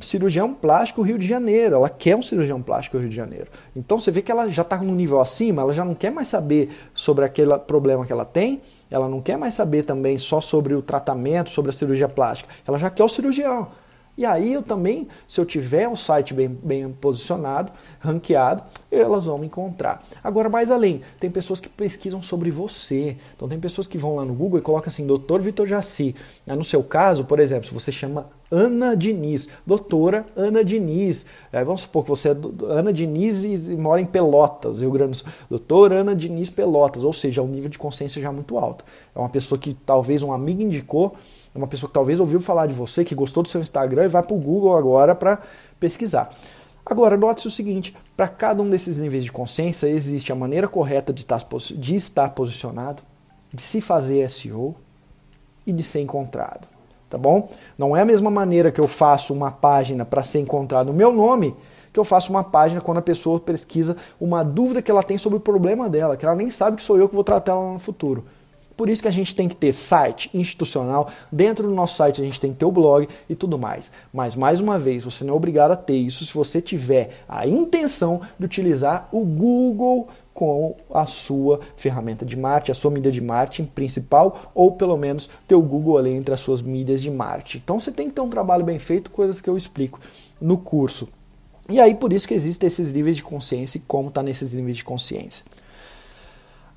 cirurgião 0.00 0.54
plástico 0.54 1.02
Rio 1.02 1.18
de 1.18 1.26
Janeiro. 1.26 1.76
Ela 1.76 1.88
quer 1.88 2.16
um 2.16 2.22
cirurgião 2.22 2.62
plástico 2.62 2.98
Rio 2.98 3.08
de 3.08 3.16
Janeiro. 3.16 3.48
Então 3.74 3.98
você 3.98 4.10
vê 4.10 4.22
que 4.22 4.30
ela 4.30 4.48
já 4.48 4.62
está 4.62 4.76
no 4.78 4.94
nível 4.94 5.20
acima, 5.20 5.62
ela 5.62 5.72
já 5.72 5.84
não 5.84 5.94
quer 5.94 6.10
mais 6.10 6.28
saber 6.28 6.70
sobre 6.92 7.24
aquele 7.24 7.56
problema 7.58 8.06
que 8.06 8.12
ela 8.12 8.24
tem, 8.24 8.60
ela 8.90 9.08
não 9.08 9.20
quer 9.20 9.36
mais 9.36 9.54
saber 9.54 9.82
também 9.82 10.16
só 10.18 10.40
sobre 10.40 10.74
o 10.74 10.82
tratamento, 10.82 11.50
sobre 11.50 11.70
a 11.70 11.72
cirurgia 11.72 12.08
plástica. 12.08 12.52
Ela 12.66 12.78
já 12.78 12.90
quer 12.90 13.04
o 13.04 13.08
cirurgião. 13.08 13.68
E 14.16 14.24
aí 14.24 14.52
eu 14.52 14.62
também, 14.62 15.08
se 15.26 15.40
eu 15.40 15.44
tiver 15.44 15.88
um 15.88 15.96
site 15.96 16.32
bem, 16.32 16.48
bem 16.48 16.88
posicionado, 16.92 17.72
ranqueado, 17.98 18.62
elas 18.90 19.24
vão 19.24 19.38
me 19.38 19.46
encontrar. 19.46 20.04
Agora, 20.22 20.48
mais 20.48 20.70
além, 20.70 21.02
tem 21.18 21.30
pessoas 21.30 21.58
que 21.58 21.68
pesquisam 21.68 22.22
sobre 22.22 22.50
você. 22.50 23.16
Então 23.34 23.48
tem 23.48 23.58
pessoas 23.58 23.88
que 23.88 23.98
vão 23.98 24.16
lá 24.16 24.24
no 24.24 24.34
Google 24.34 24.58
e 24.58 24.62
colocam 24.62 24.88
assim, 24.88 25.06
doutor 25.06 25.40
Vitor 25.40 25.66
Jaci. 25.66 26.14
No 26.46 26.62
seu 26.64 26.82
caso, 26.82 27.24
por 27.24 27.40
exemplo, 27.40 27.66
se 27.66 27.74
você 27.74 27.90
chama 27.90 28.26
Ana 28.50 28.96
Diniz, 28.96 29.48
doutora 29.66 30.24
Ana 30.36 30.64
Diniz. 30.64 31.26
É, 31.52 31.64
vamos 31.64 31.80
supor 31.80 32.04
que 32.04 32.10
você 32.10 32.28
é 32.28 32.36
Ana 32.68 32.92
Diniz 32.92 33.42
e, 33.42 33.56
mora 33.76 34.00
em 34.00 34.06
Pelotas, 34.06 34.80
Rio 34.80 34.92
Grande 34.92 35.10
do 35.12 35.16
Sul. 35.16 35.28
Doutora 35.50 35.96
Ana 35.96 36.14
Diniz 36.14 36.50
Pelotas, 36.50 37.02
ou 37.02 37.12
seja, 37.12 37.42
o 37.42 37.46
um 37.46 37.48
nível 37.48 37.68
de 37.68 37.78
consciência 37.78 38.22
já 38.22 38.30
muito 38.30 38.56
alto. 38.56 38.84
É 39.12 39.18
uma 39.18 39.28
pessoa 39.28 39.58
que 39.58 39.74
talvez 39.74 40.22
um 40.22 40.32
amigo 40.32 40.62
indicou 40.62 41.16
é 41.16 41.33
uma 41.54 41.66
pessoa 41.66 41.88
que 41.88 41.94
talvez 41.94 42.20
ouviu 42.20 42.40
falar 42.40 42.66
de 42.66 42.74
você, 42.74 43.04
que 43.04 43.14
gostou 43.14 43.42
do 43.42 43.48
seu 43.48 43.60
Instagram 43.60 44.04
e 44.04 44.08
vai 44.08 44.22
para 44.22 44.34
o 44.34 44.38
Google 44.38 44.76
agora 44.76 45.14
para 45.14 45.40
pesquisar. 45.78 46.30
Agora, 46.84 47.16
note-se 47.16 47.46
o 47.46 47.50
seguinte: 47.50 47.96
para 48.16 48.28
cada 48.28 48.62
um 48.62 48.68
desses 48.68 48.98
níveis 48.98 49.24
de 49.24 49.32
consciência, 49.32 49.86
existe 49.86 50.32
a 50.32 50.34
maneira 50.34 50.68
correta 50.68 51.12
de 51.12 51.20
estar, 51.20 51.40
de 51.76 51.94
estar 51.94 52.30
posicionado, 52.30 53.02
de 53.52 53.62
se 53.62 53.80
fazer 53.80 54.28
SEO 54.28 54.74
e 55.66 55.72
de 55.72 55.82
ser 55.82 56.00
encontrado. 56.00 56.68
Tá 57.08 57.16
bom? 57.16 57.48
Não 57.78 57.96
é 57.96 58.02
a 58.02 58.04
mesma 58.04 58.30
maneira 58.30 58.72
que 58.72 58.80
eu 58.80 58.88
faço 58.88 59.32
uma 59.32 59.50
página 59.50 60.04
para 60.04 60.22
ser 60.22 60.40
encontrado 60.40 60.88
o 60.88 60.94
meu 60.94 61.12
nome 61.12 61.54
que 61.94 62.00
eu 62.00 62.04
faço 62.04 62.30
uma 62.30 62.42
página 62.42 62.80
quando 62.80 62.98
a 62.98 63.02
pessoa 63.02 63.38
pesquisa 63.38 63.96
uma 64.20 64.42
dúvida 64.42 64.82
que 64.82 64.90
ela 64.90 65.02
tem 65.02 65.16
sobre 65.16 65.38
o 65.38 65.40
problema 65.40 65.88
dela, 65.88 66.16
que 66.16 66.26
ela 66.26 66.34
nem 66.34 66.50
sabe 66.50 66.76
que 66.76 66.82
sou 66.82 66.98
eu 66.98 67.08
que 67.08 67.14
vou 67.14 67.22
tratar 67.22 67.52
ela 67.52 67.72
no 67.72 67.78
futuro. 67.78 68.24
Por 68.76 68.88
isso 68.88 69.02
que 69.02 69.08
a 69.08 69.12
gente 69.12 69.34
tem 69.34 69.48
que 69.48 69.56
ter 69.56 69.72
site 69.72 70.30
institucional, 70.34 71.08
dentro 71.30 71.68
do 71.68 71.74
nosso 71.74 71.96
site 71.96 72.20
a 72.20 72.24
gente 72.24 72.40
tem 72.40 72.52
que 72.52 72.58
ter 72.58 72.64
o 72.64 72.72
blog 72.72 73.08
e 73.28 73.34
tudo 73.34 73.58
mais. 73.58 73.92
Mas 74.12 74.34
mais 74.34 74.60
uma 74.60 74.78
vez, 74.78 75.04
você 75.04 75.24
não 75.24 75.34
é 75.34 75.36
obrigado 75.36 75.70
a 75.72 75.76
ter 75.76 75.96
isso 75.96 76.24
se 76.24 76.34
você 76.34 76.60
tiver 76.60 77.10
a 77.28 77.46
intenção 77.46 78.20
de 78.38 78.44
utilizar 78.44 79.08
o 79.12 79.20
Google 79.20 80.08
com 80.34 80.74
a 80.92 81.06
sua 81.06 81.60
ferramenta 81.76 82.26
de 82.26 82.36
marketing, 82.36 82.72
a 82.72 82.74
sua 82.74 82.90
mídia 82.90 83.12
de 83.12 83.20
marketing 83.20 83.66
principal, 83.66 84.50
ou 84.52 84.72
pelo 84.72 84.96
menos 84.96 85.30
ter 85.46 85.54
o 85.54 85.62
Google 85.62 85.96
ali 85.96 86.10
entre 86.10 86.34
as 86.34 86.40
suas 86.40 86.60
mídias 86.60 87.00
de 87.00 87.10
marketing. 87.10 87.58
Então 87.58 87.78
você 87.78 87.92
tem 87.92 88.08
que 88.08 88.14
ter 88.16 88.20
um 88.20 88.28
trabalho 88.28 88.64
bem 88.64 88.80
feito, 88.80 89.10
coisas 89.12 89.40
que 89.40 89.48
eu 89.48 89.56
explico 89.56 90.00
no 90.40 90.58
curso. 90.58 91.08
E 91.68 91.80
aí 91.80 91.94
por 91.94 92.12
isso 92.12 92.26
que 92.26 92.34
existem 92.34 92.66
esses 92.66 92.92
níveis 92.92 93.16
de 93.16 93.22
consciência 93.22 93.78
e 93.78 93.82
como 93.82 94.08
está 94.08 94.22
nesses 94.22 94.52
níveis 94.52 94.76
de 94.76 94.84
consciência. 94.84 95.44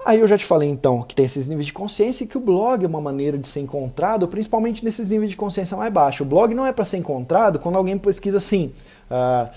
Aí 0.07 0.21
eu 0.21 0.27
já 0.27 0.37
te 0.37 0.45
falei 0.45 0.69
então 0.69 1.01
que 1.03 1.13
tem 1.13 1.25
esses 1.25 1.49
níveis 1.49 1.65
de 1.65 1.73
consciência 1.73 2.23
e 2.23 2.27
que 2.27 2.37
o 2.37 2.39
blog 2.39 2.81
é 2.81 2.87
uma 2.87 3.01
maneira 3.01 3.37
de 3.37 3.45
ser 3.45 3.59
encontrado, 3.59 4.25
principalmente 4.25 4.81
nesses 4.85 5.09
níveis 5.09 5.31
de 5.31 5.35
consciência 5.35 5.75
mais 5.75 5.91
baixos. 5.91 6.21
O 6.21 6.25
blog 6.25 6.53
não 6.55 6.65
é 6.65 6.71
para 6.71 6.85
ser 6.85 6.95
encontrado 6.95 7.59
quando 7.59 7.75
alguém 7.75 7.97
pesquisa 7.97 8.37
assim, 8.37 8.71
uh, 9.11 9.49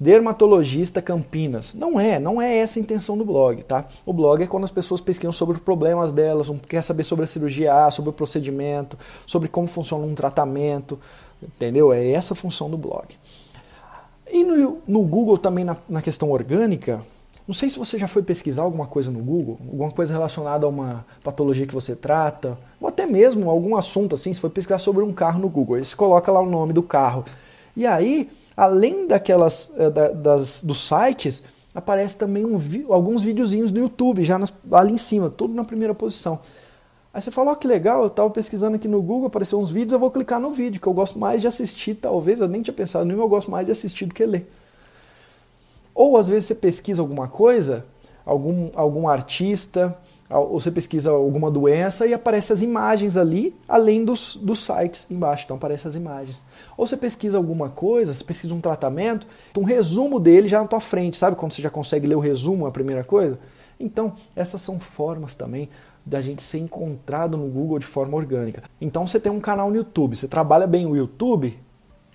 dermatologista 0.00 1.02
Campinas. 1.02 1.74
Não 1.74 2.00
é, 2.00 2.18
não 2.18 2.40
é 2.40 2.56
essa 2.56 2.78
a 2.78 2.80
intenção 2.80 3.18
do 3.18 3.26
blog, 3.26 3.62
tá? 3.62 3.84
O 4.06 4.12
blog 4.14 4.42
é 4.42 4.46
quando 4.46 4.64
as 4.64 4.70
pessoas 4.70 5.02
pesquisam 5.02 5.34
sobre 5.34 5.58
os 5.58 5.62
problemas 5.62 6.12
delas, 6.12 6.50
quer 6.66 6.82
saber 6.82 7.04
sobre 7.04 7.26
a 7.26 7.28
cirurgia, 7.28 7.90
sobre 7.90 8.08
o 8.08 8.14
procedimento, 8.14 8.98
sobre 9.26 9.50
como 9.50 9.66
funciona 9.66 10.06
um 10.06 10.14
tratamento, 10.14 10.98
entendeu? 11.42 11.92
É 11.92 12.10
essa 12.10 12.32
a 12.32 12.36
função 12.36 12.70
do 12.70 12.78
blog. 12.78 13.04
E 14.32 14.44
no, 14.44 14.78
no 14.88 15.02
Google 15.02 15.36
também 15.36 15.62
na, 15.62 15.76
na 15.86 16.00
questão 16.00 16.30
orgânica, 16.30 17.02
não 17.46 17.54
sei 17.54 17.68
se 17.68 17.78
você 17.78 17.98
já 17.98 18.06
foi 18.06 18.22
pesquisar 18.22 18.62
alguma 18.62 18.86
coisa 18.86 19.10
no 19.10 19.18
Google, 19.20 19.58
alguma 19.66 19.90
coisa 19.90 20.12
relacionada 20.12 20.66
a 20.66 20.68
uma 20.68 21.04
patologia 21.22 21.66
que 21.66 21.74
você 21.74 21.96
trata, 21.96 22.56
ou 22.80 22.88
até 22.88 23.06
mesmo 23.06 23.50
algum 23.50 23.76
assunto 23.76 24.14
assim, 24.14 24.32
se 24.32 24.40
foi 24.40 24.50
pesquisar 24.50 24.78
sobre 24.78 25.02
um 25.02 25.12
carro 25.12 25.40
no 25.40 25.48
Google, 25.48 25.76
aí 25.76 25.84
você 25.84 25.96
coloca 25.96 26.30
lá 26.30 26.40
o 26.40 26.48
nome 26.48 26.72
do 26.72 26.82
carro. 26.82 27.24
E 27.76 27.86
aí, 27.86 28.30
além 28.56 29.06
daquelas 29.06 29.72
eh, 29.76 29.90
da, 29.90 30.08
das, 30.08 30.62
dos 30.62 30.80
sites, 30.80 31.42
aparece 31.74 32.18
também 32.18 32.44
um, 32.44 32.60
alguns 32.88 33.22
videozinhos 33.22 33.70
no 33.70 33.78
YouTube, 33.78 34.24
já 34.24 34.38
nas, 34.38 34.52
ali 34.72 34.92
em 34.92 34.98
cima, 34.98 35.30
tudo 35.30 35.54
na 35.54 35.64
primeira 35.64 35.94
posição. 35.94 36.40
Aí 37.12 37.20
você 37.20 37.30
fala, 37.30 37.50
ó, 37.50 37.54
oh, 37.54 37.56
que 37.56 37.66
legal, 37.66 38.02
eu 38.02 38.06
estava 38.06 38.30
pesquisando 38.30 38.76
aqui 38.76 38.86
no 38.86 39.02
Google, 39.02 39.26
apareceu 39.26 39.58
uns 39.58 39.70
vídeos, 39.70 39.92
eu 39.92 39.98
vou 39.98 40.10
clicar 40.10 40.38
no 40.38 40.52
vídeo, 40.52 40.80
que 40.80 40.86
eu 40.86 40.92
gosto 40.92 41.18
mais 41.18 41.40
de 41.40 41.48
assistir, 41.48 41.96
talvez, 41.96 42.40
eu 42.40 42.46
nem 42.46 42.62
tinha 42.62 42.74
pensado 42.74 43.04
nisso, 43.04 43.18
eu 43.18 43.28
gosto 43.28 43.50
mais 43.50 43.66
de 43.66 43.72
assistir 43.72 44.06
do 44.06 44.14
que 44.14 44.24
ler. 44.24 44.48
Ou 46.00 46.16
às 46.16 46.28
vezes 46.28 46.46
você 46.46 46.54
pesquisa 46.54 47.02
alguma 47.02 47.28
coisa, 47.28 47.84
algum, 48.24 48.70
algum 48.74 49.06
artista, 49.06 49.94
ou 50.30 50.58
você 50.58 50.70
pesquisa 50.70 51.10
alguma 51.10 51.50
doença 51.50 52.06
e 52.06 52.14
aparecem 52.14 52.54
as 52.54 52.62
imagens 52.62 53.18
ali, 53.18 53.54
além 53.68 54.02
dos, 54.02 54.34
dos 54.34 54.60
sites 54.60 55.10
embaixo. 55.10 55.44
Então 55.44 55.58
aparecem 55.58 55.86
as 55.86 55.96
imagens. 55.96 56.40
Ou 56.74 56.86
você 56.86 56.96
pesquisa 56.96 57.36
alguma 57.36 57.68
coisa, 57.68 58.14
você 58.14 58.24
pesquisa 58.24 58.54
um 58.54 58.62
tratamento, 58.62 59.26
um 59.54 59.62
resumo 59.62 60.18
dele 60.18 60.48
já 60.48 60.62
na 60.62 60.66
tua 60.66 60.80
frente, 60.80 61.18
sabe? 61.18 61.36
Quando 61.36 61.52
você 61.52 61.60
já 61.60 61.68
consegue 61.68 62.06
ler 62.06 62.16
o 62.16 62.20
resumo, 62.20 62.64
a 62.64 62.70
primeira 62.70 63.04
coisa. 63.04 63.38
Então, 63.78 64.14
essas 64.34 64.62
são 64.62 64.80
formas 64.80 65.34
também 65.34 65.68
da 66.06 66.22
gente 66.22 66.40
ser 66.40 66.60
encontrado 66.60 67.36
no 67.36 67.46
Google 67.46 67.78
de 67.78 67.84
forma 67.84 68.16
orgânica. 68.16 68.62
Então 68.80 69.06
você 69.06 69.20
tem 69.20 69.30
um 69.30 69.38
canal 69.38 69.68
no 69.68 69.76
YouTube, 69.76 70.16
você 70.16 70.26
trabalha 70.26 70.66
bem 70.66 70.86
o 70.86 70.96
YouTube, 70.96 71.58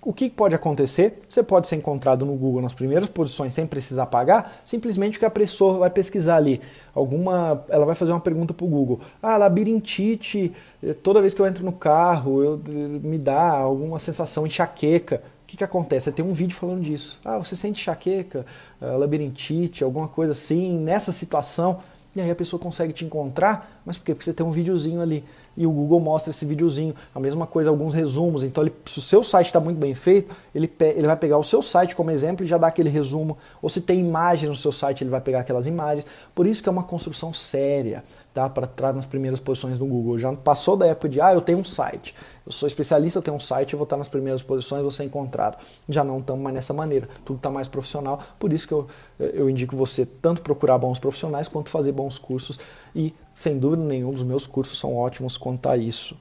o 0.06 0.12
que 0.12 0.30
pode 0.30 0.54
acontecer? 0.54 1.18
Você 1.28 1.42
pode 1.42 1.66
ser 1.66 1.74
encontrado 1.74 2.24
no 2.24 2.36
Google 2.36 2.62
nas 2.62 2.72
primeiras 2.72 3.08
posições 3.08 3.52
sem 3.52 3.66
precisar 3.66 4.06
pagar, 4.06 4.62
simplesmente 4.64 5.14
porque 5.14 5.24
a 5.24 5.30
pessoa 5.30 5.78
vai 5.78 5.90
pesquisar 5.90 6.36
ali 6.36 6.60
alguma, 6.94 7.64
ela 7.68 7.84
vai 7.84 7.96
fazer 7.96 8.12
uma 8.12 8.20
pergunta 8.20 8.54
para 8.54 8.64
o 8.64 8.68
Google. 8.68 9.00
Ah, 9.20 9.36
labirintite, 9.36 10.52
eh, 10.80 10.94
toda 10.94 11.20
vez 11.20 11.34
que 11.34 11.42
eu 11.42 11.46
entro 11.46 11.64
no 11.64 11.72
carro, 11.72 12.40
eu, 12.40 12.60
me 13.02 13.18
dá 13.18 13.50
alguma 13.50 13.98
sensação 13.98 14.46
enxaqueca. 14.46 15.24
O 15.42 15.46
que, 15.48 15.56
que 15.56 15.64
acontece? 15.64 16.12
Tem 16.12 16.24
um 16.24 16.32
vídeo 16.32 16.56
falando 16.56 16.82
disso. 16.82 17.18
Ah, 17.24 17.38
você 17.38 17.56
sente 17.56 17.80
enxaqueca, 17.80 18.46
eh, 18.80 18.86
labirintite, 18.86 19.82
alguma 19.82 20.06
coisa 20.06 20.30
assim, 20.30 20.78
nessa 20.78 21.10
situação. 21.10 21.80
E 22.14 22.20
aí 22.20 22.30
a 22.30 22.34
pessoa 22.36 22.60
consegue 22.60 22.92
te 22.92 23.04
encontrar, 23.04 23.82
mas 23.84 23.98
por 23.98 24.04
quê? 24.04 24.14
Porque 24.14 24.24
você 24.24 24.32
tem 24.32 24.46
um 24.46 24.52
videozinho 24.52 25.02
ali 25.02 25.24
e 25.56 25.66
o 25.66 25.70
Google 25.70 26.00
mostra 26.00 26.30
esse 26.30 26.44
videozinho. 26.44 26.94
A 27.14 27.20
mesma 27.20 27.46
coisa, 27.46 27.70
alguns 27.70 27.94
resumos. 27.94 28.42
Então, 28.42 28.62
ele, 28.62 28.72
se 28.86 28.98
o 28.98 29.02
seu 29.02 29.24
site 29.24 29.46
está 29.46 29.60
muito 29.60 29.78
bem 29.78 29.94
feito, 29.94 30.34
ele, 30.54 30.70
ele 30.80 31.06
vai 31.06 31.16
pegar 31.16 31.38
o 31.38 31.44
seu 31.44 31.62
site 31.62 31.96
como 31.96 32.10
exemplo 32.10 32.44
e 32.44 32.48
já 32.48 32.58
dá 32.58 32.66
aquele 32.66 32.90
resumo. 32.90 33.38
Ou 33.62 33.68
se 33.68 33.80
tem 33.80 34.00
imagens 34.00 34.48
no 34.48 34.56
seu 34.56 34.72
site, 34.72 35.02
ele 35.02 35.10
vai 35.10 35.20
pegar 35.20 35.40
aquelas 35.40 35.66
imagens. 35.66 36.06
Por 36.34 36.46
isso 36.46 36.62
que 36.62 36.68
é 36.68 36.72
uma 36.72 36.82
construção 36.82 37.32
séria 37.32 38.04
tá? 38.34 38.48
para 38.50 38.66
entrar 38.66 38.92
nas 38.92 39.06
primeiras 39.06 39.40
posições 39.40 39.78
do 39.78 39.86
Google. 39.86 40.18
Já 40.18 40.32
passou 40.34 40.76
da 40.76 40.86
época 40.86 41.08
de, 41.08 41.20
ah, 41.20 41.32
eu 41.32 41.40
tenho 41.40 41.58
um 41.58 41.64
site. 41.64 42.14
Eu 42.46 42.52
sou 42.52 42.66
especialista, 42.66 43.18
eu 43.18 43.22
tenho 43.22 43.36
um 43.36 43.40
site, 43.40 43.72
eu 43.72 43.78
vou 43.78 43.84
estar 43.84 43.96
nas 43.96 44.08
primeiras 44.08 44.42
posições, 44.42 44.82
vou 44.82 44.90
ser 44.90 45.04
encontrado. 45.04 45.56
Já 45.88 46.04
não 46.04 46.20
estamos 46.20 46.42
mais 46.42 46.54
nessa 46.54 46.72
maneira. 46.72 47.08
Tudo 47.24 47.38
está 47.38 47.50
mais 47.50 47.66
profissional. 47.66 48.20
Por 48.38 48.52
isso 48.52 48.68
que 48.68 48.74
eu, 48.74 48.86
eu 49.18 49.50
indico 49.50 49.76
você 49.76 50.06
tanto 50.06 50.42
procurar 50.42 50.78
bons 50.78 50.98
profissionais 50.98 51.48
quanto 51.48 51.70
fazer 51.70 51.92
bons 51.92 52.18
cursos 52.18 52.58
e 52.94 53.12
sem 53.36 53.58
dúvida 53.58 53.84
nenhuma, 53.84 54.14
os 54.14 54.22
meus 54.22 54.46
cursos 54.46 54.80
são 54.80 54.96
ótimos 54.96 55.36
quanto 55.36 55.68
a 55.68 55.76
isso. 55.76 56.16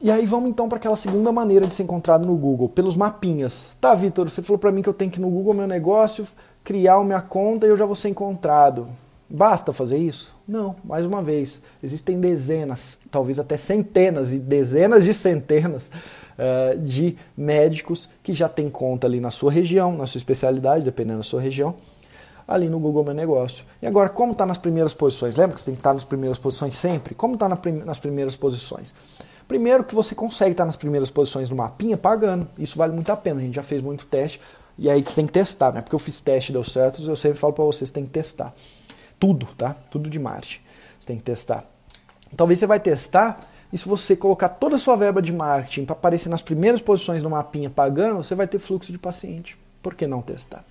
E 0.00 0.10
aí 0.12 0.26
vamos 0.26 0.50
então 0.50 0.68
para 0.68 0.76
aquela 0.76 0.94
segunda 0.94 1.32
maneira 1.32 1.66
de 1.66 1.74
ser 1.74 1.82
encontrado 1.82 2.24
no 2.24 2.36
Google, 2.36 2.68
pelos 2.68 2.94
mapinhas. 2.94 3.70
Tá, 3.80 3.94
Vitor, 3.94 4.30
você 4.30 4.42
falou 4.42 4.58
para 4.58 4.70
mim 4.70 4.82
que 4.82 4.88
eu 4.88 4.94
tenho 4.94 5.10
que 5.10 5.18
ir 5.18 5.22
no 5.22 5.30
Google 5.30 5.54
meu 5.54 5.66
negócio, 5.66 6.28
criar 6.62 6.98
uma 6.98 7.20
conta 7.20 7.66
e 7.66 7.70
eu 7.70 7.76
já 7.76 7.86
vou 7.86 7.96
ser 7.96 8.10
encontrado. 8.10 8.86
Basta 9.28 9.72
fazer 9.72 9.96
isso? 9.96 10.34
Não, 10.46 10.76
mais 10.84 11.04
uma 11.04 11.22
vez, 11.22 11.60
existem 11.82 12.20
dezenas, 12.20 12.98
talvez 13.10 13.38
até 13.38 13.56
centenas 13.56 14.32
e 14.32 14.38
dezenas 14.38 15.04
de 15.04 15.12
centenas 15.12 15.90
uh, 16.38 16.78
de 16.78 17.16
médicos 17.36 18.08
que 18.22 18.32
já 18.32 18.48
têm 18.48 18.70
conta 18.70 19.06
ali 19.06 19.20
na 19.20 19.30
sua 19.30 19.50
região, 19.50 19.96
na 19.96 20.06
sua 20.06 20.18
especialidade, 20.18 20.84
dependendo 20.84 21.18
da 21.18 21.24
sua 21.24 21.40
região, 21.40 21.74
ali 22.48 22.66
no 22.66 22.80
Google 22.80 23.04
Meu 23.04 23.14
Negócio. 23.14 23.66
E 23.82 23.86
agora, 23.86 24.08
como 24.08 24.32
está 24.32 24.46
nas 24.46 24.56
primeiras 24.56 24.94
posições? 24.94 25.36
Lembra 25.36 25.54
que 25.54 25.60
você 25.60 25.66
tem 25.66 25.74
que 25.74 25.80
estar 25.80 25.92
nas 25.92 26.04
primeiras 26.04 26.38
posições 26.38 26.74
sempre? 26.76 27.14
Como 27.14 27.34
está 27.34 27.46
nas 27.46 27.98
primeiras 27.98 28.34
posições? 28.34 28.94
Primeiro 29.46 29.84
que 29.84 29.94
você 29.94 30.14
consegue 30.14 30.52
estar 30.52 30.64
nas 30.64 30.76
primeiras 30.76 31.10
posições 31.10 31.50
no 31.50 31.56
mapinha 31.56 31.98
pagando. 31.98 32.48
Isso 32.58 32.78
vale 32.78 32.94
muito 32.94 33.10
a 33.12 33.16
pena. 33.16 33.40
A 33.40 33.42
gente 33.42 33.54
já 33.54 33.62
fez 33.62 33.82
muito 33.82 34.06
teste 34.06 34.40
e 34.78 34.88
aí 34.88 35.04
você 35.04 35.16
tem 35.16 35.26
que 35.26 35.32
testar, 35.32 35.72
né? 35.72 35.82
Porque 35.82 35.94
eu 35.94 35.98
fiz 35.98 36.20
teste 36.20 36.50
e 36.50 36.54
deu 36.54 36.64
certo, 36.64 37.02
eu 37.02 37.16
sempre 37.16 37.38
falo 37.38 37.52
para 37.52 37.64
vocês, 37.64 37.90
tem 37.90 38.04
que 38.04 38.10
testar. 38.10 38.54
Tudo, 39.20 39.46
tá? 39.56 39.74
Tudo 39.90 40.08
de 40.08 40.18
marketing. 40.18 40.60
Você 40.98 41.06
tem 41.06 41.16
que 41.16 41.24
testar. 41.24 41.64
Talvez 42.36 42.58
você 42.58 42.66
vai 42.66 42.80
testar 42.80 43.40
e 43.72 43.76
se 43.76 43.86
você 43.86 44.16
colocar 44.16 44.48
toda 44.48 44.76
a 44.76 44.78
sua 44.78 44.96
verba 44.96 45.20
de 45.20 45.32
marketing 45.32 45.84
para 45.84 45.94
aparecer 45.94 46.28
nas 46.28 46.40
primeiras 46.40 46.80
posições 46.80 47.22
no 47.22 47.30
mapinha 47.30 47.68
pagando, 47.68 48.22
você 48.22 48.34
vai 48.34 48.46
ter 48.46 48.58
fluxo 48.58 48.92
de 48.92 48.98
paciente. 48.98 49.58
Por 49.82 49.94
que 49.94 50.06
não 50.06 50.22
testar? 50.22 50.64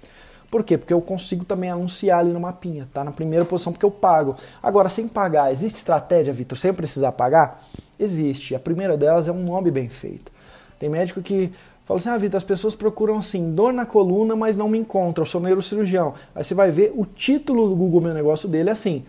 Por 0.50 0.64
quê? 0.64 0.78
Porque 0.78 0.94
eu 0.94 1.02
consigo 1.02 1.44
também 1.44 1.70
anunciar 1.70 2.20
ali 2.20 2.32
no 2.32 2.40
mapinha, 2.40 2.88
tá? 2.94 3.04
Na 3.04 3.12
primeira 3.12 3.44
posição 3.44 3.74
porque 3.74 3.86
eu 3.86 3.92
pago. 3.92 4.36
Agora, 4.64 4.90
sem 4.90 5.08
pagar, 5.08 5.52
existe 5.52 5.78
estratégia, 5.78 6.32
Vitor, 6.32 6.58
sem 6.58 6.74
precisar 6.74 7.12
pagar? 7.12 7.66
Existe. 8.00 8.56
A 8.56 8.60
primeira 8.60 8.96
delas 8.96 9.28
é 9.28 9.32
um 9.32 9.44
nome 9.44 9.70
bem 9.70 9.90
feito. 9.90 10.32
Tem 10.80 10.88
médico 10.88 11.22
que 11.22 11.52
fala 11.86 12.00
assim: 12.00 12.10
ah, 12.10 12.18
Vitor, 12.18 12.38
as 12.38 12.44
pessoas 12.44 12.76
procuram 12.76 13.18
assim, 13.18 13.54
dor 13.54 13.74
na 13.74 13.86
coluna, 13.86 14.36
mas 14.36 14.56
não 14.56 14.70
me 14.70 14.78
encontram, 14.78 15.24
eu 15.24 15.26
sou 15.26 15.42
neurocirurgião. 15.42 16.14
Aí 16.34 16.44
você 16.44 16.54
vai 16.54 16.72
ver 16.72 16.94
o 16.96 17.06
título 17.06 17.68
do 17.68 17.76
Google 17.76 18.02
Meu 18.02 18.14
Negócio 18.14 18.48
dele 18.48 18.70
é 18.70 18.74
assim: 18.74 19.04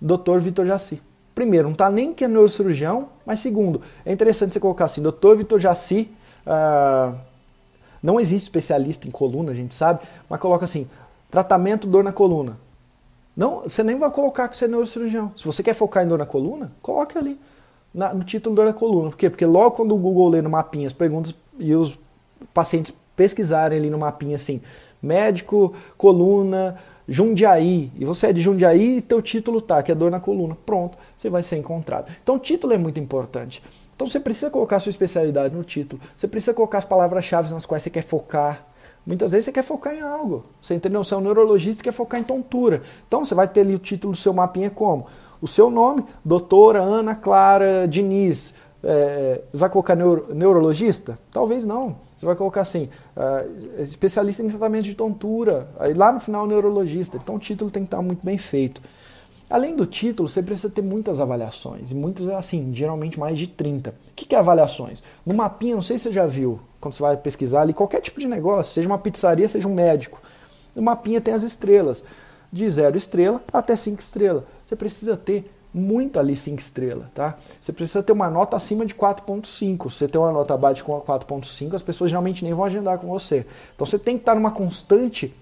Dr. 0.00 0.38
Vitor 0.40 0.66
Jaci. 0.66 1.00
Primeiro, 1.34 1.68
não 1.68 1.72
está 1.72 1.88
nem 1.88 2.12
que 2.12 2.24
é 2.24 2.28
neurocirurgião, 2.28 3.10
mas 3.24 3.38
segundo, 3.38 3.80
é 4.04 4.12
interessante 4.12 4.54
você 4.54 4.60
colocar 4.60 4.86
assim: 4.86 5.02
Dr. 5.02 5.36
Vitor 5.36 5.60
Jaci. 5.60 6.10
Uh, 6.44 7.29
não 8.02 8.18
existe 8.18 8.44
especialista 8.44 9.06
em 9.06 9.10
coluna, 9.10 9.52
a 9.52 9.54
gente 9.54 9.74
sabe, 9.74 10.00
mas 10.28 10.40
coloca 10.40 10.64
assim: 10.64 10.88
tratamento 11.30 11.86
dor 11.86 12.02
na 12.02 12.12
coluna. 12.12 12.56
Não, 13.36 13.62
você 13.62 13.82
nem 13.82 13.96
vai 13.96 14.10
colocar 14.10 14.48
que 14.48 14.56
você 14.56 14.64
é 14.64 14.68
neurocirurgião. 14.68 15.32
Se 15.36 15.44
você 15.44 15.62
quer 15.62 15.74
focar 15.74 16.04
em 16.04 16.08
dor 16.08 16.18
na 16.18 16.26
coluna, 16.26 16.72
coloque 16.82 17.16
ali 17.16 17.38
na, 17.94 18.12
no 18.12 18.24
título 18.24 18.54
dor 18.54 18.66
na 18.66 18.72
coluna. 18.72 19.10
Por 19.10 19.16
quê? 19.16 19.30
Porque 19.30 19.46
logo 19.46 19.72
quando 19.72 19.94
o 19.94 19.98
Google 19.98 20.28
lê 20.28 20.42
no 20.42 20.50
mapinha 20.50 20.86
as 20.86 20.92
perguntas 20.92 21.34
e 21.58 21.74
os 21.74 21.98
pacientes 22.52 22.92
pesquisarem 23.16 23.78
ali 23.78 23.90
no 23.90 23.98
mapinha 23.98 24.36
assim, 24.36 24.60
médico, 25.02 25.74
coluna, 25.96 26.78
Jundiaí, 27.08 27.90
e 27.98 28.04
você 28.04 28.28
é 28.28 28.32
de 28.32 28.40
Jundiaí 28.40 28.98
e 28.98 29.02
teu 29.02 29.20
título 29.20 29.60
tá, 29.60 29.82
que 29.82 29.90
é 29.90 29.94
dor 29.94 30.10
na 30.10 30.20
coluna. 30.20 30.56
Pronto, 30.64 30.96
você 31.16 31.28
vai 31.28 31.42
ser 31.42 31.56
encontrado. 31.56 32.10
Então 32.22 32.36
o 32.36 32.38
título 32.38 32.72
é 32.72 32.78
muito 32.78 33.00
importante. 33.00 33.62
Então 34.00 34.08
você 34.08 34.18
precisa 34.18 34.48
colocar 34.48 34.76
a 34.76 34.80
sua 34.80 34.88
especialidade 34.88 35.54
no 35.54 35.62
título. 35.62 36.00
Você 36.16 36.26
precisa 36.26 36.54
colocar 36.54 36.78
as 36.78 36.86
palavras-chave 36.86 37.52
nas 37.52 37.66
quais 37.66 37.82
você 37.82 37.90
quer 37.90 38.00
focar. 38.00 38.64
Muitas 39.04 39.32
vezes 39.32 39.44
você 39.44 39.52
quer 39.52 39.62
focar 39.62 39.94
em 39.94 40.00
algo. 40.00 40.46
Você 40.62 40.72
entendeu? 40.72 41.04
Você 41.04 41.12
é 41.12 41.18
um 41.18 41.20
neurologista 41.20 41.82
e 41.82 41.84
quer 41.84 41.92
focar 41.92 42.18
em 42.18 42.24
tontura. 42.24 42.80
Então 43.06 43.22
você 43.22 43.34
vai 43.34 43.46
ter 43.46 43.60
ali 43.60 43.74
o 43.74 43.78
título 43.78 44.14
do 44.14 44.16
seu 44.18 44.32
mapinha 44.32 44.70
como? 44.70 45.06
O 45.38 45.46
seu 45.46 45.70
nome, 45.70 46.02
doutora 46.24 46.80
Ana 46.80 47.14
Clara 47.14 47.86
Diniz. 47.86 48.54
É, 48.82 49.42
vai 49.52 49.68
colocar 49.68 49.94
neuro, 49.94 50.28
neurologista? 50.34 51.18
Talvez 51.30 51.66
não. 51.66 51.96
Você 52.16 52.24
vai 52.24 52.34
colocar 52.34 52.62
assim, 52.62 52.88
uh, 53.14 53.82
especialista 53.82 54.42
em 54.42 54.48
tratamento 54.48 54.84
de 54.84 54.94
tontura. 54.94 55.68
Aí 55.78 55.92
lá 55.92 56.10
no 56.10 56.20
final, 56.20 56.46
neurologista. 56.46 57.18
Então 57.22 57.34
o 57.34 57.38
título 57.38 57.70
tem 57.70 57.82
que 57.82 57.88
estar 57.88 58.00
muito 58.00 58.24
bem 58.24 58.38
feito. 58.38 58.80
Além 59.50 59.74
do 59.74 59.84
título, 59.84 60.28
você 60.28 60.40
precisa 60.40 60.70
ter 60.70 60.80
muitas 60.80 61.18
avaliações, 61.18 61.90
e 61.90 61.94
muitas, 61.94 62.28
assim, 62.28 62.72
geralmente 62.72 63.18
mais 63.18 63.36
de 63.36 63.48
30. 63.48 63.90
O 63.90 63.94
que 64.14 64.32
é 64.32 64.38
avaliações? 64.38 65.02
No 65.26 65.34
mapinha, 65.34 65.74
não 65.74 65.82
sei 65.82 65.98
se 65.98 66.04
você 66.04 66.12
já 66.12 66.24
viu, 66.24 66.60
quando 66.80 66.94
você 66.94 67.02
vai 67.02 67.16
pesquisar 67.16 67.62
ali, 67.62 67.74
qualquer 67.74 68.00
tipo 68.00 68.20
de 68.20 68.28
negócio, 68.28 68.72
seja 68.72 68.86
uma 68.86 68.98
pizzaria, 68.98 69.48
seja 69.48 69.66
um 69.66 69.74
médico. 69.74 70.22
No 70.72 70.80
mapinha 70.82 71.20
tem 71.20 71.34
as 71.34 71.42
estrelas, 71.42 72.04
de 72.52 72.70
zero 72.70 72.96
estrela 72.96 73.42
até 73.52 73.74
cinco 73.74 74.00
estrelas. 74.00 74.44
Você 74.64 74.76
precisa 74.76 75.16
ter 75.16 75.50
muito 75.72 76.18
ali 76.18 76.36
5 76.36 76.60
estrelas, 76.60 77.06
tá? 77.14 77.38
Você 77.60 77.72
precisa 77.72 78.02
ter 78.02 78.12
uma 78.12 78.28
nota 78.28 78.56
acima 78.56 78.84
de 78.84 78.94
4.5. 78.94 79.90
Se 79.90 79.98
você 79.98 80.08
tem 80.08 80.20
uma 80.20 80.32
nota 80.32 80.54
abaixo 80.54 80.82
de 80.82 80.90
4.5, 80.90 81.74
as 81.74 81.82
pessoas 81.82 82.10
geralmente 82.10 82.44
nem 82.44 82.52
vão 82.52 82.64
agendar 82.64 82.98
com 82.98 83.06
você. 83.06 83.46
Então 83.74 83.86
você 83.86 83.98
tem 83.98 84.16
que 84.16 84.22
estar 84.22 84.34
numa 84.34 84.50
constante 84.50 85.32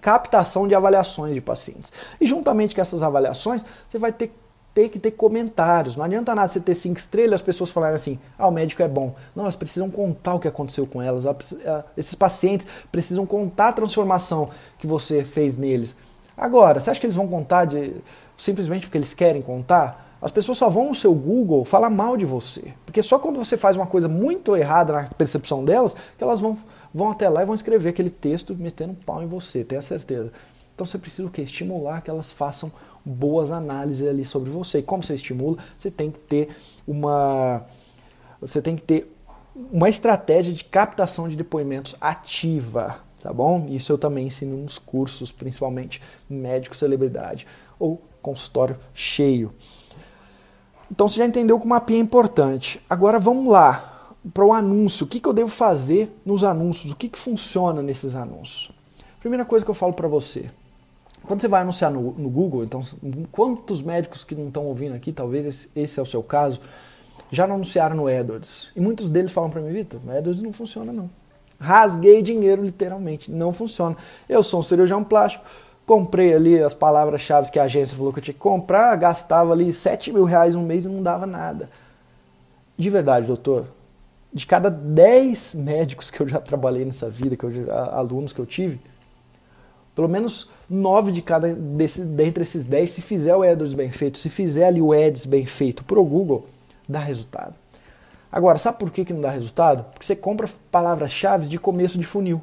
captação 0.00 0.66
de 0.68 0.74
avaliações 0.74 1.34
de 1.34 1.40
pacientes. 1.40 1.92
E 2.20 2.26
juntamente 2.26 2.74
com 2.74 2.80
essas 2.80 3.02
avaliações, 3.02 3.64
você 3.88 3.98
vai 3.98 4.12
ter, 4.12 4.32
ter 4.74 4.88
que 4.88 4.98
ter 4.98 5.12
comentários. 5.12 5.96
Não 5.96 6.04
adianta 6.04 6.34
nada 6.34 6.48
você 6.48 6.60
ter 6.60 6.74
cinco 6.74 6.98
estrelas 6.98 7.40
as 7.40 7.46
pessoas 7.46 7.70
falarem 7.70 7.96
assim, 7.96 8.18
ah, 8.38 8.46
o 8.46 8.50
médico 8.50 8.82
é 8.82 8.88
bom. 8.88 9.14
Não, 9.34 9.44
elas 9.44 9.56
precisam 9.56 9.90
contar 9.90 10.34
o 10.34 10.40
que 10.40 10.48
aconteceu 10.48 10.86
com 10.86 11.00
elas. 11.00 11.24
Esses 11.96 12.14
pacientes 12.14 12.66
precisam 12.92 13.26
contar 13.26 13.68
a 13.68 13.72
transformação 13.72 14.48
que 14.78 14.86
você 14.86 15.24
fez 15.24 15.56
neles. 15.56 15.96
Agora, 16.36 16.80
você 16.80 16.90
acha 16.90 17.00
que 17.00 17.06
eles 17.06 17.16
vão 17.16 17.26
contar 17.26 17.64
de, 17.64 17.94
simplesmente 18.36 18.86
porque 18.86 18.98
eles 18.98 19.14
querem 19.14 19.40
contar? 19.40 20.06
As 20.20 20.30
pessoas 20.30 20.58
só 20.58 20.68
vão 20.68 20.88
no 20.88 20.94
seu 20.94 21.14
Google 21.14 21.64
falar 21.64 21.90
mal 21.90 22.16
de 22.16 22.24
você. 22.24 22.74
Porque 22.84 23.02
só 23.02 23.18
quando 23.18 23.36
você 23.36 23.56
faz 23.56 23.76
uma 23.76 23.86
coisa 23.86 24.08
muito 24.08 24.56
errada 24.56 24.92
na 24.92 25.04
percepção 25.16 25.64
delas, 25.64 25.94
que 26.16 26.24
elas 26.24 26.40
vão 26.40 26.58
vão 26.96 27.10
até 27.10 27.28
lá 27.28 27.42
e 27.42 27.44
vão 27.44 27.54
escrever 27.54 27.90
aquele 27.90 28.08
texto 28.08 28.54
metendo 28.54 28.92
um 28.92 28.96
pau 28.96 29.22
em 29.22 29.26
você, 29.26 29.62
tenha 29.62 29.82
certeza. 29.82 30.32
Então 30.74 30.86
você 30.86 30.96
precisa 30.96 31.28
o 31.28 31.30
quê? 31.30 31.42
Estimular 31.42 32.00
que 32.00 32.08
elas 32.08 32.32
façam 32.32 32.72
boas 33.04 33.52
análises 33.52 34.08
ali 34.08 34.24
sobre 34.24 34.50
você. 34.50 34.78
E 34.78 34.82
como 34.82 35.04
você 35.04 35.14
estimula? 35.14 35.58
Você 35.76 35.90
tem 35.90 36.10
que 36.10 36.18
ter 36.18 36.48
uma 36.86 37.62
você 38.40 38.62
tem 38.62 38.76
que 38.76 38.82
ter 38.82 39.14
uma 39.72 39.88
estratégia 39.88 40.52
de 40.52 40.64
captação 40.64 41.28
de 41.28 41.36
depoimentos 41.36 41.96
ativa, 42.00 42.98
tá 43.22 43.32
bom? 43.32 43.66
Isso 43.68 43.92
eu 43.92 43.98
também 43.98 44.26
ensino 44.26 44.56
nos 44.56 44.78
cursos, 44.78 45.30
principalmente 45.30 46.02
médico 46.28 46.76
celebridade 46.76 47.46
ou 47.78 48.02
consultório 48.22 48.76
cheio. 48.94 49.52
Então 50.90 51.08
você 51.08 51.18
já 51.18 51.26
entendeu 51.26 51.58
que 51.58 51.66
o 51.66 51.68
mapinha 51.68 51.98
é 51.98 52.02
importante. 52.02 52.80
Agora 52.88 53.18
vamos 53.18 53.50
lá 53.50 53.95
para 54.32 54.44
o 54.44 54.52
anúncio. 54.52 55.06
O 55.06 55.08
que, 55.08 55.20
que 55.20 55.28
eu 55.28 55.32
devo 55.32 55.48
fazer 55.48 56.10
nos 56.24 56.42
anúncios? 56.44 56.92
O 56.92 56.96
que, 56.96 57.08
que 57.08 57.18
funciona 57.18 57.82
nesses 57.82 58.14
anúncios? 58.14 58.70
Primeira 59.20 59.44
coisa 59.44 59.64
que 59.64 59.70
eu 59.70 59.74
falo 59.74 59.92
para 59.92 60.08
você. 60.08 60.50
Quando 61.24 61.40
você 61.40 61.48
vai 61.48 61.62
anunciar 61.62 61.90
no, 61.90 62.12
no, 62.12 62.28
Google, 62.28 62.62
então, 62.62 62.82
quantos 63.32 63.82
médicos 63.82 64.22
que 64.22 64.34
não 64.34 64.46
estão 64.46 64.64
ouvindo 64.64 64.94
aqui, 64.94 65.12
talvez 65.12 65.68
esse, 65.74 65.98
é 65.98 66.02
o 66.02 66.06
seu 66.06 66.22
caso, 66.22 66.60
já 67.32 67.46
não 67.46 67.56
anunciaram 67.56 67.96
no 67.96 68.06
AdWords? 68.06 68.70
E 68.76 68.80
muitos 68.80 69.08
deles 69.10 69.32
falam 69.32 69.50
para 69.50 69.60
mim, 69.60 69.72
Vitor, 69.72 70.00
AdWords 70.08 70.40
não 70.40 70.52
funciona 70.52 70.92
não. 70.92 71.10
Rasguei 71.58 72.22
dinheiro, 72.22 72.62
literalmente, 72.62 73.30
não 73.30 73.52
funciona. 73.52 73.96
Eu 74.28 74.42
sou 74.42 74.60
um 74.60 74.62
cirurgião 74.62 75.02
plástico, 75.02 75.44
comprei 75.84 76.32
ali 76.32 76.62
as 76.62 76.74
palavras-chave 76.74 77.50
que 77.50 77.58
a 77.58 77.64
agência 77.64 77.96
falou 77.96 78.12
que 78.12 78.20
eu 78.20 78.22
tinha 78.22 78.34
que 78.34 78.40
comprar, 78.40 78.94
gastava 78.94 79.52
ali 79.52 79.74
7 79.74 80.12
mil 80.12 80.24
reais 80.24 80.54
um 80.54 80.62
mês 80.62 80.84
e 80.84 80.88
não 80.88 81.02
dava 81.02 81.26
nada. 81.26 81.68
De 82.78 82.90
verdade, 82.90 83.26
doutor, 83.26 83.66
de 84.32 84.46
cada 84.46 84.70
10 84.70 85.54
médicos 85.54 86.10
que 86.10 86.20
eu 86.20 86.28
já 86.28 86.40
trabalhei 86.40 86.84
nessa 86.84 87.08
vida, 87.08 87.36
que 87.36 87.44
eu, 87.44 87.50
alunos 87.92 88.32
que 88.32 88.38
eu 88.38 88.46
tive, 88.46 88.80
pelo 89.94 90.08
menos 90.08 90.50
9 90.68 91.10
de 91.10 91.22
cada 91.22 91.54
desse, 91.54 92.04
dentre 92.04 92.42
esses 92.42 92.66
10, 92.66 92.90
se 92.90 93.02
fizer 93.02 93.34
o 93.34 93.42
AdWords 93.42 93.72
bem 93.72 93.90
feito, 93.90 94.18
se 94.18 94.28
fizer 94.28 94.66
ali 94.66 94.82
o 94.82 94.92
Ads 94.92 95.24
bem 95.24 95.46
feito 95.46 95.82
pro 95.82 96.04
Google, 96.04 96.46
dá 96.86 97.00
resultado. 97.00 97.54
Agora, 98.30 98.58
sabe 98.58 98.78
por 98.78 98.90
que, 98.90 99.06
que 99.06 99.14
não 99.14 99.22
dá 99.22 99.30
resultado? 99.30 99.84
Porque 99.84 100.04
você 100.04 100.14
compra 100.14 100.46
palavras-chave 100.70 101.48
de 101.48 101.58
começo 101.58 101.98
de 101.98 102.04
funil. 102.04 102.42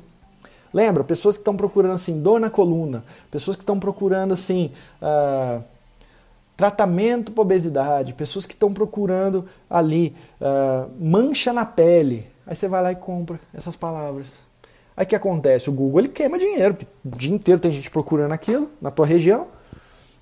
Lembra, 0.74 1.04
pessoas 1.04 1.36
que 1.38 1.42
estão 1.42 1.56
procurando 1.56 1.94
assim, 1.94 2.20
dor 2.20 2.40
na 2.40 2.50
coluna, 2.50 3.04
pessoas 3.30 3.56
que 3.56 3.62
estão 3.62 3.80
procurando 3.80 4.34
assim, 4.34 4.72
uh, 5.00 5.64
tratamento 6.56 7.32
para 7.32 7.42
obesidade, 7.42 8.14
pessoas 8.14 8.46
que 8.46 8.54
estão 8.54 8.74
procurando 8.74 9.48
ali 9.70 10.16
uh, 10.40 10.90
mancha 11.00 11.52
na 11.52 11.66
pele. 11.66 12.28
Aí 12.46 12.56
você 12.56 12.68
vai 12.68 12.82
lá 12.82 12.92
e 12.92 12.96
compra 12.96 13.40
essas 13.54 13.76
palavras. 13.76 14.34
Aí 14.96 15.06
o 15.06 15.08
que 15.08 15.16
acontece? 15.16 15.70
O 15.70 15.74
Google 15.74 16.02
ele 16.02 16.10
queima 16.10 16.38
dinheiro, 16.38 16.78
o 17.04 17.10
dia 17.10 17.34
inteiro 17.34 17.60
tem 17.60 17.72
gente 17.72 17.90
procurando 17.90 18.32
aquilo 18.32 18.70
na 18.82 18.92
tua 18.92 19.06
região. 19.06 19.48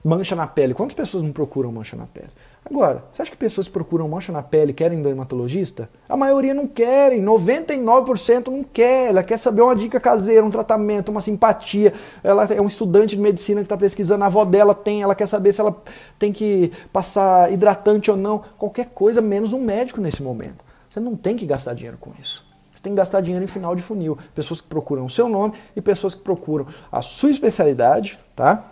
Mancha 0.04 0.36
na 0.36 0.48
pele. 0.48 0.74
Quantas 0.74 0.96
pessoas 0.96 1.22
não 1.22 1.32
procuram 1.32 1.72
mancha 1.72 1.96
na 1.96 2.08
pele? 2.08 2.30
Agora, 2.64 3.04
você 3.12 3.24
acha 3.24 3.32
que 3.32 3.38
pessoas 3.38 3.68
que 3.68 3.74
procuram 3.74 4.08
mancha 4.08 4.32
na 4.32 4.44
pele 4.44 4.72
querem 4.72 5.02
dermatologista? 5.02 5.90
A 6.08 6.16
maioria 6.16 6.54
não 6.54 6.68
querem, 6.68 7.22
99% 7.22 8.48
não 8.48 8.64
quer. 8.64 9.10
Ela 9.10 9.24
quer 9.24 9.38
saber 9.38 9.62
uma 9.62 9.76
dica 9.76 10.00
caseira, 10.00 10.46
um 10.46 10.52
tratamento, 10.52 11.10
uma 11.10 11.22
simpatia. 11.22 11.92
Ela 12.24 12.46
é 12.46 12.62
um 12.62 12.68
estudante 12.68 13.16
de 13.16 13.22
medicina 13.22 13.62
que 13.62 13.66
está 13.66 13.76
pesquisando, 13.76 14.24
a 14.24 14.28
avó 14.28 14.46
dela 14.46 14.76
tem, 14.76 15.02
ela 15.02 15.16
quer 15.16 15.26
saber 15.26 15.52
se 15.52 15.60
ela 15.60 15.76
tem 16.20 16.32
que 16.32 16.72
passar 16.94 17.52
hidratante 17.52 18.12
ou 18.12 18.16
não. 18.16 18.44
Qualquer 18.58 18.86
coisa, 18.88 19.22
menos 19.22 19.54
um 19.54 19.62
médico 19.64 20.00
nesse 20.00 20.22
momento. 20.22 20.64
Você 20.90 21.00
não 21.00 21.16
tem 21.16 21.36
que 21.36 21.46
gastar 21.46 21.74
dinheiro 21.74 21.98
com 22.00 22.12
isso. 22.20 22.46
Você 22.74 22.82
Você 22.82 22.86
tem 22.86 22.94
que 22.94 22.98
gastar 22.98 23.22
dinheiro 23.22 23.46
em 23.46 23.48
final 23.48 23.76
de 23.76 23.82
funil. 23.84 24.18
Pessoas 24.34 24.60
que 24.60 24.68
procuram 24.68 25.06
o 25.06 25.10
seu 25.10 25.30
nome 25.30 25.54
e 25.76 25.82
pessoas 25.82 26.16
que 26.16 26.22
procuram 26.22 26.66
a 26.92 27.00
sua 27.04 27.30
especialidade, 27.30 28.20
tá? 28.36 28.71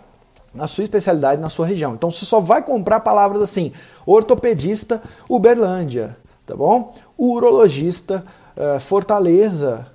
Na 0.52 0.66
sua 0.66 0.84
especialidade, 0.84 1.40
na 1.40 1.48
sua 1.48 1.66
região. 1.66 1.94
Então 1.94 2.10
você 2.10 2.24
só 2.24 2.40
vai 2.40 2.62
comprar 2.62 3.00
palavras 3.00 3.40
assim: 3.40 3.72
ortopedista, 4.04 5.00
Uberlândia, 5.28 6.16
tá 6.44 6.56
bom? 6.56 6.94
Urologista, 7.16 8.24
uh, 8.56 8.80
Fortaleza, 8.80 9.86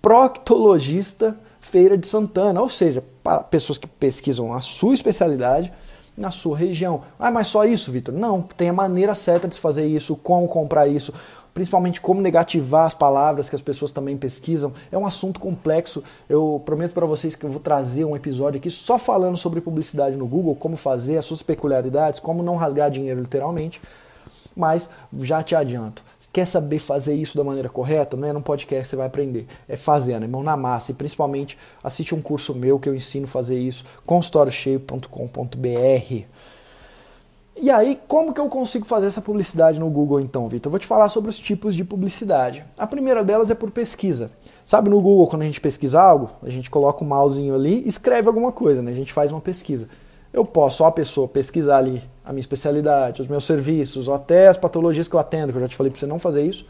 proctologista, 0.00 1.36
Feira 1.60 1.98
de 1.98 2.06
Santana. 2.06 2.60
Ou 2.60 2.70
seja, 2.70 3.02
pessoas 3.50 3.78
que 3.78 3.86
pesquisam 3.86 4.52
a 4.52 4.60
sua 4.60 4.94
especialidade 4.94 5.72
na 6.16 6.30
sua 6.30 6.56
região. 6.56 7.02
Ah, 7.18 7.30
mas 7.30 7.48
só 7.48 7.64
isso, 7.64 7.92
Vitor? 7.92 8.14
Não, 8.14 8.42
tem 8.42 8.68
a 8.68 8.72
maneira 8.72 9.14
certa 9.14 9.46
de 9.46 9.56
se 9.56 9.60
fazer 9.60 9.86
isso, 9.86 10.16
como 10.16 10.48
comprar 10.48 10.86
isso 10.86 11.12
principalmente 11.56 12.00
como 12.02 12.20
negativar 12.20 12.84
as 12.84 12.92
palavras 12.92 13.48
que 13.48 13.56
as 13.56 13.62
pessoas 13.62 13.90
também 13.90 14.14
pesquisam. 14.14 14.74
É 14.92 14.98
um 14.98 15.06
assunto 15.06 15.40
complexo. 15.40 16.04
Eu 16.28 16.60
prometo 16.66 16.92
para 16.92 17.06
vocês 17.06 17.34
que 17.34 17.46
eu 17.46 17.50
vou 17.50 17.60
trazer 17.60 18.04
um 18.04 18.14
episódio 18.14 18.58
aqui 18.58 18.70
só 18.70 18.98
falando 18.98 19.38
sobre 19.38 19.62
publicidade 19.62 20.16
no 20.16 20.26
Google, 20.26 20.54
como 20.54 20.76
fazer, 20.76 21.16
as 21.16 21.24
suas 21.24 21.42
peculiaridades, 21.42 22.20
como 22.20 22.42
não 22.42 22.56
rasgar 22.56 22.90
dinheiro 22.90 23.22
literalmente. 23.22 23.80
Mas 24.54 24.90
já 25.20 25.42
te 25.42 25.54
adianto, 25.54 26.04
quer 26.30 26.46
saber 26.46 26.78
fazer 26.78 27.14
isso 27.14 27.38
da 27.38 27.44
maneira 27.44 27.70
correta? 27.70 28.18
Não 28.18 28.28
é 28.28 28.34
num 28.34 28.42
podcast 28.42 28.82
que 28.82 28.88
você 28.90 28.96
vai 28.96 29.06
aprender, 29.06 29.46
é 29.66 29.76
fazendo, 29.76 30.26
é 30.26 30.28
mão 30.28 30.42
na 30.42 30.58
massa. 30.58 30.90
E 30.90 30.94
principalmente 30.94 31.56
assiste 31.82 32.14
um 32.14 32.20
curso 32.20 32.54
meu 32.54 32.78
que 32.78 32.86
eu 32.86 32.94
ensino 32.94 33.24
a 33.24 33.28
fazer 33.28 33.58
isso, 33.58 33.82
consultóriocheio.com.br. 34.04 36.26
E 37.58 37.70
aí, 37.70 37.98
como 38.06 38.34
que 38.34 38.40
eu 38.40 38.50
consigo 38.50 38.84
fazer 38.84 39.06
essa 39.06 39.22
publicidade 39.22 39.80
no 39.80 39.88
Google 39.88 40.20
então, 40.20 40.46
Vitor? 40.46 40.68
Eu 40.68 40.72
vou 40.72 40.78
te 40.78 40.86
falar 40.86 41.08
sobre 41.08 41.30
os 41.30 41.38
tipos 41.38 41.74
de 41.74 41.82
publicidade. 41.82 42.62
A 42.76 42.86
primeira 42.86 43.24
delas 43.24 43.50
é 43.50 43.54
por 43.54 43.70
pesquisa. 43.70 44.30
Sabe 44.64 44.90
no 44.90 45.00
Google, 45.00 45.26
quando 45.26 45.42
a 45.42 45.46
gente 45.46 45.58
pesquisa 45.60 45.98
algo, 45.98 46.30
a 46.42 46.50
gente 46.50 46.68
coloca 46.68 47.02
o 47.02 47.06
mousezinho 47.06 47.54
ali 47.54 47.82
e 47.82 47.88
escreve 47.88 48.28
alguma 48.28 48.52
coisa, 48.52 48.82
né? 48.82 48.90
A 48.90 48.94
gente 48.94 49.10
faz 49.10 49.32
uma 49.32 49.40
pesquisa. 49.40 49.88
Eu 50.34 50.44
posso, 50.44 50.78
só 50.78 50.86
a 50.86 50.92
pessoa, 50.92 51.26
pesquisar 51.26 51.78
ali 51.78 52.02
a 52.22 52.30
minha 52.30 52.40
especialidade, 52.40 53.22
os 53.22 53.28
meus 53.28 53.44
serviços, 53.44 54.06
ou 54.06 54.14
até 54.14 54.48
as 54.48 54.58
patologias 54.58 55.08
que 55.08 55.14
eu 55.14 55.20
atendo, 55.20 55.52
que 55.52 55.56
eu 55.56 55.62
já 55.62 55.68
te 55.68 55.76
falei 55.76 55.90
para 55.90 55.98
você 55.98 56.06
não 56.06 56.18
fazer 56.18 56.44
isso, 56.44 56.68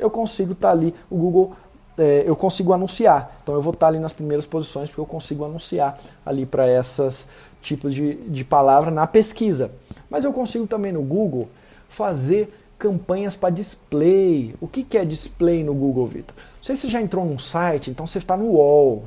eu 0.00 0.10
consigo 0.10 0.52
estar 0.52 0.68
tá 0.68 0.74
ali, 0.74 0.92
o 1.08 1.16
Google, 1.16 1.52
é, 1.96 2.24
eu 2.26 2.34
consigo 2.34 2.72
anunciar. 2.72 3.36
Então 3.40 3.54
eu 3.54 3.62
vou 3.62 3.72
estar 3.72 3.86
tá 3.86 3.92
ali 3.92 4.00
nas 4.00 4.12
primeiras 4.12 4.46
posições, 4.46 4.88
porque 4.88 5.00
eu 5.00 5.06
consigo 5.06 5.44
anunciar 5.44 5.96
ali 6.26 6.44
para 6.44 6.68
esses 6.68 7.28
tipos 7.62 7.94
de, 7.94 8.14
de 8.14 8.44
palavra 8.44 8.90
na 8.90 9.06
pesquisa. 9.06 9.70
Mas 10.08 10.24
eu 10.24 10.32
consigo 10.32 10.66
também 10.66 10.92
no 10.92 11.02
Google 11.02 11.48
fazer 11.88 12.52
campanhas 12.78 13.36
para 13.36 13.50
display. 13.50 14.54
O 14.60 14.68
que, 14.68 14.82
que 14.82 14.98
é 14.98 15.04
display 15.04 15.62
no 15.62 15.74
Google, 15.74 16.06
Vitor? 16.06 16.34
Não 16.36 16.62
sei 16.62 16.76
se 16.76 16.82
você 16.82 16.88
já 16.88 17.00
entrou 17.00 17.24
num 17.24 17.38
site, 17.38 17.90
então 17.90 18.06
você 18.06 18.18
está 18.18 18.36
no 18.36 18.46
UOL, 18.46 19.04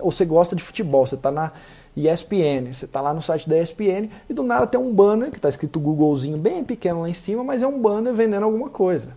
ou 0.00 0.10
você 0.10 0.24
gosta 0.24 0.56
de 0.56 0.62
futebol, 0.62 1.06
você 1.06 1.14
está 1.14 1.30
na 1.30 1.52
ESPN, 1.96 2.72
você 2.72 2.86
está 2.86 3.00
lá 3.00 3.14
no 3.14 3.22
site 3.22 3.48
da 3.48 3.56
ESPN 3.58 4.08
e 4.28 4.34
do 4.34 4.42
nada 4.42 4.66
tem 4.66 4.80
um 4.80 4.92
banner 4.92 5.30
que 5.30 5.36
está 5.36 5.48
escrito 5.48 5.78
Googlezinho 5.78 6.36
bem 6.38 6.64
pequeno 6.64 7.02
lá 7.02 7.08
em 7.08 7.14
cima, 7.14 7.44
mas 7.44 7.62
é 7.62 7.66
um 7.66 7.80
banner 7.80 8.12
vendendo 8.12 8.42
alguma 8.42 8.68
coisa. 8.68 9.08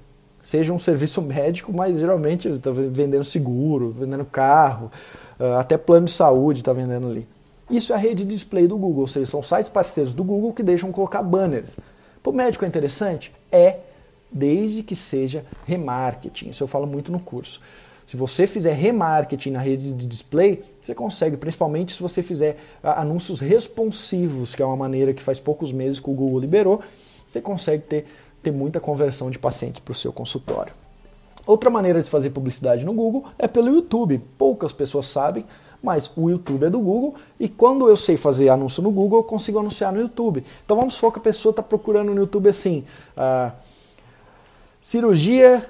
Seja 0.44 0.72
um 0.72 0.80
serviço 0.80 1.22
médico, 1.22 1.74
mas 1.74 1.98
geralmente 1.98 2.48
está 2.48 2.72
vendendo 2.72 3.24
seguro, 3.24 3.96
vendendo 3.98 4.24
carro, 4.24 4.92
ah, 5.40 5.60
até 5.60 5.78
plano 5.78 6.06
de 6.06 6.12
saúde 6.12 6.60
está 6.60 6.72
vendendo 6.72 7.08
ali. 7.08 7.28
Isso 7.70 7.92
é 7.92 7.96
a 7.96 8.00
rede 8.00 8.24
de 8.24 8.34
display 8.34 8.68
do 8.68 8.78
Google, 8.78 9.02
ou 9.02 9.08
seja, 9.08 9.26
são 9.26 9.44
sites 9.44 9.70
parceiros 9.70 10.14
do 10.14 10.24
Google 10.24 10.54
que 10.54 10.64
deixam 10.64 10.92
colocar 10.92 11.22
banners. 11.22 11.76
Para 12.24 12.30
o 12.30 12.34
médico 12.34 12.64
é 12.64 12.68
interessante? 12.68 13.34
É, 13.52 13.80
desde 14.32 14.84
que 14.84 14.96
seja 14.96 15.46
remarketing. 15.66 16.50
Isso 16.50 16.64
eu 16.64 16.68
falo 16.68 16.88
muito 16.88 17.12
no 17.12 17.20
curso. 17.20 17.62
Se 18.06 18.16
você 18.16 18.48
fizer 18.48 18.72
remarketing 18.72 19.52
na 19.52 19.60
rede 19.60 19.92
de 19.92 20.08
display, 20.08 20.64
você 20.82 20.96
consegue, 20.96 21.36
principalmente 21.36 21.94
se 21.94 22.02
você 22.02 22.24
fizer 22.24 22.58
anúncios 22.82 23.42
responsivos, 23.42 24.56
que 24.56 24.62
é 24.62 24.66
uma 24.66 24.78
maneira 24.78 25.14
que 25.14 25.22
faz 25.22 25.40
poucos 25.40 25.74
meses 25.74 26.00
que 26.00 26.10
o 26.10 26.14
Google 26.14 26.40
liberou, 26.40 26.82
você 27.28 27.42
consegue 27.42 27.84
ter, 27.84 28.06
ter 28.42 28.52
muita 28.52 28.80
conversão 28.80 29.30
de 29.30 29.38
pacientes 29.38 29.80
para 29.80 29.92
o 29.92 29.96
seu 29.96 30.14
consultório. 30.14 30.72
Outra 31.46 31.70
maneira 31.70 32.02
de 32.02 32.10
fazer 32.10 32.30
publicidade 32.30 32.86
no 32.86 32.94
Google 32.94 33.26
é 33.38 33.48
pelo 33.48 33.68
YouTube. 33.68 34.22
Poucas 34.38 34.72
pessoas 34.72 35.08
sabem, 35.08 35.46
mas 35.82 36.12
o 36.16 36.30
YouTube 36.30 36.66
é 36.66 36.70
do 36.70 36.80
Google 36.80 37.16
e 37.40 37.48
quando 37.48 37.88
eu 37.88 37.96
sei 37.96 38.18
fazer 38.18 38.50
anúncio 38.50 38.82
no 38.82 38.92
Google, 38.92 39.20
eu 39.20 39.24
consigo 39.24 39.60
anunciar 39.60 39.92
no 39.94 40.00
YouTube. 40.00 40.44
Então 40.66 40.78
vamos 40.78 40.96
supor 40.96 41.14
que 41.14 41.20
a 41.20 41.22
pessoa 41.22 41.52
está 41.52 41.64
procurando 41.64 42.14
no 42.14 42.22
YouTube 42.22 42.50
assim, 42.50 42.84
uh, 43.16 43.52
cirurgia 44.82 45.66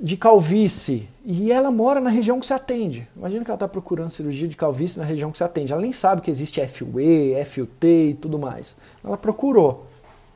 de 0.00 0.16
calvície 0.16 1.08
e 1.24 1.50
ela 1.50 1.70
mora 1.70 2.00
na 2.00 2.10
região 2.10 2.38
que 2.38 2.46
se 2.46 2.52
atende. 2.52 3.08
Imagina 3.16 3.44
que 3.44 3.50
ela 3.50 3.56
está 3.56 3.68
procurando 3.68 4.10
cirurgia 4.10 4.48
de 4.48 4.56
calvície 4.56 4.98
na 4.98 5.04
região 5.04 5.30
que 5.30 5.38
se 5.38 5.44
atende. 5.44 5.72
Ela 5.72 5.82
nem 5.82 5.92
sabe 5.92 6.22
que 6.22 6.30
existe 6.30 6.64
FUE, 6.66 7.34
FUT 7.44 7.86
e 7.86 8.14
tudo 8.14 8.38
mais. 8.38 8.76
Ela 9.04 9.16
procurou. 9.16 9.86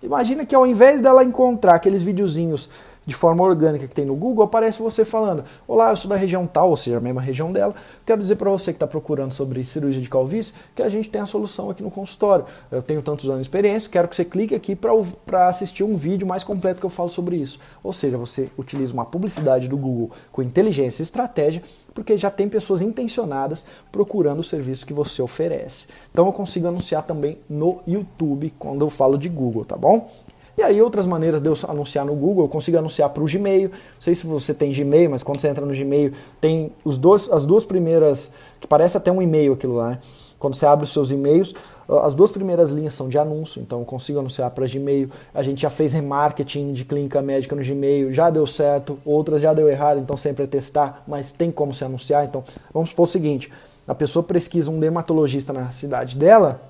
Imagina 0.03 0.45
que 0.45 0.55
ao 0.55 0.67
invés 0.67 1.01
dela 1.01 1.23
encontrar 1.23 1.75
aqueles 1.75 2.03
videozinhos 2.03 2.69
de 3.05 3.15
forma 3.15 3.43
orgânica 3.43 3.89
que 3.89 3.95
tem 3.95 4.05
no 4.05 4.15
Google, 4.15 4.45
aparece 4.45 4.81
você 4.81 5.05
falando: 5.05 5.45
Olá, 5.67 5.91
eu 5.91 5.97
sou 5.97 6.09
da 6.09 6.17
região 6.17 6.47
tal, 6.47 6.71
ou 6.71 6.77
seja, 6.77 6.99
a 6.99 7.01
mesma 7.01 7.21
região 7.21 7.53
dela. 7.53 7.75
Quero 8.07 8.21
dizer 8.21 8.37
para 8.37 8.51
você 8.51 8.73
que 8.73 8.77
está 8.77 8.87
procurando 8.87 9.33
sobre 9.33 9.65
cirurgia 9.65 10.01
de 10.01 10.09
calvície 10.09 10.55
que 10.75 10.83
a 10.83 10.89
gente 10.89 11.09
tem 11.09 11.21
a 11.21 11.27
solução 11.27 11.71
aqui 11.71 11.83
no 11.83 11.91
consultório. 11.91 12.45
Eu 12.71 12.83
tenho 12.83 13.03
tantos 13.03 13.27
anos 13.27 13.41
de 13.41 13.47
experiência, 13.47 13.91
quero 13.91 14.09
que 14.09 14.17
você 14.17 14.25
clique 14.25 14.55
aqui 14.55 14.77
para 14.77 15.49
assistir 15.49 15.85
um 15.85 15.97
vídeo 15.97 16.27
mais 16.27 16.45
completo 16.45 16.81
que 16.81 16.87
eu 16.87 16.91
falo 16.91 17.09
sobre 17.09 17.37
isso. 17.37 17.59
Ou 17.83 17.93
seja, 17.93 18.17
você 18.17 18.51
utiliza 18.57 18.93
uma 18.93 19.05
publicidade 19.05 19.69
do 19.69 19.77
Google 19.77 20.11
com 20.31 20.43
inteligência 20.43 21.03
e 21.03 21.05
estratégia, 21.05 21.63
porque 21.95 22.17
já 22.17 22.31
tem 22.31 22.49
pessoas 22.49 22.81
intencionadas 22.81 23.65
procurando 23.91 24.41
o 24.41 24.45
serviço 24.45 24.87
que 24.87 24.93
você 24.93 25.21
oferece. 25.21 25.87
Então 26.11 26.27
eu 26.27 26.33
consigo 26.33 26.67
anunciar 26.69 27.03
também 27.03 27.39
no 27.49 27.81
YouTube 27.87 28.53
quando 28.59 28.85
eu 28.85 28.91
falo 28.91 29.19
de 29.19 29.29
Google, 29.29 29.65
tá 29.65 29.77
bom? 29.77 30.11
E 30.57 30.63
aí 30.63 30.83
outras 30.83 31.07
maneiras 31.07 31.41
de 31.41 31.49
eu 31.49 31.55
anunciar 31.69 32.05
no 32.05 32.15
Google, 32.15 32.45
eu 32.45 32.49
consigo 32.49 32.77
anunciar 32.79 33.09
para 33.11 33.23
o 33.23 33.27
Gmail. 33.27 33.71
Não 33.71 34.01
sei 34.01 34.15
se 34.15 34.27
você 34.27 34.53
tem 34.53 34.71
Gmail, 34.71 35.11
mas 35.11 35.23
quando 35.23 35.41
você 35.41 35.49
entra 35.49 35.65
no 35.65 35.75
Gmail, 35.75 36.13
tem 36.41 36.73
os 36.85 36.99
dois, 36.99 37.31
as 37.31 37.47
duas 37.47 37.65
primeiras, 37.65 38.31
que 38.61 38.67
parece 38.67 38.97
até 38.97 39.11
um 39.11 39.23
e-mail 39.23 39.55
aquilo 39.55 39.77
lá, 39.77 39.91
né? 39.91 39.99
Quando 40.39 40.57
você 40.57 40.67
abre 40.67 40.85
os 40.85 40.93
seus 40.93 41.13
e-mails, 41.13 41.55
as 42.03 42.17
duas 42.17 42.33
primeiras 42.33 42.71
linhas 42.71 42.95
são 42.95 43.09
de 43.09 43.17
anúncio, 43.17 43.63
então 43.63 43.79
eu 43.79 43.85
consigo 43.85 44.19
anunciar 44.19 44.51
para 44.51 44.67
Gmail. 44.67 45.09
A 45.33 45.41
gente 45.41 45.63
já 45.63 45.71
fez 45.71 45.93
remarketing 45.93 46.73
de 46.73 46.85
clínica 46.85 47.23
médica 47.23 47.55
no 47.55 47.63
Gmail, 47.63 48.13
já 48.13 48.29
deu 48.29 48.45
certo, 48.45 48.99
outras 49.05 49.41
já 49.41 49.55
deu 49.55 49.69
errado, 49.69 50.01
então 50.01 50.17
sempre 50.17 50.43
é 50.43 50.47
testar, 50.49 51.05
mas 51.07 51.31
tem 51.31 51.53
como 51.53 51.73
se 51.73 51.85
anunciar. 51.85 52.25
Então 52.25 52.43
vamos 52.75 52.91
supor 52.91 53.05
o 53.05 53.07
seguinte: 53.07 53.53
a 53.87 53.95
pessoa 53.95 54.25
pesquisa 54.25 54.69
um 54.69 54.81
dermatologista 54.81 55.53
na 55.53 55.71
cidade 55.71 56.17
dela 56.17 56.61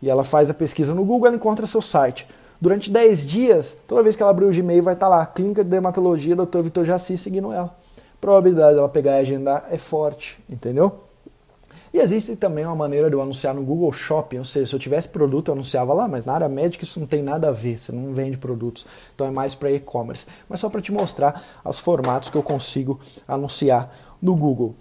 e 0.00 0.08
ela 0.08 0.22
faz 0.22 0.48
a 0.48 0.54
pesquisa 0.54 0.94
no 0.94 1.04
Google, 1.04 1.26
ela 1.26 1.36
encontra 1.36 1.66
seu 1.66 1.82
site. 1.82 2.28
Durante 2.64 2.90
10 2.90 3.26
dias, 3.26 3.76
toda 3.86 4.02
vez 4.02 4.16
que 4.16 4.22
ela 4.22 4.30
abrir 4.30 4.46
o 4.46 4.50
Gmail, 4.50 4.82
vai 4.82 4.94
estar 4.94 5.04
tá 5.04 5.14
lá, 5.14 5.26
Clínica 5.26 5.62
de 5.62 5.68
Dermatologia, 5.68 6.34
Dr. 6.34 6.62
Vitor 6.62 6.82
Jaci 6.82 7.18
seguindo 7.18 7.52
ela. 7.52 7.76
A 7.98 8.18
probabilidade 8.18 8.76
dela 8.76 8.88
pegar 8.88 9.18
e 9.18 9.20
agendar 9.20 9.66
é 9.70 9.76
forte, 9.76 10.42
entendeu? 10.48 11.00
E 11.92 11.98
existe 11.98 12.34
também 12.36 12.64
uma 12.64 12.74
maneira 12.74 13.10
de 13.10 13.16
eu 13.16 13.20
anunciar 13.20 13.52
no 13.52 13.62
Google 13.62 13.92
Shopping, 13.92 14.38
ou 14.38 14.46
seja, 14.46 14.66
se 14.66 14.74
eu 14.74 14.78
tivesse 14.78 15.10
produto 15.10 15.48
eu 15.48 15.52
anunciava 15.52 15.92
lá, 15.92 16.08
mas 16.08 16.24
na 16.24 16.32
área 16.32 16.48
médica 16.48 16.84
isso 16.84 16.98
não 16.98 17.06
tem 17.06 17.22
nada 17.22 17.48
a 17.48 17.52
ver, 17.52 17.78
você 17.78 17.92
não 17.92 18.14
vende 18.14 18.38
produtos, 18.38 18.86
então 19.14 19.26
é 19.26 19.30
mais 19.30 19.54
para 19.54 19.70
e-commerce. 19.70 20.26
Mas 20.48 20.58
só 20.58 20.70
para 20.70 20.80
te 20.80 20.90
mostrar 20.90 21.44
os 21.62 21.78
formatos 21.78 22.30
que 22.30 22.36
eu 22.38 22.42
consigo 22.42 22.98
anunciar 23.28 23.94
no 24.22 24.34
Google. 24.34 24.74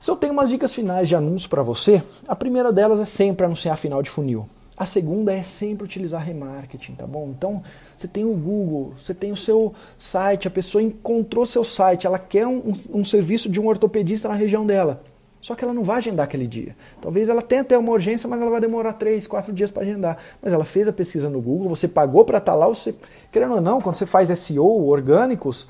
Se 0.00 0.10
eu 0.10 0.16
tenho 0.16 0.32
umas 0.32 0.48
dicas 0.48 0.72
finais 0.72 1.08
de 1.08 1.14
anúncio 1.14 1.50
para 1.50 1.62
você, 1.62 2.02
a 2.26 2.34
primeira 2.34 2.72
delas 2.72 3.00
é 3.00 3.04
sempre 3.04 3.44
anunciar 3.44 3.76
final 3.76 4.02
de 4.02 4.08
funil. 4.08 4.48
A 4.76 4.84
segunda 4.84 5.32
é 5.32 5.42
sempre 5.42 5.84
utilizar 5.84 6.22
remarketing, 6.22 6.94
tá 6.94 7.06
bom? 7.06 7.32
Então, 7.36 7.62
você 7.96 8.06
tem 8.06 8.26
o 8.26 8.34
Google, 8.34 8.92
você 9.00 9.14
tem 9.14 9.32
o 9.32 9.36
seu 9.36 9.72
site, 9.96 10.46
a 10.46 10.50
pessoa 10.50 10.82
encontrou 10.82 11.46
seu 11.46 11.64
site, 11.64 12.06
ela 12.06 12.18
quer 12.18 12.46
um, 12.46 12.72
um, 12.92 13.04
serviço 13.04 13.48
de 13.48 13.58
um 13.58 13.68
ortopedista 13.68 14.28
na 14.28 14.34
região 14.34 14.66
dela. 14.66 15.02
Só 15.40 15.54
que 15.54 15.64
ela 15.64 15.72
não 15.72 15.82
vai 15.82 15.98
agendar 15.98 16.24
aquele 16.24 16.46
dia. 16.46 16.76
Talvez 17.00 17.28
ela 17.28 17.40
tenha 17.40 17.62
até 17.62 17.78
uma 17.78 17.92
urgência, 17.92 18.28
mas 18.28 18.40
ela 18.40 18.50
vai 18.50 18.60
demorar 18.60 18.92
três, 18.94 19.26
quatro 19.26 19.52
dias 19.52 19.70
para 19.70 19.82
agendar. 19.82 20.18
Mas 20.42 20.52
ela 20.52 20.64
fez 20.64 20.88
a 20.88 20.92
pesquisa 20.92 21.30
no 21.30 21.40
Google, 21.40 21.68
você 21.68 21.88
pagou 21.88 22.24
para 22.24 22.38
estar 22.38 22.52
tá 22.52 22.58
lá, 22.58 22.68
você, 22.68 22.94
querendo 23.32 23.54
ou 23.54 23.60
não, 23.62 23.80
quando 23.80 23.96
você 23.96 24.04
faz 24.04 24.28
SEO, 24.38 24.86
orgânicos, 24.88 25.68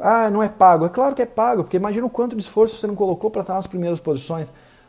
ah, 0.00 0.30
não 0.30 0.42
é 0.42 0.48
pago. 0.48 0.86
É 0.86 0.88
claro 0.88 1.14
que 1.14 1.22
é 1.22 1.26
pago, 1.26 1.64
porque 1.64 1.76
imagina 1.76 2.06
o 2.06 2.10
quanto 2.10 2.36
de 2.36 2.42
esforço 2.42 2.76
você 2.76 2.86
não 2.86 2.94
colocou 2.94 3.30
para 3.30 3.40
estar 3.40 3.54
nas 3.54 3.66
primeiras 3.66 3.98
posições. 3.98 4.48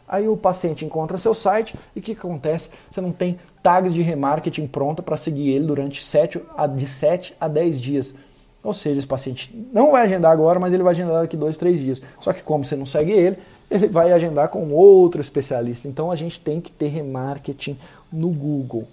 Aí 0.09 0.27
o 0.27 0.35
paciente 0.35 0.83
encontra 0.83 1.19
seu 1.19 1.35
site 1.35 1.75
e 1.95 1.99
o 1.99 2.01
que 2.01 2.13
acontece? 2.13 2.71
Você 2.89 2.99
não 2.99 3.11
tem 3.11 3.37
tags 3.61 3.93
de 3.93 4.01
remarketing 4.01 4.65
pronta 4.65 5.03
para 5.03 5.15
seguir 5.15 5.51
ele 5.51 5.67
durante 5.67 6.03
7 6.03 6.41
a, 6.57 6.65
de 6.65 6.87
7 6.87 7.35
a 7.39 7.47
10 7.47 7.79
dias. 7.79 8.15
Ou 8.63 8.73
seja, 8.73 8.97
esse 8.97 9.07
paciente 9.07 9.55
não 9.71 9.91
vai 9.91 10.03
agendar 10.03 10.31
agora, 10.31 10.59
mas 10.59 10.73
ele 10.73 10.81
vai 10.81 10.93
agendar 10.93 11.21
daqui 11.21 11.37
2, 11.37 11.55
3 11.55 11.79
dias. 11.79 12.01
Só 12.19 12.33
que 12.33 12.41
como 12.41 12.65
você 12.65 12.75
não 12.75 12.87
segue 12.87 13.11
ele, 13.11 13.37
ele 13.69 13.87
vai 13.87 14.11
agendar 14.11 14.49
com 14.49 14.73
outro 14.73 15.21
especialista. 15.21 15.87
Então 15.87 16.11
a 16.11 16.15
gente 16.15 16.39
tem 16.39 16.59
que 16.59 16.71
ter 16.71 16.87
remarketing 16.87 17.77
no 18.11 18.29
Google. 18.29 18.87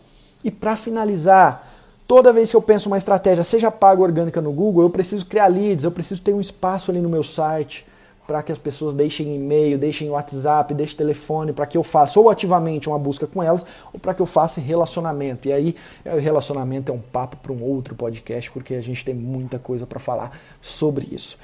E 0.44 0.50
para 0.50 0.76
finalizar, 0.76 1.72
Toda 2.06 2.32
vez 2.32 2.52
que 2.52 2.56
eu 2.56 2.62
penso 2.62 2.88
uma 2.88 2.96
estratégia, 2.96 3.42
seja 3.42 3.68
paga 3.68 4.00
orgânica 4.00 4.40
no 4.40 4.52
Google, 4.52 4.84
eu 4.84 4.90
preciso 4.90 5.26
criar 5.26 5.48
leads, 5.48 5.84
eu 5.84 5.90
preciso 5.90 6.22
ter 6.22 6.32
um 6.32 6.40
espaço 6.40 6.92
ali 6.92 7.00
no 7.00 7.08
meu 7.08 7.24
site 7.24 7.84
para 8.26 8.42
que 8.42 8.50
as 8.50 8.58
pessoas 8.58 8.94
deixem 8.94 9.34
e-mail, 9.36 9.78
deixem 9.78 10.10
WhatsApp, 10.10 10.74
deixem 10.74 10.96
telefone, 10.96 11.52
para 11.52 11.66
que 11.66 11.76
eu 11.76 11.82
faça 11.82 12.18
ou 12.18 12.28
ativamente 12.28 12.88
uma 12.88 12.98
busca 12.98 13.26
com 13.26 13.42
elas, 13.42 13.64
ou 13.92 14.00
para 14.00 14.14
que 14.14 14.20
eu 14.20 14.26
faça 14.26 14.60
relacionamento. 14.60 15.48
E 15.48 15.52
aí, 15.52 15.76
o 16.04 16.18
relacionamento 16.18 16.90
é 16.90 16.94
um 16.94 17.00
papo 17.00 17.36
para 17.36 17.52
um 17.52 17.62
outro 17.62 17.94
podcast, 17.94 18.50
porque 18.50 18.74
a 18.74 18.80
gente 18.80 19.04
tem 19.04 19.14
muita 19.14 19.58
coisa 19.58 19.86
para 19.86 20.00
falar 20.00 20.38
sobre 20.60 21.08
isso. 21.12 21.38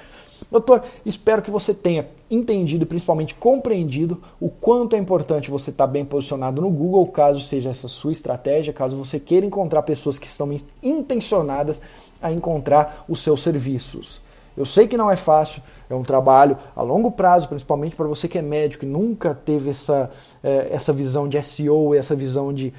Doutor, 0.50 0.82
espero 1.06 1.40
que 1.40 1.50
você 1.50 1.72
tenha 1.72 2.06
entendido 2.30 2.82
e 2.84 2.86
principalmente 2.86 3.34
compreendido 3.34 4.20
o 4.40 4.48
quanto 4.48 4.96
é 4.96 4.98
importante 4.98 5.50
você 5.50 5.70
estar 5.70 5.86
bem 5.86 6.04
posicionado 6.04 6.60
no 6.60 6.68
Google, 6.70 7.06
caso 7.06 7.40
seja 7.40 7.70
essa 7.70 7.88
sua 7.88 8.12
estratégia, 8.12 8.72
caso 8.72 8.96
você 8.96 9.20
queira 9.20 9.46
encontrar 9.46 9.82
pessoas 9.82 10.18
que 10.18 10.26
estão 10.26 10.54
intencionadas 10.82 11.80
a 12.20 12.32
encontrar 12.32 13.04
os 13.08 13.20
seus 13.20 13.42
serviços. 13.42 14.20
Eu 14.56 14.66
sei 14.66 14.86
que 14.86 14.96
não 14.96 15.10
é 15.10 15.16
fácil, 15.16 15.62
é 15.88 15.94
um 15.94 16.02
trabalho 16.02 16.58
a 16.76 16.82
longo 16.82 17.10
prazo, 17.10 17.48
principalmente 17.48 17.96
para 17.96 18.06
você 18.06 18.28
que 18.28 18.38
é 18.38 18.42
médico 18.42 18.84
e 18.84 18.88
nunca 18.88 19.34
teve 19.34 19.70
essa, 19.70 20.10
é, 20.42 20.68
essa 20.70 20.92
visão 20.92 21.28
de 21.28 21.42
SEO, 21.42 21.94
essa 21.94 22.14
visão 22.14 22.52
de, 22.52 22.72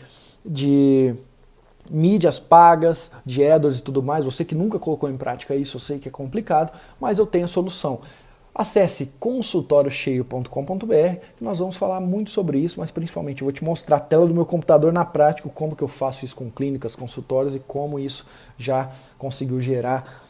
de 0.45 1.15
mídias 1.89 2.39
pagas, 2.39 3.11
de 3.25 3.43
AdWords 3.43 3.79
e 3.79 3.83
tudo 3.83 4.03
mais. 4.03 4.23
Você 4.25 4.45
que 4.45 4.53
nunca 4.53 4.77
colocou 4.77 5.09
em 5.09 5.17
prática 5.17 5.55
isso, 5.55 5.77
eu 5.77 5.81
sei 5.81 5.97
que 5.99 6.07
é 6.07 6.11
complicado, 6.11 6.71
mas 6.99 7.17
eu 7.17 7.25
tenho 7.25 7.45
a 7.45 7.47
solução. 7.47 8.01
Acesse 8.55 9.13
consultóriocheio.com.br 9.19 10.45
que 11.35 11.43
nós 11.43 11.57
vamos 11.57 11.75
falar 11.75 11.99
muito 11.99 12.29
sobre 12.29 12.59
isso, 12.59 12.79
mas 12.79 12.91
principalmente 12.91 13.41
eu 13.41 13.45
vou 13.45 13.51
te 13.51 13.63
mostrar 13.63 13.95
a 13.95 13.99
tela 13.99 14.27
do 14.27 14.33
meu 14.33 14.45
computador 14.45 14.93
na 14.93 15.03
prática, 15.03 15.49
como 15.49 15.75
que 15.75 15.81
eu 15.81 15.87
faço 15.87 16.23
isso 16.23 16.35
com 16.35 16.51
clínicas, 16.51 16.95
consultórios 16.95 17.55
e 17.55 17.59
como 17.59 17.97
isso 17.97 18.27
já 18.55 18.91
conseguiu 19.17 19.59
gerar 19.59 20.22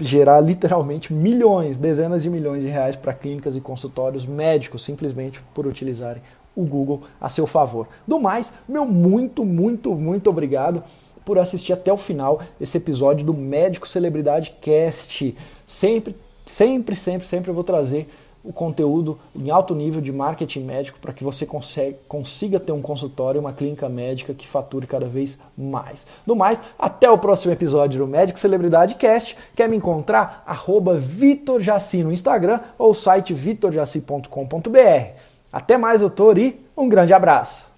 gerar 0.00 0.40
literalmente 0.40 1.12
milhões, 1.12 1.78
dezenas 1.78 2.22
de 2.22 2.30
milhões 2.30 2.62
de 2.62 2.68
reais 2.68 2.96
para 2.96 3.12
clínicas 3.12 3.56
e 3.56 3.60
consultórios 3.60 4.26
médicos 4.26 4.82
simplesmente 4.82 5.42
por 5.54 5.66
utilizarem 5.66 6.22
o 6.54 6.64
Google 6.64 7.02
a 7.20 7.28
seu 7.28 7.46
favor. 7.46 7.88
Do 8.06 8.18
mais, 8.18 8.52
meu 8.68 8.84
muito, 8.84 9.44
muito, 9.44 9.94
muito 9.94 10.30
obrigado 10.30 10.82
por 11.24 11.38
assistir 11.38 11.72
até 11.72 11.92
o 11.92 11.96
final 11.96 12.40
esse 12.60 12.76
episódio 12.76 13.24
do 13.24 13.34
Médico 13.34 13.88
Celebridade 13.88 14.56
Cast. 14.60 15.36
Sempre, 15.66 16.16
sempre, 16.46 16.96
sempre, 16.96 17.26
sempre 17.26 17.50
eu 17.50 17.54
vou 17.54 17.64
trazer 17.64 18.08
o 18.50 18.52
conteúdo 18.52 19.16
em 19.34 19.48
alto 19.48 19.74
nível 19.76 20.00
de 20.00 20.12
marketing 20.12 20.64
médico 20.64 20.98
para 21.00 21.12
que 21.12 21.22
você 21.22 21.46
consiga 22.08 22.58
ter 22.58 22.72
um 22.72 22.82
consultório, 22.82 23.40
uma 23.40 23.52
clínica 23.52 23.88
médica 23.88 24.34
que 24.34 24.46
fature 24.46 24.88
cada 24.88 25.06
vez 25.06 25.38
mais. 25.56 26.06
No 26.26 26.34
mais, 26.34 26.60
até 26.76 27.08
o 27.08 27.16
próximo 27.16 27.52
episódio 27.52 28.00
do 28.00 28.08
Médico 28.08 28.40
Celebridade 28.40 28.96
Cast. 28.96 29.36
Quer 29.54 29.68
me 29.68 29.76
encontrar? 29.76 30.42
Arroba 30.44 30.96
Vitor 30.96 31.60
Jaci 31.60 32.02
no 32.02 32.12
Instagram 32.12 32.60
ou 32.76 32.92
site 32.92 33.32
vitorjaci.com.br. 33.32 35.20
Até 35.52 35.78
mais, 35.78 36.00
doutor, 36.00 36.36
e 36.36 36.60
um 36.76 36.88
grande 36.88 37.12
abraço! 37.12 37.69